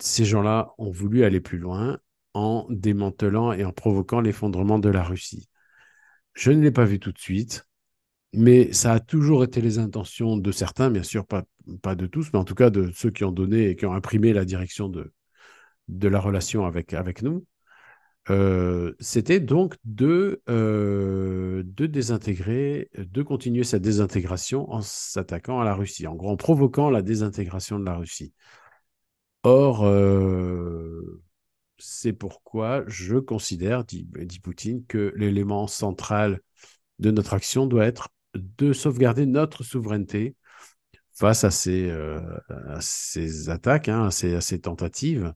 ces 0.00 0.24
gens-là 0.24 0.72
ont 0.78 0.90
voulu 0.90 1.24
aller 1.24 1.40
plus 1.40 1.58
loin 1.58 1.98
en 2.34 2.66
démantelant 2.68 3.52
et 3.52 3.64
en 3.64 3.72
provoquant 3.72 4.20
l'effondrement 4.20 4.78
de 4.78 4.88
la 4.88 5.04
Russie. 5.04 5.48
Je 6.34 6.50
ne 6.50 6.62
l'ai 6.62 6.72
pas 6.72 6.84
vu 6.84 6.98
tout 6.98 7.12
de 7.12 7.18
suite, 7.18 7.66
mais 8.32 8.72
ça 8.72 8.92
a 8.92 9.00
toujours 9.00 9.44
été 9.44 9.60
les 9.60 9.78
intentions 9.78 10.36
de 10.36 10.52
certains, 10.52 10.90
bien 10.90 11.04
sûr, 11.04 11.24
pas, 11.26 11.44
de 11.94 12.06
tous, 12.06 12.30
mais 12.32 12.38
en 12.38 12.44
tout 12.44 12.56
cas 12.56 12.70
de 12.70 12.90
ceux 12.92 13.10
qui 13.10 13.24
ont 13.24 13.32
donné 13.32 13.70
et 13.70 13.76
qui 13.76 13.86
ont 13.86 13.94
imprimé 13.94 14.32
la 14.32 14.44
direction 14.44 14.88
de, 14.88 15.12
la 15.88 16.20
relation 16.20 16.64
avec 16.64 17.22
nous. 17.22 17.46
Euh, 18.30 18.94
c'était 19.00 19.40
donc 19.40 19.76
de, 19.84 20.42
euh, 20.48 21.62
de 21.66 21.86
désintégrer, 21.86 22.88
de 22.96 23.22
continuer 23.22 23.64
cette 23.64 23.82
désintégration 23.82 24.70
en 24.72 24.80
s'attaquant 24.80 25.60
à 25.60 25.64
la 25.64 25.74
Russie, 25.74 26.06
en 26.06 26.14
gros 26.14 26.30
en 26.30 26.36
provoquant 26.36 26.88
la 26.88 27.02
désintégration 27.02 27.78
de 27.78 27.84
la 27.84 27.96
Russie. 27.96 28.32
Or, 29.42 29.84
euh, 29.84 31.22
c'est 31.78 32.14
pourquoi 32.14 32.84
je 32.86 33.18
considère, 33.18 33.84
dit, 33.84 34.08
dit 34.20 34.40
Poutine, 34.40 34.86
que 34.86 35.12
l'élément 35.16 35.66
central 35.66 36.40
de 36.98 37.10
notre 37.10 37.34
action 37.34 37.66
doit 37.66 37.84
être 37.84 38.08
de 38.34 38.72
sauvegarder 38.72 39.26
notre 39.26 39.64
souveraineté 39.64 40.34
face 41.12 41.44
à 41.44 41.50
ces, 41.50 41.90
attaques, 43.50 43.88
hein, 43.88 44.06
à, 44.06 44.10
ces, 44.10 44.60
tentatives 44.60 45.34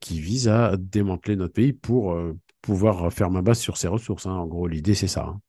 qui 0.00 0.20
visent 0.20 0.48
à 0.48 0.76
démanteler 0.78 1.36
notre 1.36 1.54
pays 1.54 1.72
pour 1.72 2.12
euh, 2.12 2.34
pouvoir 2.62 3.12
faire 3.12 3.30
ma 3.30 3.42
base 3.42 3.58
sur 3.60 3.76
ses 3.76 3.88
ressources. 3.88 4.26
hein. 4.26 4.32
En 4.32 4.46
gros, 4.46 4.66
l'idée, 4.68 4.94
c'est 4.94 5.08
ça. 5.08 5.24
hein. 5.26 5.40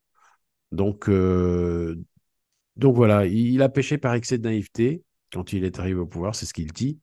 Donc, 0.72 1.08
euh, 1.08 1.96
donc 2.76 2.96
voilà, 2.96 3.26
il, 3.26 3.62
a 3.62 3.68
péché 3.68 3.98
par 3.98 4.14
excès 4.14 4.38
de 4.38 4.44
naïveté 4.44 5.04
quand 5.32 5.52
il 5.52 5.64
est 5.64 5.78
arrivé 5.80 6.00
au 6.00 6.06
pouvoir, 6.06 6.34
c'est 6.34 6.46
ce 6.46 6.54
qu'il 6.54 6.72
dit. 6.72 7.00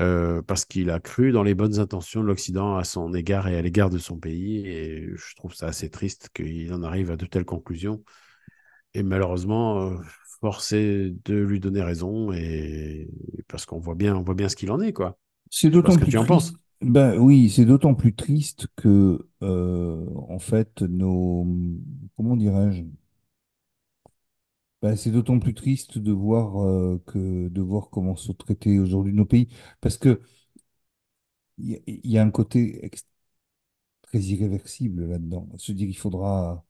euh, 0.00 0.42
parce 0.42 0.64
qu'il 0.64 0.90
a 0.90 0.98
cru 1.00 1.30
dans 1.32 1.42
les 1.44 1.54
bonnes 1.54 1.78
intentions 1.78 2.20
de 2.22 2.26
l'Occident 2.26 2.76
à 2.76 2.84
son 2.84 3.14
égard 3.14 3.46
et 3.48 3.56
à 3.56 3.62
l'égard 3.62 3.90
de 3.90 3.98
son 3.98 4.18
pays. 4.18 4.66
Et 4.66 5.08
je 5.14 5.34
trouve 5.36 5.54
ça 5.54 5.66
assez 5.68 5.88
triste 5.90 6.30
qu'il 6.34 6.72
en 6.72 6.82
arrive 6.82 7.10
à 7.10 7.16
de 7.16 7.26
telles 7.26 7.44
conclusions. 7.44 8.02
Et 8.94 9.02
malheureusement, 9.02 9.90
euh, 9.92 9.96
est 10.72 11.10
de 11.26 11.34
lui 11.36 11.60
donner 11.60 11.82
raison, 11.82 12.32
et 12.32 13.08
parce 13.48 13.66
qu'on 13.66 13.78
voit 13.80 13.94
bien, 13.94 14.16
on 14.16 14.22
voit 14.22 14.34
bien 14.34 14.48
ce 14.48 14.56
qu'il 14.56 14.70
en 14.72 14.80
est, 14.80 14.92
quoi. 14.92 15.18
C'est 15.54 15.70
d'autant 15.70 15.98
que 15.98 16.04
plus 16.04 16.12
tu 16.12 16.18
en 16.18 16.26
penses. 16.26 16.52
triste. 16.52 16.58
Ben 16.82 17.16
oui, 17.18 17.48
c'est 17.50 17.64
d'autant 17.64 17.94
plus 17.94 18.14
triste 18.14 18.66
que, 18.76 19.26
euh, 19.42 20.06
en 20.28 20.38
fait, 20.38 20.82
nos, 20.82 21.46
comment 22.16 22.36
dirais-je? 22.36 22.82
Ben, 24.82 24.96
c'est 24.96 25.10
d'autant 25.10 25.38
plus 25.38 25.54
triste 25.54 25.96
de 25.98 26.12
voir 26.12 26.58
euh, 26.62 27.02
que 27.06 27.48
de 27.48 27.60
voir 27.62 27.88
comment 27.90 28.16
sont 28.16 28.34
traités 28.34 28.78
aujourd'hui 28.78 29.14
nos 29.14 29.24
pays, 29.24 29.48
parce 29.80 29.96
que 29.96 30.20
il 31.58 31.70
y, 31.70 31.74
a 31.76 31.78
il 31.86 32.10
y 32.10 32.18
a 32.18 32.22
un 32.22 32.30
côté 32.30 32.84
ex- 32.84 33.06
très 34.02 34.20
irréversible 34.20 35.06
là-dedans. 35.06 35.48
Se 35.58 35.72
dire 35.72 35.88
il 35.88 35.96
faudra 35.98 36.64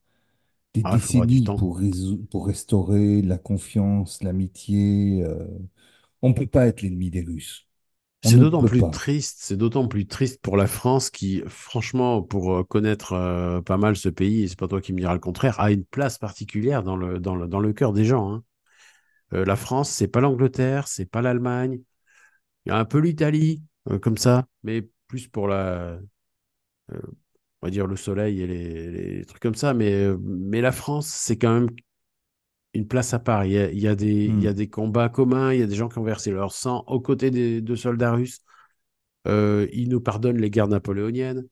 des 0.74 0.84
Ah, 0.84 0.98
faudra 0.98 1.26
décennies 1.26 1.42
temps. 1.42 1.58
pour 1.58 1.78
résou- 1.80 2.26
pour 2.30 2.46
restaurer 2.48 3.22
la 3.22 3.38
confiance, 3.38 4.22
l'amitié. 4.22 5.22
euh. 5.24 5.46
On 6.22 6.30
ne 6.30 6.34
peut 6.34 6.46
pas 6.48 6.66
être 6.68 6.82
l'ennemi 6.82 7.10
des 7.10 7.22
Russes. 7.22 7.68
C'est 8.24 8.38
d'autant 8.38 8.64
plus 8.64 8.88
pas. 8.88 8.90
triste, 8.90 9.38
c'est 9.40 9.56
d'autant 9.56 9.86
plus 9.86 10.06
triste 10.06 10.40
pour 10.40 10.56
la 10.56 10.66
France 10.66 11.10
qui, 11.10 11.42
franchement, 11.46 12.22
pour 12.22 12.54
euh, 12.54 12.64
connaître 12.64 13.12
euh, 13.12 13.60
pas 13.60 13.76
mal 13.76 13.96
ce 13.96 14.08
pays, 14.08 14.42
et 14.44 14.48
c'est 14.48 14.58
pas 14.58 14.66
toi 14.68 14.80
qui 14.80 14.92
me 14.94 14.98
diras 15.00 15.12
le 15.12 15.20
contraire, 15.20 15.60
a 15.60 15.70
une 15.70 15.84
place 15.84 16.16
particulière 16.18 16.82
dans 16.82 16.96
le, 16.96 17.20
dans 17.20 17.36
le, 17.36 17.46
dans 17.48 17.60
le 17.60 17.72
cœur 17.74 17.92
des 17.92 18.04
gens. 18.04 18.32
hein. 18.32 18.44
Euh, 19.34 19.44
la 19.44 19.56
France, 19.56 19.90
c'est 19.90 20.08
pas 20.08 20.20
l'Angleterre, 20.20 20.88
c'est 20.88 21.06
pas 21.06 21.22
l'Allemagne, 21.22 21.80
il 22.66 22.70
y 22.70 22.72
a 22.72 22.78
un 22.78 22.86
peu 22.86 22.98
l'Italie, 22.98 23.62
euh, 23.90 23.98
comme 23.98 24.18
ça, 24.18 24.46
mais 24.64 24.88
plus 25.08 25.28
pour 25.28 25.48
la, 25.48 25.98
on 27.62 27.66
va 27.66 27.70
dire 27.70 27.86
le 27.86 27.96
soleil 27.96 28.42
et 28.42 28.46
les, 28.46 28.90
les 29.18 29.24
trucs 29.24 29.42
comme 29.42 29.54
ça, 29.54 29.74
mais, 29.74 30.08
mais 30.20 30.60
la 30.60 30.72
France, 30.72 31.08
c'est 31.08 31.38
quand 31.38 31.52
même 31.54 31.70
une 32.74 32.86
place 32.88 33.14
à 33.14 33.18
part. 33.18 33.44
Il 33.46 33.52
y 33.52 33.58
a, 33.58 33.70
il 33.70 33.78
y 33.80 33.88
a 33.88 33.94
des, 33.94 34.12
il 34.26 34.40
y 34.40 34.48
a 34.48 34.52
Hmm. 34.52 34.54
des 34.54 34.68
combats 34.68 35.08
communs, 35.08 35.52
il 35.52 35.60
y 35.60 35.62
a 35.62 35.66
des 35.66 35.74
gens 35.76 35.88
qui 35.88 35.98
ont 35.98 36.04
versé 36.04 36.30
leur 36.32 36.52
sang 36.52 36.84
aux 36.86 37.00
côtés 37.00 37.30
des, 37.30 37.60
de 37.60 37.74
soldats 37.76 38.12
russes. 38.12 38.40
Euh, 39.26 39.68
ils 39.72 39.88
nous 39.88 40.00
pardonnent 40.00 40.38
les 40.40 40.50
guerres 40.50 40.68
napoléoniennes, 40.68 41.46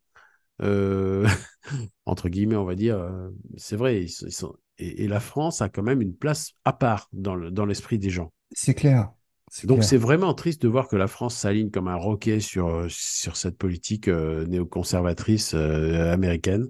euh, 0.62 1.27
entre 2.07 2.29
guillemets, 2.29 2.57
on 2.57 2.64
va 2.66 2.75
dire. 2.77 2.99
Euh, 2.99 3.31
C'est 3.59 3.77
vrai, 3.77 4.03
ils 4.05 4.09
sont, 4.11 4.27
ils 4.27 4.33
sont- 4.33 4.57
Et, 4.79 5.05
et 5.05 5.09
la 5.09 5.20
France 5.20 5.62
a 5.62 5.68
quand 5.70 5.83
même 5.85 6.03
une 6.03 6.16
place 6.16 6.53
à 6.64 6.73
part 6.75 7.09
dans 7.12 7.35
le, 7.37 7.51
dans 7.51 7.66
l'esprit 7.66 7.99
des 7.99 8.11
gens. 8.11 8.33
C'est 8.55 8.75
clair. 8.75 9.12
C'est 9.49 9.68
Donc 9.68 9.85
c'est 9.85 9.97
vraiment 9.97 10.35
triste 10.35 10.62
de 10.62 10.68
voir 10.68 10.89
que 10.89 10.97
la 10.97 11.07
France 11.07 11.37
s'aligne 11.37 11.70
comme 11.70 11.87
un 11.89 11.95
roquet 11.97 12.41
sur, 12.41 12.85
sur 12.89 13.37
cette 13.37 13.57
politique 13.59 14.09
euh, 14.09 14.45
néoconservatrice 14.47 15.55
américaine. 15.55 16.68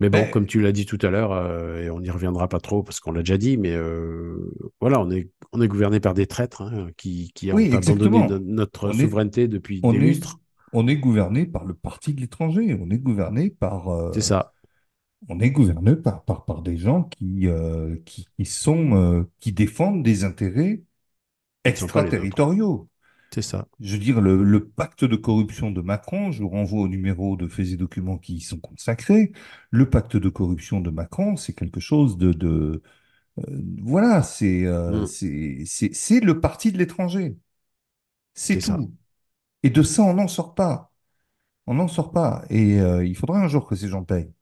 Mais 0.00 0.10
bon, 0.10 0.18
Ben, 0.18 0.30
comme 0.30 0.46
tu 0.46 0.60
l'as 0.60 0.72
dit 0.72 0.86
tout 0.86 0.98
à 1.02 1.10
l'heure, 1.10 1.32
euh, 1.32 1.82
et 1.82 1.90
on 1.90 2.00
n'y 2.00 2.10
reviendra 2.10 2.48
pas 2.48 2.60
trop 2.60 2.82
parce 2.82 3.00
qu'on 3.00 3.12
l'a 3.12 3.20
déjà 3.22 3.38
dit, 3.38 3.56
mais 3.56 3.72
euh, 3.74 4.52
voilà, 4.80 5.00
on 5.00 5.10
est, 5.10 5.30
on 5.52 5.60
est 5.62 5.68
gouverné 5.68 6.00
par 6.00 6.14
des 6.14 6.26
traîtres 6.26 6.62
hein, 6.62 6.88
qui, 6.96 7.32
qui 7.34 7.52
ont 7.52 7.56
abandonné 7.56 8.26
notre 8.40 8.88
On 8.88 8.90
est, 8.90 9.02
souveraineté 9.02 9.48
depuis 9.48 9.80
des 9.80 9.98
lustres. 9.98 10.40
on 10.72 10.88
est 10.88 10.96
gouverné 10.96 11.46
par 11.46 11.64
le 11.64 11.74
parti 11.74 12.12
de 12.12 12.20
l'étranger. 12.20 12.76
On 12.80 12.90
est 12.90 12.98
gouverné 12.98 13.50
par, 13.50 13.88
C'est 14.12 14.20
euh, 14.20 14.22
ça. 14.22 14.52
on 15.28 15.40
est 15.40 15.50
gouverné 15.50 15.96
par, 15.96 16.24
par, 16.24 16.44
par 16.44 16.62
des 16.62 16.76
gens 16.76 17.04
qui, 17.04 17.46
qui, 18.04 18.26
qui 18.36 18.44
sont, 18.44 19.26
qui 19.40 19.52
défendent 19.52 20.02
des 20.02 20.24
intérêts 20.24 20.82
extraterritoriaux. 21.64 22.88
C'est 23.34 23.42
ça. 23.42 23.66
Je 23.80 23.92
veux 23.94 23.98
dire, 23.98 24.20
le, 24.20 24.42
le 24.44 24.68
pacte 24.68 25.04
de 25.04 25.16
corruption 25.16 25.70
de 25.72 25.80
Macron, 25.80 26.30
je 26.32 26.42
vous 26.42 26.48
renvoie 26.48 26.82
au 26.82 26.88
numéro 26.88 27.36
de 27.36 27.48
Faits 27.48 27.68
et 27.68 27.76
Documents 27.76 28.18
qui 28.18 28.36
y 28.36 28.40
sont 28.40 28.58
consacrés. 28.60 29.32
Le 29.70 29.90
pacte 29.90 30.16
de 30.16 30.28
corruption 30.28 30.80
de 30.80 30.90
Macron, 30.90 31.36
c'est 31.36 31.54
quelque 31.54 31.80
chose 31.80 32.16
de, 32.18 32.32
de 32.32 32.82
euh, 33.40 33.62
voilà, 33.82 34.22
c'est 34.22 34.66
euh, 34.66 34.92
Mm. 34.92 35.06
c'est 35.06 36.20
le 36.20 36.40
parti 36.40 36.72
de 36.72 36.78
l'étranger. 36.78 37.36
C'est 38.34 38.60
ça. 38.60 38.84
tout. 38.84 38.92
Et 39.62 39.70
de 39.70 39.82
ça, 39.82 40.02
on 40.04 40.14
n'en 40.14 40.28
sort 40.28 40.54
pas. 40.56 40.92
On 41.66 41.74
n'en 41.76 41.88
sort 41.88 42.12
pas. 42.12 42.44
Et 42.50 42.80
euh, 42.80 43.06
il 43.06 43.16
faudra 43.16 43.40
un 43.42 43.48
jour 43.48 43.66
que 43.68 43.76
ces 43.76 43.88
gens 43.88 44.04
payent. 44.04 44.32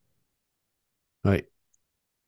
Oui. 1.24 1.46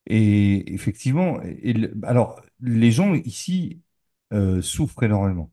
Et 0.06 0.74
effectivement, 0.74 1.40
et 1.42 1.74
alors 2.04 2.42
les 2.60 2.92
gens 2.92 3.14
ici 3.14 3.82
euh, 4.32 4.60
souffrent 4.62 5.02
énormément. 5.04 5.50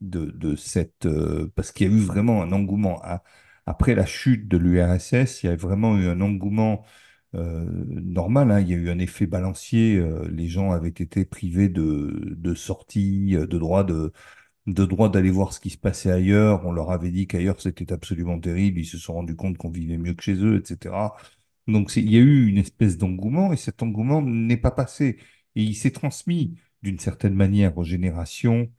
De, 0.00 0.26
de 0.26 0.56
cette... 0.56 1.06
euh, 1.06 1.50
parce 1.56 1.72
qu'il 1.72 1.88
y 1.90 1.94
a 1.94 1.96
eu 1.96 2.00
vraiment 2.00 2.42
un 2.42 2.52
engouement. 2.52 3.02
Après 3.66 3.94
la 3.94 4.06
chute 4.06 4.48
de 4.48 4.56
l'URSS, 4.58 5.42
il 5.42 5.46
y 5.46 5.48
a 5.48 5.56
vraiment 5.56 5.96
eu 5.98 6.06
un 6.08 6.20
engouement 6.20 6.84
euh, 7.34 7.64
normal. 7.88 8.50
hein. 8.50 8.60
Il 8.60 8.68
y 8.68 8.74
a 8.74 8.76
eu 8.76 8.90
un 8.90 8.98
effet 8.98 9.26
balancier. 9.26 9.96
euh, 9.98 10.28
les 10.30 10.48
gens 10.48 10.72
avaient 10.72 10.88
été 10.90 11.24
privés 11.24 11.68
de, 11.68 12.34
de 12.36 12.54
sorties, 12.54 13.32
de 13.36 13.46
droit 13.58 13.84
de, 13.84 14.12
de 14.66 14.84
droit 14.84 15.10
d'aller 15.10 15.30
voir 15.30 15.52
ce 15.52 15.60
qui 15.60 15.70
se 15.70 15.78
passait 15.78 16.10
ailleurs. 16.10 16.66
On 16.66 16.72
leur 16.72 16.90
avait 16.90 17.10
dit 17.10 17.26
qu'ailleurs 17.26 17.60
c'était 17.60 17.92
absolument 17.92 18.38
terrible. 18.40 18.80
Ils 18.80 18.86
se 18.86 18.98
sont 18.98 19.14
rendus 19.14 19.36
compte 19.36 19.58
qu'on 19.58 19.70
vivait 19.70 19.98
mieux 19.98 20.14
que 20.14 20.22
chez 20.22 20.34
eux, 20.36 20.60
etc. 20.60 21.16
Donc 21.66 21.94
il 21.96 22.10
y 22.10 22.16
a 22.16 22.20
eu 22.20 22.46
une 22.48 22.58
espèce 22.58 22.98
d'engouement 22.98 23.52
et 23.52 23.56
cet 23.56 23.82
engouement 23.82 24.22
n'est 24.22 24.56
pas 24.56 24.70
passé. 24.70 25.18
Et 25.56 25.62
il 25.62 25.74
s'est 25.74 25.90
transmis 25.92 26.58
d'une 26.82 26.98
certaine 26.98 27.34
manière 27.34 27.76
aux 27.78 27.84
générations 27.84 28.70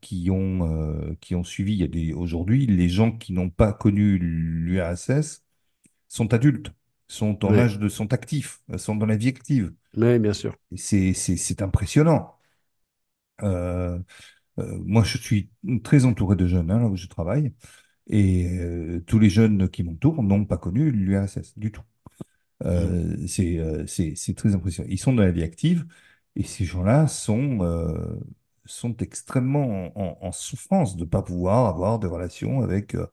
qui 0.00 0.30
ont, 0.30 0.68
euh, 0.70 1.14
qui 1.20 1.34
ont 1.34 1.44
suivi. 1.44 1.72
Il 1.74 1.78
y 1.80 1.84
a 1.84 1.88
des, 1.88 2.12
aujourd'hui, 2.12 2.66
les 2.66 2.88
gens 2.88 3.12
qui 3.12 3.32
n'ont 3.32 3.50
pas 3.50 3.72
connu 3.72 4.18
l'URSS 4.18 5.44
sont 6.08 6.34
adultes, 6.34 6.72
sont 7.08 7.44
en 7.44 7.56
Oui. 7.56 7.58
âge 7.58 7.78
de, 7.78 7.88
sont 7.88 8.12
actifs, 8.12 8.62
euh, 8.72 8.78
sont 8.78 8.96
dans 8.96 9.06
la 9.06 9.16
vie 9.16 9.28
active. 9.28 9.72
Oui, 9.96 10.18
bien 10.18 10.32
sûr. 10.34 10.56
Et 10.72 10.76
c'est, 10.78 11.14
c'est, 11.14 11.36
c'est 11.36 11.62
impressionnant. 11.62 12.36
Euh, 13.42 13.98
euh, 14.58 14.78
moi, 14.84 15.04
je 15.04 15.18
suis 15.18 15.50
très 15.84 16.04
entouré 16.04 16.36
de 16.36 16.46
jeunes 16.46 16.70
hein, 16.70 16.80
là 16.80 16.86
où 16.88 16.96
je 16.96 17.06
travaille. 17.08 17.54
Et 18.08 18.48
euh, 18.60 19.00
tous 19.06 19.18
les 19.18 19.30
jeunes 19.30 19.68
qui 19.70 19.84
m'entourent 19.84 20.22
n'ont 20.22 20.44
pas 20.46 20.58
connu 20.58 20.90
l'URSS 20.92 21.58
du 21.58 21.72
tout. 21.72 21.82
Mm. 22.74 23.02
Euh, 23.02 23.16
c'est 23.28 23.58
euh, 23.58 23.86
c'est 23.86 24.14
c'est 24.16 24.34
très 24.34 24.54
impressionnant. 24.54 24.88
Ils 24.90 24.98
sont 24.98 25.12
dans 25.14 25.22
la 25.24 25.32
vie 25.32 25.42
active 25.44 25.86
et 26.36 26.44
ces 26.44 26.64
gens-là 26.66 27.08
sont, 27.08 27.62
euh, 27.62 28.16
sont 28.66 28.96
extrêmement 28.98 29.92
en, 30.26 30.32
souffrance 30.32 30.96
de 30.96 31.02
ne 31.04 31.08
pas 31.08 31.22
pouvoir 31.22 31.66
avoir 31.66 31.98
des 31.98 32.06
relations 32.06 32.62
avec 32.62 32.94
euh, 32.94 33.06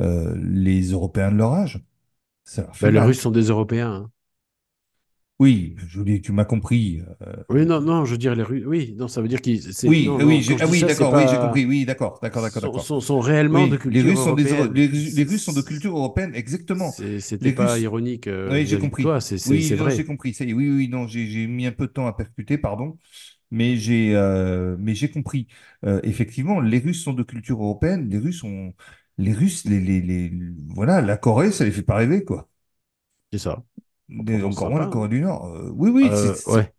euh, 0.00 0.34
les 0.38 0.92
Européens 0.92 1.32
de 1.32 1.36
leur 1.38 1.52
âge. 1.54 1.80
Ça 2.44 2.62
leur 2.62 2.76
fait 2.76 2.90
Ben, 2.90 2.92
les. 2.92 3.00
Russes 3.04 3.20
sont 3.20 3.30
des 3.30 3.44
Européens. 3.48 3.90
hein. 3.92 4.10
Oui, 5.40 5.74
je 5.88 6.02
dis, 6.02 6.20
tu 6.22 6.32
m'as 6.32 6.44
compris. 6.44 7.00
euh, 7.22 7.42
Oui, 7.50 7.66
non, 7.66 7.80
non, 7.80 8.04
je 8.04 8.12
veux 8.12 8.18
dire 8.18 8.34
les 8.36 8.42
Russes. 8.44 8.64
Oui, 8.66 8.94
non, 8.96 9.08
ça 9.08 9.20
veut 9.20 9.28
dire 9.28 9.40
qu'ils. 9.42 9.60
oui, 9.84 10.18
Non, 10.18 10.20
oui, 10.20 10.44
non, 10.46 10.56
ah 10.60 10.66
oui, 10.66 10.84
d'accord, 10.84 11.14
oui, 11.14 11.26
j'ai 11.26 11.38
compris. 11.38 11.64
Oui, 11.64 11.84
d'accord, 11.86 12.18
d'accord, 12.22 12.42
d'accord, 12.42 12.60
d'accord. 12.62 12.92
sont, 12.92 13.00
sont 13.00 13.20
réellement 13.20 13.66
de 13.66 13.76
Oui, 13.76 13.88
les 13.88 14.02
culture 14.02 14.02
Russes 14.02 14.22
sont 14.22 14.32
des, 14.34 14.44
européenne. 14.44 14.68
les, 14.68 14.86
Russes 14.86 15.12
les 15.12 15.24
C'est- 15.24 15.24
Russes 15.24 15.44
sont 15.44 15.52
de 15.52 15.62
culture 15.62 15.96
européenne, 15.96 16.32
exactement. 16.34 16.96
C'était 17.18 17.52
pas 17.52 17.78
Russes, 17.78 17.78
ironique 17.78 18.26
euh, 18.26 18.60
oui, 18.62 18.66
j'ai 18.66 18.78
compris. 18.78 19.12
toi, 19.12 19.20
c'est 19.20 19.38
c'est- 19.38 19.60
Oui, 19.60 19.90
j'ai 19.90 20.04
compris. 20.04 20.34
Ça 20.34 20.44
y 20.44 20.50
est, 20.50 20.52
oui, 20.54 20.68
oui, 20.70 20.88
non, 20.88 21.06
j'ai 21.08 21.46
mis 21.46 21.66
un 21.66 21.72
peu 21.72 21.86
de 21.86 21.92
temps 21.92 22.06
à 22.06 22.12
percuter, 22.14 22.58
pardon. 22.58 22.98
Mais 23.50 23.76
j'ai 23.76 24.14
euh, 24.16 24.76
mais 24.78 24.94
j'ai 24.94 25.10
compris. 25.10 25.48
Euh, 25.84 26.00
effectivement, 26.04 26.60
les 26.60 26.78
Russes 26.78 27.02
sont 27.02 27.12
de 27.14 27.22
culture 27.24 27.62
européenne. 27.62 28.08
Les 28.08 28.18
Russes 28.18 28.44
ont 28.44 28.74
les 29.18 29.32
Russes, 29.32 29.64
les, 29.64 29.80
les, 29.80 30.00
les 30.00 30.32
voilà, 30.68 31.00
la 31.02 31.16
Corée, 31.16 31.52
ça 31.52 31.64
les 31.64 31.72
fait 31.72 31.82
pas 31.82 31.96
rêver, 31.96 32.24
quoi. 32.24 32.48
C'est 33.32 33.38
ça. 33.38 33.62
Encore 34.42 34.68
moins 34.68 34.80
la 34.80 34.86
hein. 34.86 34.88
Corée 34.88 35.08
du 35.08 35.20
Nord. 35.20 35.46
Euh, 35.46 35.70
oui, 35.74 35.90
oui, 35.90 36.12
c'est 36.14 36.32
Euh, 36.32 36.34
c'est- 36.34 36.52
ouais, 36.52 36.72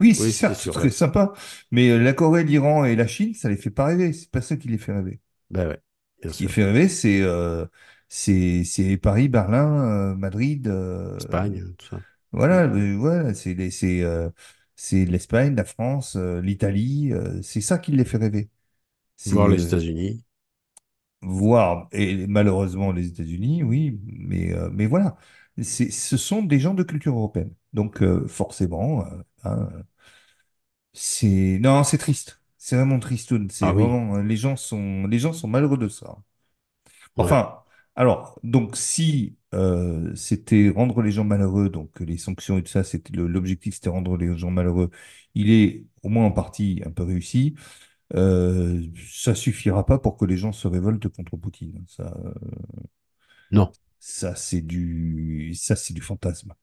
oui, 0.00 0.14
c'est 0.14 0.30
oui, 0.30 0.32
c'est 0.32 0.54
certes, 0.54 0.56
c'est 0.56 0.70
très 0.70 0.90
ouais. 0.90 0.90
sympa. 0.90 1.32
Mais 1.72 1.90
euh, 1.90 1.98
la 2.02 2.12
Corée, 2.14 2.44
l'Iran 2.44 2.84
et 2.84 2.96
la 2.96 3.06
Chine, 3.06 3.34
ça 3.34 3.48
les 3.50 3.56
fait 3.56 3.70
pas 3.70 3.86
rêver. 3.86 4.12
C'est 4.12 4.30
pas 4.30 4.42
ça 4.42 4.56
qui 4.56 4.68
les 4.68 4.78
fait 4.78 4.92
rêver. 4.94 5.20
Ben 5.50 5.66
ouais, 5.68 5.82
Ce 6.26 6.36
qui 6.36 6.42
les 6.44 6.48
fait 6.48 6.64
rêver, 6.64 6.88
c'est 6.88 7.20
euh, 7.22 7.66
c'est 8.08 8.64
c'est 8.64 8.96
Paris, 8.98 9.28
Berlin, 9.28 10.14
Madrid. 10.16 10.68
Espagne, 11.18 11.74
tout 11.78 11.86
ça. 11.86 11.96
Mm. 11.96 12.02
Voilà, 12.32 12.64
euh, 12.64 12.96
voilà, 12.98 13.34
c'est 13.34 13.70
c'est 13.70 14.02
euh, 14.02 14.28
c'est 14.76 15.04
l'Espagne, 15.06 15.54
la 15.56 15.64
France, 15.64 16.16
euh, 16.16 16.40
l'Italie, 16.42 17.12
euh, 17.12 17.42
c'est 17.42 17.60
ça 17.62 17.78
qui 17.78 17.92
les 17.92 18.04
fait 18.04 18.18
rêver. 18.18 18.50
Voir 19.26 19.48
les 19.48 19.62
États-Unis. 19.64 20.24
voir 21.22 21.88
et 21.92 22.26
malheureusement 22.26 22.92
les 22.92 23.08
États-Unis, 23.08 23.62
oui, 23.62 23.98
mais 24.04 24.52
euh, 24.54 24.70
mais 24.72 24.86
voilà, 24.86 25.16
c'est 25.62 25.90
ce 25.90 26.16
sont 26.16 26.42
des 26.42 26.60
gens 26.60 26.74
de 26.74 26.82
culture 26.82 27.14
européenne. 27.16 27.54
Donc 27.72 28.02
euh, 28.02 28.26
forcément, 28.28 29.04
euh, 29.06 29.22
hein, 29.44 29.68
c'est 30.92 31.58
non, 31.60 31.84
c'est 31.84 31.98
triste. 31.98 32.40
C'est 32.58 32.76
vraiment 32.76 32.98
triste. 33.00 33.32
C'est 33.50 33.70
Ah 33.70 33.72
oui, 33.74 33.98
vraiment 33.98 34.18
les 34.18 34.36
gens 34.36 34.56
sont 34.56 35.06
les 35.06 35.18
gens 35.18 35.32
sont 35.32 35.48
malheureux 35.48 35.78
de 35.78 35.88
ça. 35.88 36.16
ouais. 37.16 37.46
Alors, 37.96 38.38
donc 38.42 38.76
si 38.76 39.36
euh, 39.54 40.14
c'était 40.14 40.68
rendre 40.68 41.00
les 41.02 41.10
gens 41.10 41.24
malheureux, 41.24 41.70
donc 41.70 41.92
que 41.92 42.04
les 42.04 42.18
sanctions 42.18 42.58
et 42.58 42.62
tout 42.62 42.70
ça, 42.70 42.84
c'était 42.84 43.12
l'objectif, 43.16 43.74
c'était 43.74 43.88
rendre 43.88 44.16
les 44.18 44.36
gens 44.36 44.50
malheureux, 44.50 44.90
il 45.34 45.50
est 45.50 45.84
au 46.02 46.08
moins 46.10 46.26
en 46.26 46.32
partie 46.32 46.82
un 46.84 46.90
peu 46.90 47.04
réussi. 47.04 47.54
Euh, 48.14 48.82
ça 49.10 49.34
suffira 49.34 49.86
pas 49.86 49.98
pour 49.98 50.16
que 50.18 50.24
les 50.26 50.36
gens 50.38 50.52
se 50.52 50.68
révoltent 50.68 51.08
contre 51.08 51.36
Poutine. 51.36 51.84
Ça, 51.88 52.14
euh, 52.24 52.32
Non. 53.50 53.72
ça 53.98 54.34
c'est 54.34 54.62
du, 54.62 55.52
ça 55.54 55.76
c'est 55.76 55.92
du 55.94 56.00
fantasme. 56.00 56.54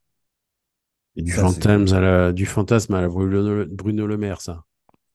Et 1.15 1.23
du 1.23 1.31
Ça 1.31 1.41
fantasme 1.41 1.95
à 1.95 1.99
la, 1.99 2.31
du 2.33 2.45
fantasme 2.45 2.93
à 2.93 3.01
la 3.01 3.07
Bruno, 3.07 3.65
Bruno 3.65 4.05
Le 4.05 4.17
Maire, 4.17 4.41
ça. 4.41 4.63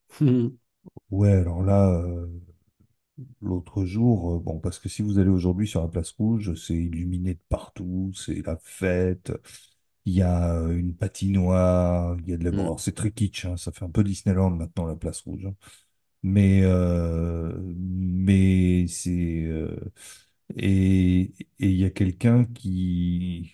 ouais. 1.10 1.32
Alors 1.32 1.62
là, 1.62 1.90
euh, 1.90 2.26
l'autre 3.42 3.84
jour, 3.84 4.34
euh, 4.36 4.38
bon, 4.40 4.58
parce 4.60 4.78
que 4.78 4.88
si 4.88 5.02
vous 5.02 5.18
allez 5.18 5.30
aujourd'hui 5.30 5.66
sur 5.68 5.82
la 5.82 5.88
place 5.88 6.10
rouge, 6.12 6.54
c'est 6.54 6.74
illuminé 6.74 7.34
de 7.34 7.40
partout, 7.48 8.12
c'est 8.14 8.44
la 8.46 8.56
fête. 8.62 9.32
Il 10.06 10.14
y 10.14 10.22
a 10.22 10.54
euh, 10.56 10.76
une 10.78 10.94
patinoire, 10.96 12.16
il 12.20 12.30
y 12.30 12.34
a 12.34 12.38
de 12.38 12.44
la... 12.44 12.52
bon, 12.52 12.62
Mm. 12.62 12.66
alors 12.66 12.80
c'est 12.80 12.94
très 12.94 13.12
kitsch, 13.12 13.44
hein, 13.46 13.56
ça 13.56 13.72
fait 13.72 13.84
un 13.84 13.90
peu 13.90 14.04
Disneyland 14.04 14.50
maintenant, 14.50 14.86
la 14.86 14.96
place 14.96 15.20
rouge. 15.22 15.46
hein. 15.46 15.54
Mais, 16.24 16.62
euh, 16.64 17.52
mais 17.76 18.86
c'est... 18.88 19.44
euh, 19.46 19.76
et 20.56 21.32
et 21.60 21.70
il 21.70 21.76
y 21.76 21.84
a 21.84 21.90
quelqu'un 21.90 22.44
qui... 22.46 23.52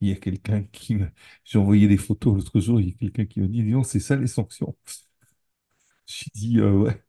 Il 0.00 0.08
y 0.10 0.12
a 0.12 0.16
quelqu'un 0.16 0.64
qui... 0.64 0.96
me- 0.96 1.08
J'ai 1.44 1.58
envoyé 1.58 1.88
des 1.88 1.96
photos 1.98 2.36
l'autre 2.36 2.60
jour, 2.60 2.80
il 2.80 2.88
y 2.90 2.92
a 2.92 2.94
quelqu'un 2.98 3.26
qui 3.26 3.40
me 3.40 3.48
dit, 3.48 3.62
non, 3.64 3.84
c'est 3.84 4.00
ça 4.00 4.16
les 4.16 4.26
sanctions. 4.28 4.76
J'ai 6.06 6.30
dit, 6.34 6.58
euh, 6.60 6.72
ouais. 6.72 7.02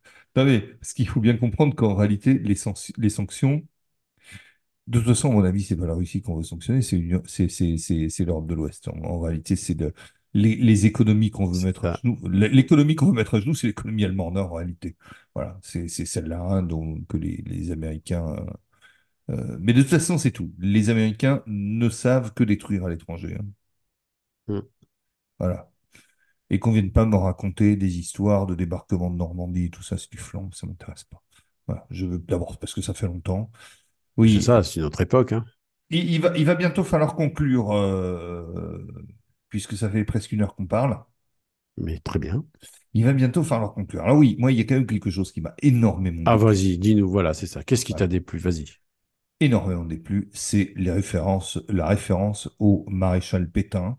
Mais, 0.46 0.62
parce 0.62 0.94
qu'il 0.94 1.08
faut 1.08 1.20
bien 1.22 1.38
comprendre 1.38 1.76
qu'en 1.76 1.96
réalité, 1.96 2.34
les, 2.40 2.56
sanc- 2.56 2.92
les 2.98 3.10
sanctions, 3.10 3.64
de 4.88 5.00
toute 5.00 5.08
façon, 5.10 5.30
à 5.32 5.34
mon 5.34 5.44
avis, 5.44 5.64
c'est 5.64 5.76
pas 5.78 5.86
la 5.86 5.94
Russie 5.94 6.22
qu'on 6.22 6.36
veut 6.38 6.44
sanctionner, 6.44 6.82
c'est 6.82 6.98
l'Europe 8.26 8.48
de 8.48 8.56
l'Ouest. 8.56 8.88
En, 8.88 8.98
en 9.04 9.20
réalité, 9.20 9.56
c'est 9.56 9.76
de- 9.76 9.94
les, 10.34 10.56
les 10.56 10.86
économies 10.86 11.30
qu'on 11.32 11.46
veut 11.48 11.64
mettre 11.66 11.86
à 11.86 12.00
genoux. 12.04 12.18
L'économie 12.30 12.96
qu'on 12.96 13.08
veut 13.08 13.14
mettre 13.14 13.36
à 13.36 13.40
genoux, 13.40 13.54
c'est 13.56 13.68
l'économie 13.68 14.06
allemande, 14.06 14.38
hein, 14.38 14.42
en 14.44 14.54
réalité. 14.54 14.96
Voilà, 15.36 15.60
c'est 15.64 15.88
celle-là 15.90 16.42
hein, 16.42 16.64
dont 16.64 17.00
que 17.08 17.18
les, 17.18 17.38
les 17.46 17.72
Américains. 17.72 18.36
euh, 19.32 19.58
mais 19.62 19.74
de 19.74 19.82
toute 19.82 19.92
façon, 19.92 20.18
c'est 20.18 20.32
tout. 20.32 20.54
Les 20.60 20.90
Américains 20.90 21.44
ne 21.48 21.90
savent 21.90 22.34
que 22.34 22.44
détruire 22.44 22.86
à 22.86 22.90
l'étranger. 22.90 23.38
hein. 23.40 23.46
Mm. 24.48 24.70
Voilà. 25.38 25.70
Et 26.50 26.60
qu'on 26.60 26.72
vienne 26.72 26.91
pas 26.91 27.06
me 27.06 27.16
raconter 27.16 27.76
des 27.76 28.00
histoires 28.00 28.47
de 28.47 28.56
débarquement 28.56 29.10
de 29.12 29.16
Normandie 29.18 29.70
tout 29.70 29.84
ça, 29.84 29.97
c'est 29.97 30.12
du 30.12 30.18
flan, 30.18 30.50
ça 30.52 30.68
m'intéresse 30.68 31.04
pas. 31.06 31.22
Voilà. 31.68 31.86
Je 31.91 32.06
veux 32.06 32.20
d'abord 32.20 32.58
parce 32.60 32.74
que 32.74 32.82
ça 32.82 32.93
fait 32.93 33.06
longtemps. 33.08 33.52
C'est 34.28 34.41
ça, 34.41 34.64
c'est 34.64 34.80
une 34.80 34.86
autre 34.86 35.02
époque. 35.02 35.34
Hein. 35.34 35.45
il, 35.89 36.10
il 36.12 36.22
va, 36.22 36.38
il 36.38 36.45
va 36.45 36.56
bientôt 36.56 36.84
falloir 36.84 37.16
conclure, 37.16 37.72
euh, 37.72 38.86
puisque 39.50 39.78
ça 39.78 39.89
fait 39.89 40.06
presque 40.06 40.32
une 40.32 40.41
heure 40.41 40.56
qu'on 40.56 40.68
parle. 40.68 41.04
Mais 41.78 42.00
très 42.00 42.20
bien. 42.20 42.45
Il 42.93 43.06
va 43.06 43.14
bientôt 43.14 43.43
falloir 43.43 43.74
conclure. 43.74 44.04
Alors 44.04 44.18
oui, 44.18 44.36
moi, 44.39 44.52
il 44.52 44.58
y 44.58 44.62
a 44.62 44.64
quand 44.66 44.76
même 44.76 44.86
quelque 44.88 45.10
chose 45.10 45.32
qui 45.32 45.41
m'a 45.41 45.54
énormément 45.62 46.24
Ah, 46.26 46.38
vas-y, 46.38 46.78
dis-nous, 46.78 47.10
voilà, 47.10 47.34
c'est 47.34 47.47
ça. 47.47 47.64
Qu'est-ce 47.64 47.86
qui 47.86 47.93
t'a 47.95 48.08
déplu? 48.08 48.39
Vas-y. 48.39 48.66
énormément 49.41 49.86
déplu, 49.86 50.30
c'est 50.34 50.74
les 50.78 50.91
références, 50.91 51.60
la 51.70 51.88
référence 51.88 52.50
au 52.60 52.86
maréchal 52.89 53.50
Pétain 53.50 53.97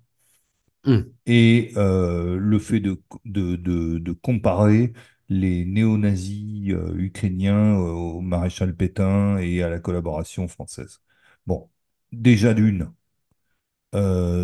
Hum, 0.84 1.14
et 1.26 1.72
euh, 1.76 2.36
le 2.38 2.58
fait 2.58 2.80
de, 2.80 3.02
de, 3.24 3.56
de, 3.56 3.98
de 3.98 4.12
comparer 4.12 4.92
les 5.28 5.64
néo-nazis 5.64 6.70
euh, 6.72 6.94
ukrainiens 6.98 7.74
euh, 7.78 7.90
au 7.92 8.20
maréchal 8.20 8.74
Pétain 8.76 9.38
et 9.38 9.62
à 9.62 9.68
la 9.70 9.80
collaboration 9.80 10.48
française. 10.48 11.00
Bon, 11.46 11.70
déjà 12.12 12.54
d'une, 12.54 12.92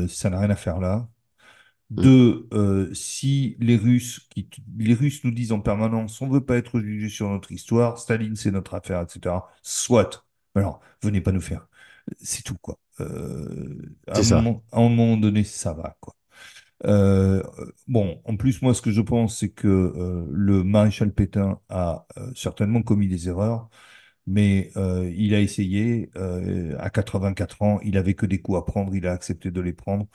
ça 0.09 0.31
n'a 0.31 0.41
rien 0.41 0.51
à 0.51 0.57
faire 0.57 0.81
là. 0.81 1.09
hum. 1.97 2.17
Deux, 2.17 2.49
si 2.95 3.57
les 3.61 3.77
Russes, 3.77 4.29
qui, 4.31 4.49
les 4.79 4.95
Russes 4.95 5.25
nous 5.25 5.33
disent 5.33 5.53
en 5.53 5.61
permanence, 5.61 6.21
on 6.23 6.29
veut 6.29 6.45
pas 6.45 6.57
être 6.59 6.81
jugé 6.81 7.09
sur 7.11 7.29
notre 7.31 7.53
histoire, 7.53 7.99
Staline 7.99 8.37
c'est 8.37 8.53
notre 8.53 8.75
affaire, 8.75 9.03
etc. 9.03 9.51
Soit. 9.63 10.27
Alors, 10.55 10.81
venez 11.03 11.21
pas 11.21 11.33
nous 11.33 11.41
faire. 11.41 11.69
C'est 12.21 12.43
tout, 12.45 12.57
quoi. 12.59 12.79
Euh, 13.01 13.97
à 14.09 14.19
un 14.19 14.23
C'est 14.23 14.25
ça. 14.25 14.43
moment, 14.43 14.65
à 14.73 14.81
un 14.81 14.89
moment 14.89 15.17
donné, 15.17 15.45
ça 15.45 15.73
va, 15.75 15.97
quoi. 16.01 16.15
Euh, 16.85 17.43
bon, 17.89 18.21
en 18.25 18.37
plus, 18.37 18.61
moi, 18.63 18.75
ce 18.75 18.83
que 18.83 18.91
je 18.91 19.01
pense, 19.01 19.39
c'est 19.39 19.49
que 19.51 19.67
euh, 19.69 20.27
le 20.31 20.63
maréchal 20.63 21.13
Pétain 21.13 21.61
a 21.69 22.07
euh, 22.19 22.31
certainement 22.35 22.83
commis 22.83 23.09
des 23.09 23.29
erreurs, 23.29 23.71
mais 24.27 24.73
il 25.17 25.35
a 25.35 25.41
essayé. 25.41 26.11
à 26.79 26.91
84 26.91 27.63
ans, 27.63 27.81
il 27.85 27.97
avait 27.97 28.15
que 28.15 28.27
des 28.27 28.41
coups 28.43 28.59
à 28.59 28.63
prendre, 28.63 28.95
il 28.95 29.07
a 29.07 29.13
accepté 29.13 29.51
de 29.51 29.61
les 29.61 29.73
prendre. 29.73 30.07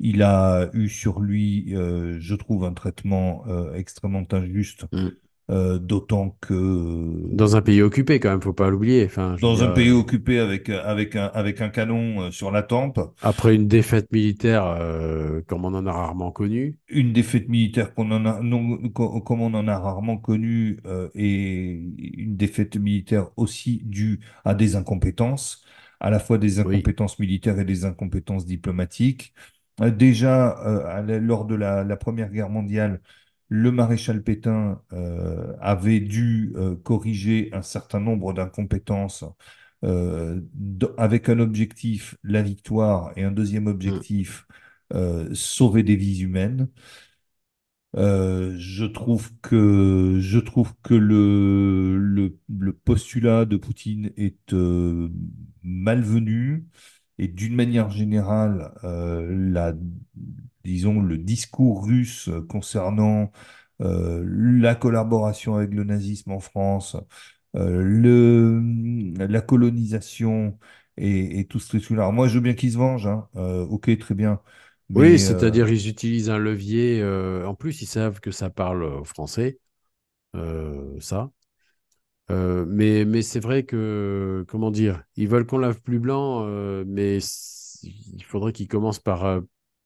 Il 0.00 0.22
a 0.22 0.70
eu 0.74 0.88
sur 0.88 1.20
lui, 1.20 1.70
je 1.72 2.34
trouve, 2.36 2.64
un 2.64 2.74
traitement 2.74 3.44
extrêmement 3.74 4.24
injuste, 4.32 4.86
Hum. 4.92 5.16
Euh, 5.50 5.78
d'autant 5.78 6.36
que 6.40 6.54
euh, 6.54 7.32
Dans 7.32 7.56
un 7.56 7.62
pays 7.62 7.82
occupé, 7.82 8.20
quand 8.20 8.30
même, 8.30 8.40
faut 8.42 8.52
pas 8.52 8.70
l'oublier. 8.70 9.04
Enfin, 9.06 9.36
dans 9.36 9.60
dire, 9.60 9.62
un 9.62 9.68
pays 9.68 9.90
euh, 9.90 9.92
occupé 9.92 10.38
avec, 10.38 10.68
avec 10.70 11.16
un, 11.16 11.26
avec 11.34 11.60
un 11.60 11.68
canon 11.68 12.22
euh, 12.22 12.30
sur 12.30 12.50
la 12.50 12.62
tempe, 12.62 12.98
après 13.20 13.54
une 13.56 13.66
défaite 13.68 14.12
militaire, 14.12 14.64
euh, 14.66 15.40
comme 15.48 15.64
on 15.64 15.74
en 15.74 15.86
a 15.86 15.92
rarement 15.92 16.30
connu. 16.30 16.78
une 16.88 17.12
défaite 17.12 17.48
militaire 17.48 17.94
qu'on 17.94 18.10
en 18.10 18.26
a, 18.26 18.40
non, 18.42 18.76
co- 18.90 19.20
comme 19.22 19.40
on 19.40 19.54
en 19.54 19.66
a 19.68 19.78
rarement 19.78 20.18
connu, 20.18 20.78
euh, 20.86 21.08
et 21.14 21.72
une 22.18 22.36
défaite 22.36 22.76
militaire 22.76 23.30
aussi 23.36 23.80
due 23.84 24.20
à 24.44 24.54
des 24.54 24.76
incompétences, 24.76 25.64
à 26.00 26.10
la 26.10 26.18
fois 26.18 26.38
des 26.38 26.58
Oui. 26.62 26.82
incompétences 26.82 27.18
militaires 27.18 27.58
et 27.58 27.64
des 27.64 27.84
incompétences 27.84 28.44
diplomatiques. 28.46 29.32
Euh, 29.80 29.90
déjà, 29.90 30.58
euh, 30.66 31.18
lors 31.20 31.46
de 31.46 31.54
la, 31.54 31.82
la 31.84 31.96
Première 31.96 32.30
Guerre 32.30 32.50
mondiale, 32.50 33.00
le 33.54 33.70
maréchal 33.70 34.22
Pétain 34.22 34.82
euh, 34.94 35.54
avait 35.60 36.00
dû 36.00 36.54
euh, 36.56 36.74
corriger 36.76 37.50
un 37.52 37.60
certain 37.62 38.00
nombre 38.00 38.32
d'incompétences 38.32 39.24
euh, 39.84 40.40
avec 40.96 41.28
un 41.28 41.38
objectif, 41.38 42.16
la 42.22 42.40
victoire, 42.42 43.12
et 43.16 43.24
un 43.24 43.30
deuxième 43.32 43.66
Hum. 43.86 44.02
objectif, 44.06 44.46
sauver 45.32 45.82
des 45.82 45.96
vies 45.96 46.20
humaines. 46.22 46.68
Je 47.94 48.84
trouve 48.84 49.30
que, 49.42 50.18
je 50.20 50.38
trouve 50.38 50.72
que 50.82 50.94
le, 50.94 51.98
le, 51.98 52.38
le 52.48 52.72
postulat 52.72 53.44
de 53.44 53.56
Poutine 53.56 54.12
est 54.16 54.52
malvenu 55.62 56.66
et 57.18 57.28
d'une 57.28 57.54
manière 57.54 57.90
générale, 57.90 58.72
la, 58.82 59.74
disons, 60.64 61.00
le 61.02 61.18
discours 61.18 61.84
russe 61.86 62.30
concernant 62.48 63.30
euh, 63.80 64.24
la 64.60 64.74
collaboration 64.74 65.56
avec 65.56 65.72
le 65.74 65.84
nazisme 65.84 66.32
en 66.32 66.40
France, 66.40 66.96
euh, 67.56 67.82
le, 67.82 68.60
la 69.26 69.40
colonisation 69.40 70.58
et, 70.96 71.40
et 71.40 71.46
tout 71.46 71.58
ce 71.60 71.76
truc-là. 71.78 72.10
Moi, 72.10 72.28
je 72.28 72.34
veux 72.36 72.40
bien 72.40 72.54
qu'ils 72.54 72.72
se 72.72 72.78
vengent, 72.78 73.06
hein. 73.06 73.28
Euh, 73.36 73.64
ok, 73.66 73.96
très 73.98 74.14
bien, 74.14 74.40
Oui, 74.94 75.18
mais 75.18 75.18
c'est-à-dire 75.18 75.68
ils 75.70 75.88
utilisent 75.88 76.30
un 76.30 76.38
levier. 76.38 77.02
en 77.46 77.54
plus, 77.54 77.82
ils 77.82 77.86
savent 77.86 78.20
que 78.20 78.30
ça 78.30 78.50
parle 78.50 79.04
français, 79.04 79.58
ça. 81.00 81.30
Mais 82.30 83.04
mais 83.04 83.22
c'est 83.22 83.40
vrai 83.40 83.64
que, 83.64 84.44
comment 84.48 84.70
dire, 84.70 85.02
ils 85.16 85.28
veulent 85.28 85.46
qu'on 85.46 85.58
lave 85.58 85.80
plus 85.82 85.98
blanc, 85.98 86.44
mais 86.86 87.18
il 87.82 88.24
faudrait 88.24 88.52
qu'ils 88.52 88.68
commencent 88.68 88.98
par, 89.00 89.42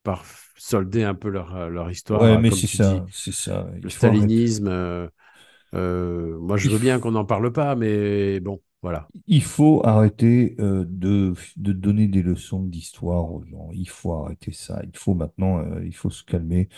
par 0.06 0.24
solder 0.56 1.04
un 1.04 1.14
peu 1.14 1.28
leur, 1.30 1.56
euh, 1.56 1.68
leur 1.68 1.90
histoire, 1.90 2.22
ouais, 2.22 2.28
là, 2.28 2.38
mais 2.38 2.50
c'est 2.50 2.66
ça, 2.66 3.04
c'est 3.12 3.32
ça. 3.34 3.68
le 3.82 3.88
Il 3.88 3.90
stalinisme. 3.90 4.68
euh, 4.68 5.08
euh, 5.74 6.38
moi, 6.40 6.56
je 6.58 6.70
veux 6.70 6.78
bien 6.78 7.00
qu'on 7.00 7.12
n'en 7.12 7.24
parle 7.26 7.52
pas, 7.52 7.76
mais 7.76 8.40
bon, 8.40 8.62
voilà. 8.82 9.10
il 9.26 9.42
faut 9.42 9.82
arrêter 9.84 10.56
euh, 10.60 10.84
de, 10.88 11.34
de 11.56 11.72
donner 11.72 12.06
des 12.08 12.22
leçons 12.22 12.62
d'histoire 12.62 13.32
aux 13.32 13.44
gens. 13.44 13.70
Il 13.72 13.88
faut 13.88 14.12
arrêter 14.14 14.52
ça. 14.52 14.80
Il 14.84 14.96
faut 14.98 15.14
maintenant, 15.14 15.64
il 15.82 15.94
faut 15.94 16.10
se 16.10 16.24
calmer. 16.24 16.68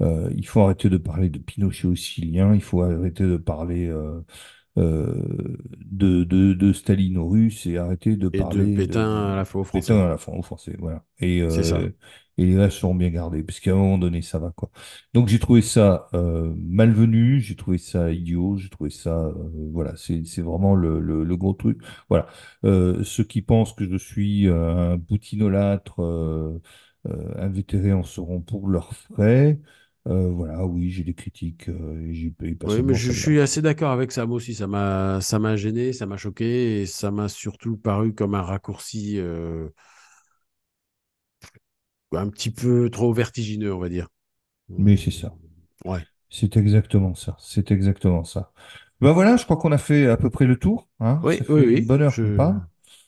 Il 0.00 0.46
faut 0.46 0.60
arrêter 0.62 0.90
de 0.90 0.98
parler 0.98 1.30
de 1.30 1.38
Pinochet 1.38 1.86
aux 1.88 1.94
Chiliens. 1.94 2.54
Il 2.54 2.62
faut 2.62 2.82
arrêter 2.82 3.24
de 3.24 3.36
parler 3.38 3.88
euh, 3.88 4.22
de, 4.76 6.24
de, 6.24 6.54
de 6.54 6.72
Staline 6.72 7.18
aux 7.18 7.28
Russes 7.28 7.66
et 7.66 7.78
arrêter 7.78 8.16
de 8.16 8.28
Et 8.32 8.38
parler 8.38 8.66
de, 8.66 8.76
Pétain 8.76 9.32
à 9.32 9.36
la 9.36 9.44
fois 9.44 9.62
aux 9.62 9.64
Pétain 9.72 9.98
Français. 9.98 10.04
à 10.04 10.08
la 10.08 10.18
fin 10.18 10.32
aux 10.32 10.42
Français. 10.42 10.76
Voilà. 10.78 11.04
Et, 11.20 11.42
ça. 11.62 11.78
Et 12.38 12.44
les 12.46 12.54
vaches 12.56 12.80
seront 12.80 12.94
bien 12.94 13.10
gardées, 13.10 13.42
parce 13.42 13.60
qu'à 13.60 13.72
un 13.72 13.76
moment 13.76 13.98
donné, 13.98 14.22
ça 14.22 14.38
va, 14.38 14.52
quoi. 14.56 14.70
Donc 15.14 15.28
j'ai 15.28 15.38
trouvé 15.38 15.62
ça 15.62 16.08
euh, 16.14 16.52
malvenu, 16.58 17.40
j'ai 17.40 17.56
trouvé 17.56 17.78
ça 17.78 18.10
idiot, 18.12 18.56
j'ai 18.58 18.68
trouvé 18.68 18.90
ça... 18.90 19.26
euh, 19.26 19.32
voilà, 19.72 19.94
c'est, 19.96 20.24
c'est 20.26 20.42
vraiment 20.42 20.74
le, 20.74 21.00
le, 21.00 21.24
le 21.24 21.36
gros 21.36 21.54
truc. 21.54 21.80
Voilà. 22.08 22.26
Euh, 22.64 23.02
ceux 23.04 23.24
qui 23.24 23.42
pensent 23.42 23.72
que 23.74 23.88
je 23.88 23.96
suis 23.96 24.48
euh, 24.48 24.94
un 24.94 24.96
boutinolâtre 24.96 26.02
euh, 26.02 26.60
euh, 27.08 27.34
invétéré 27.38 27.92
en 27.92 28.02
seront 28.04 28.40
pour 28.40 28.68
leurs 28.68 28.94
frais. 28.94 29.60
Euh, 30.08 30.28
voilà, 30.30 30.64
oui, 30.66 30.90
j'ai 30.90 31.02
des 31.04 31.14
critiques, 31.14 31.68
euh, 31.68 32.00
et 32.08 32.14
j'ai 32.14 32.30
Oui, 32.62 32.82
mais 32.82 32.94
je, 32.94 33.12
je 33.12 33.20
suis 33.20 33.40
assez 33.40 33.62
d'accord 33.62 33.92
avec 33.92 34.10
ça. 34.10 34.26
Moi 34.26 34.36
aussi, 34.36 34.54
ça 34.54 34.66
m'a, 34.66 35.20
ça 35.20 35.38
m'a 35.38 35.56
gêné, 35.56 35.92
ça 35.92 36.06
m'a 36.06 36.16
choqué, 36.16 36.80
et 36.82 36.86
ça 36.86 37.10
m'a 37.12 37.28
surtout 37.28 37.76
paru 37.76 38.12
comme 38.14 38.34
un 38.34 38.42
raccourci 38.42 39.18
euh, 39.20 39.68
un 42.12 42.28
petit 42.28 42.50
peu 42.50 42.90
trop 42.90 43.12
vertigineux, 43.12 43.72
on 43.74 43.78
va 43.78 43.88
dire. 43.88 44.08
Mais 44.68 44.96
c'est 44.96 45.10
ça. 45.10 45.34
Ouais. 45.84 46.06
C'est 46.30 46.56
exactement 46.56 47.14
ça. 47.14 47.36
C'est 47.40 47.70
exactement 47.72 48.24
ça. 48.24 48.52
Ben 49.00 49.12
voilà, 49.12 49.36
je 49.36 49.44
crois 49.44 49.56
qu'on 49.58 49.72
a 49.72 49.78
fait 49.78 50.08
à 50.08 50.16
peu 50.16 50.30
près 50.30 50.46
le 50.46 50.58
tour, 50.58 50.88
hein. 51.00 51.22
Oui, 51.22 51.38
Ça 51.38 51.44
oui, 51.48 51.62
une 51.74 51.84
oui. 51.84 51.86
bonne 51.86 52.02
heure 52.02 52.16
Je... 52.16 52.24
parle. 52.36 52.66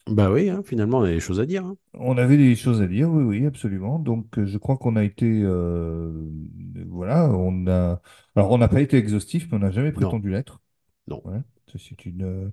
Bah 0.08 0.30
oui, 0.32 0.50
hein, 0.50 0.62
finalement, 0.64 0.98
on 0.98 1.02
a 1.04 1.08
des 1.10 1.20
choses 1.20 1.40
à 1.40 1.46
dire. 1.46 1.64
hein. 1.66 1.76
On 1.94 2.16
avait 2.18 2.36
des 2.36 2.54
choses 2.54 2.80
à 2.82 2.86
dire, 2.86 3.10
oui, 3.10 3.24
oui, 3.24 3.46
absolument. 3.46 3.98
Donc, 3.98 4.38
euh, 4.38 4.46
je 4.46 4.58
crois 4.58 4.76
qu'on 4.76 4.96
a 4.96 5.04
été, 5.04 5.24
euh, 5.42 6.28
voilà, 6.88 7.28
on 7.30 7.66
a, 7.66 8.00
alors 8.36 8.50
on 8.52 8.58
n'a 8.58 8.68
pas 8.68 8.80
été 8.82 8.96
exhaustif, 8.98 9.48
mais 9.50 9.56
on 9.56 9.60
n'a 9.60 9.70
jamais 9.70 9.90
prétendu 9.92 10.30
l'être. 10.30 10.60
non. 11.08 11.24
Voilà. 11.24 11.42
C'est 11.78 12.06
une, 12.06 12.24
euh, 12.24 12.50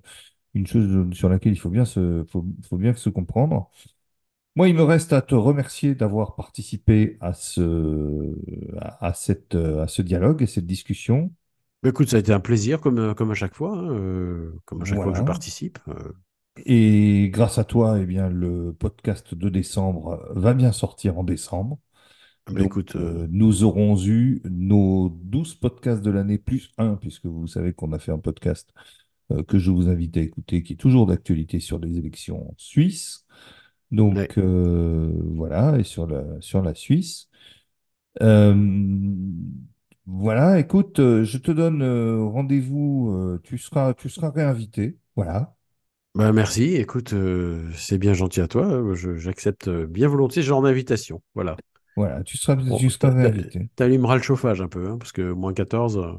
une 0.54 0.66
chose 0.66 1.12
sur 1.14 1.28
laquelle 1.30 1.52
il 1.54 1.58
faut 1.60 1.70
bien 1.70 1.84
se, 1.86 2.24
faut, 2.30 2.46
faut 2.68 2.78
bien 2.78 2.94
se 2.94 3.10
comprendre. 3.10 3.70
Moi, 4.56 4.68
il 4.68 4.74
me 4.74 4.82
reste 4.82 5.12
à 5.12 5.22
te 5.22 5.34
remercier 5.34 5.94
d'avoir 5.94 6.34
participé 6.34 7.18
à 7.20 7.34
ce, 7.34 8.34
à, 8.78 9.12
cette, 9.14 9.54
euh, 9.54 9.82
à 9.82 9.88
ce 9.88 10.02
dialogue 10.02 10.42
et 10.42 10.46
cette 10.46 10.66
discussion. 10.66 11.30
Bah, 11.82 11.90
écoute, 11.90 12.08
ça 12.08 12.16
a 12.16 12.20
été 12.20 12.32
un 12.32 12.40
plaisir, 12.40 12.80
comme, 12.80 12.98
euh, 12.98 13.14
comme 13.14 13.30
à 13.30 13.34
chaque 13.34 13.54
fois, 13.54 13.76
hein, 13.76 13.90
euh, 13.90 14.52
comme 14.64 14.82
à 14.82 14.84
chaque 14.86 15.02
fois 15.02 15.12
que 15.12 15.18
je 15.18 15.22
participe. 15.22 15.78
Et 16.64 17.28
grâce 17.30 17.58
à 17.58 17.64
toi, 17.64 17.98
eh 18.00 18.06
bien, 18.06 18.30
le 18.30 18.72
podcast 18.72 19.34
de 19.34 19.48
décembre 19.50 20.26
va 20.34 20.54
bien 20.54 20.72
sortir 20.72 21.18
en 21.18 21.24
décembre. 21.24 21.78
Bah 22.46 22.60
Donc, 22.60 22.68
écoute, 22.68 22.96
euh, 22.96 23.26
nous 23.30 23.64
aurons 23.64 24.00
eu 24.06 24.40
nos 24.48 25.10
12 25.10 25.56
podcasts 25.56 26.02
de 26.02 26.10
l'année 26.10 26.38
plus 26.38 26.72
un, 26.78 26.94
puisque 26.94 27.26
vous 27.26 27.46
savez 27.46 27.74
qu'on 27.74 27.92
a 27.92 27.98
fait 27.98 28.12
un 28.12 28.18
podcast 28.18 28.72
euh, 29.32 29.42
que 29.42 29.58
je 29.58 29.70
vous 29.70 29.88
invite 29.88 30.16
à 30.16 30.20
écouter, 30.20 30.62
qui 30.62 30.74
est 30.74 30.76
toujours 30.76 31.06
d'actualité 31.06 31.60
sur 31.60 31.78
les 31.78 31.98
élections 31.98 32.54
suisses. 32.56 33.25
Ouais. 34.14 34.28
Donc, 34.28 34.38
euh, 34.38 35.12
voilà, 35.36 35.78
et 35.78 35.84
sur 35.84 36.06
la, 36.06 36.24
sur 36.40 36.62
la 36.62 36.74
Suisse. 36.74 37.28
Euh, 38.22 38.54
voilà, 40.06 40.58
écoute, 40.60 41.00
euh, 41.00 41.24
je 41.24 41.38
te 41.38 41.50
donne 41.50 41.82
euh, 41.82 42.24
rendez-vous, 42.24 43.38
tu 43.42 43.58
seras, 43.58 43.94
tu 43.94 44.08
seras 44.08 44.30
réinvité. 44.30 44.98
Voilà. 45.16 45.56
Bah 46.14 46.32
merci, 46.32 46.74
écoute, 46.76 47.14
c'est 47.74 47.98
bien 47.98 48.14
gentil 48.14 48.40
à 48.40 48.48
toi. 48.48 48.82
je- 48.94 49.16
j'accepte 49.16 49.68
bien 49.68 50.08
volontiers 50.08 50.42
ce 50.42 50.46
genre 50.48 50.62
d'invitation. 50.62 51.22
Voilà. 51.34 51.60
Voilà, 51.96 52.22
tu 52.24 52.36
seras, 52.38 52.56
Bon, 52.68 52.78
tu 52.78 52.88
seras 52.90 53.10
réinvité. 53.10 53.68
t'allumeras 53.76 54.16
le 54.16 54.22
chauffage 54.22 54.60
un 54.62 54.68
peu, 54.68 54.88
hein, 54.90 54.98
parce 54.98 55.12
que 55.12 55.32
moins 55.32 55.54
14, 55.54 55.98
euh, 55.98 56.12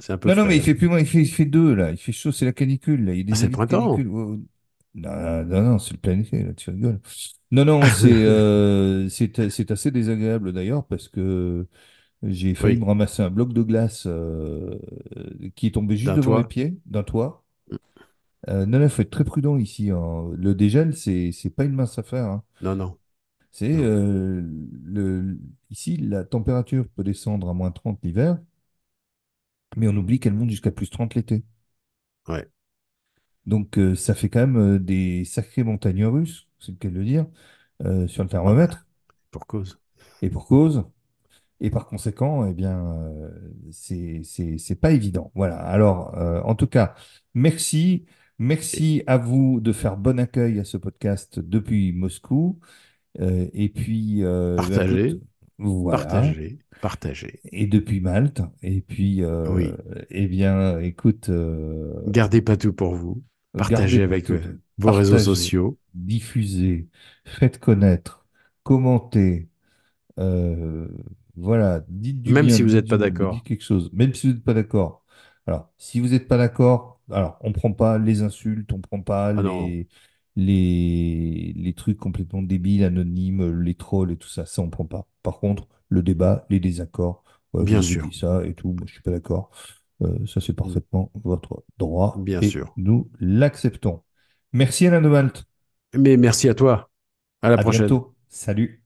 c'est 0.00 0.12
un 0.12 0.18
peu 0.18 0.28
Non, 0.28 0.34
non, 0.36 0.44
mais 0.46 0.56
il 0.56 0.62
hein. 0.62 0.62
fait 0.62 0.74
plus 0.74 0.88
moins, 0.88 1.00
il 1.00 1.06
fait, 1.06 1.22
il 1.22 1.28
fait 1.28 1.44
deux, 1.44 1.74
là. 1.74 1.90
Il 1.90 1.96
fait 1.98 2.12
chaud, 2.12 2.32
c'est 2.32 2.44
la 2.44 2.52
canicule, 2.52 3.04
là. 3.04 3.14
Il 3.14 3.30
a 3.30 3.30
Ah, 3.30 3.34
c'est 3.36 3.46
le 3.46 3.50
printemps. 3.52 4.06
canicule. 4.06 4.08
Non, 4.94 5.44
non, 5.44 5.62
non, 5.62 5.78
c'est 5.78 5.92
le 5.94 5.98
plein 6.00 6.18
été, 6.18 6.42
là, 6.42 6.54
tu 6.54 6.70
rigoles. 6.70 7.00
Non, 7.50 7.64
non, 7.64 7.90
c'est 7.90 8.24
euh, 8.24 9.08
c'est 9.08 9.70
assez 9.70 9.90
désagréable 9.90 10.52
d'ailleurs 10.52 10.86
parce 10.86 11.08
que 11.08 11.66
j'ai 12.22 12.54
failli 12.54 12.76
me 12.76 12.84
ramasser 12.86 13.22
un 13.22 13.30
bloc 13.30 13.52
de 13.52 13.62
glace 13.62 14.04
euh, 14.06 14.78
qui 15.56 15.68
est 15.68 15.72
tombé 15.72 15.96
juste 15.96 16.16
devant 16.16 16.32
mes 16.32 16.44
toit. 16.44 16.46
pieds, 16.46 16.78
d'un 16.86 17.02
toit. 17.04 17.44
Euh, 18.48 18.66
non, 18.66 18.78
non, 18.78 18.84
il 18.86 18.90
faut 18.90 19.02
être 19.02 19.10
très 19.10 19.24
prudent 19.24 19.56
ici. 19.58 19.90
hein. 19.90 20.30
Le 20.36 20.54
dégel, 20.54 20.96
c'est 20.96 21.32
c'est 21.32 21.50
pas 21.50 21.64
une 21.64 21.72
mince 21.72 21.98
affaire. 21.98 22.24
hein. 22.26 22.42
Non, 22.60 22.76
non, 22.76 22.98
C'est 23.50 23.68
le 23.76 25.38
ici 25.70 25.96
la 25.98 26.24
température 26.24 26.86
peut 26.96 27.04
descendre 27.04 27.48
à 27.50 27.54
moins 27.54 27.70
30 27.72 27.98
l'hiver, 28.02 28.38
mais 29.78 29.88
on 29.88 29.96
oublie 29.96 30.20
qu'elle 30.20 30.34
monte 30.34 30.50
jusqu'à 30.50 30.70
plus 30.70 30.90
30 30.90 31.14
l'été. 31.14 31.42
Ouais, 32.28 32.48
Donc 33.48 33.78
euh, 33.78 33.94
ça 33.94 34.14
fait 34.14 34.28
quand 34.28 34.40
même 34.40 34.56
euh, 34.58 34.78
des 34.78 35.24
sacrées 35.24 35.64
montagnes 35.64 36.04
russes, 36.04 36.46
c'est 36.58 36.72
le 36.72 36.76
cas 36.76 36.90
de 36.90 36.94
le 36.94 37.04
dire, 37.04 37.26
euh, 37.82 38.06
sur 38.06 38.22
le 38.22 38.28
bah, 38.28 38.32
thermomètre. 38.32 38.86
pour 39.30 39.46
cause. 39.46 39.80
Et 40.20 40.28
pour 40.28 40.46
cause. 40.46 40.84
Et 41.60 41.70
par 41.70 41.86
conséquent, 41.86 42.46
eh 42.46 42.52
bien, 42.52 42.78
euh, 42.78 43.30
c'est 43.72 44.80
pas 44.80 44.92
évident. 44.92 45.32
Voilà. 45.34 45.56
Alors, 45.56 46.16
en 46.44 46.54
tout 46.54 46.68
cas, 46.68 46.94
merci, 47.34 48.04
merci 48.38 49.02
à 49.08 49.16
vous 49.16 49.58
de 49.60 49.72
faire 49.72 49.96
bon 49.96 50.20
accueil 50.20 50.60
à 50.60 50.64
ce 50.64 50.76
podcast 50.76 51.40
depuis 51.40 51.90
Moscou. 51.92 52.60
Et 53.18 53.70
puis, 53.70 54.20
écoute, 54.20 54.56
partagez, 54.56 55.20
voilà. 55.58 56.04
partagez, 56.04 56.58
partagez. 56.80 57.40
Et 57.50 57.66
depuis 57.66 58.00
Malte. 58.00 58.40
Et 58.62 58.80
puis, 58.80 59.24
Oui, 59.24 59.72
eh 60.10 60.28
bien, 60.28 60.78
écoute, 60.78 61.28
gardez 62.06 62.40
pas 62.40 62.56
tout 62.56 62.72
pour 62.72 62.94
vous. 62.94 63.20
Partagez 63.56 64.02
avec 64.02 64.30
vos 64.78 64.92
réseaux 64.92 65.18
sociaux. 65.18 65.78
diffusez, 65.94 66.88
faites 67.24 67.58
connaître, 67.58 68.26
commentez. 68.62 69.48
Euh, 70.18 70.88
voilà, 71.36 71.82
dites 71.88 72.22
du 72.22 72.34
Même 72.34 72.38
bien, 72.38 72.50
si 72.50 72.62
vous 72.62 72.70
n'êtes 72.70 72.88
pas 72.88 72.98
d'accord. 72.98 73.44
quelque 73.44 73.62
chose, 73.64 73.90
même 73.92 74.14
si 74.14 74.26
vous 74.28 74.34
n'êtes 74.34 74.44
pas 74.44 74.54
d'accord. 74.54 75.04
Alors, 75.46 75.70
si 75.78 76.00
vous 76.00 76.08
n'êtes 76.08 76.28
pas 76.28 76.36
d'accord, 76.36 77.00
alors 77.10 77.38
on 77.40 77.52
prend 77.52 77.72
pas 77.72 77.98
les 77.98 78.22
insultes, 78.22 78.72
on 78.72 78.80
prend 78.80 79.00
pas 79.02 79.32
Ah 79.36 79.42
les, 79.42 79.88
les, 80.36 81.52
les 81.56 81.72
trucs 81.74 81.98
complètement 81.98 82.42
débiles, 82.42 82.84
anonymes, 82.84 83.60
les 83.62 83.74
trolls 83.74 84.12
et 84.12 84.16
tout 84.16 84.28
ça, 84.28 84.44
ça 84.46 84.62
on 84.62 84.70
prend 84.70 84.84
pas. 84.86 85.06
Par 85.22 85.38
contre, 85.40 85.66
le 85.88 86.02
débat, 86.02 86.44
les 86.50 86.60
désaccords, 86.60 87.24
ouais, 87.54 87.64
bien 87.64 87.82
sûr, 87.82 88.12
ça 88.14 88.44
et 88.44 88.54
tout, 88.54 88.72
moi 88.74 88.86
je 88.86 88.92
suis 88.94 89.02
pas 89.02 89.10
d'accord. 89.12 89.50
Euh, 90.02 90.26
ça 90.26 90.40
c'est 90.40 90.52
parfaitement 90.54 91.10
votre 91.14 91.64
droit 91.78 92.24
bien 92.24 92.42
et 92.42 92.52
sûr. 92.52 92.76
nous 92.76 93.10
l'acceptons. 93.20 94.02
Merci 94.52 94.86
Alain 94.86 95.00
de 95.00 95.08
Malte. 95.08 95.44
Mais 95.94 96.16
merci 96.16 96.48
à 96.48 96.54
toi. 96.54 96.90
À 97.42 97.50
la 97.50 97.56
À 97.56 97.62
prochaine. 97.62 97.92
bientôt. 97.92 98.14
Salut. 98.28 98.82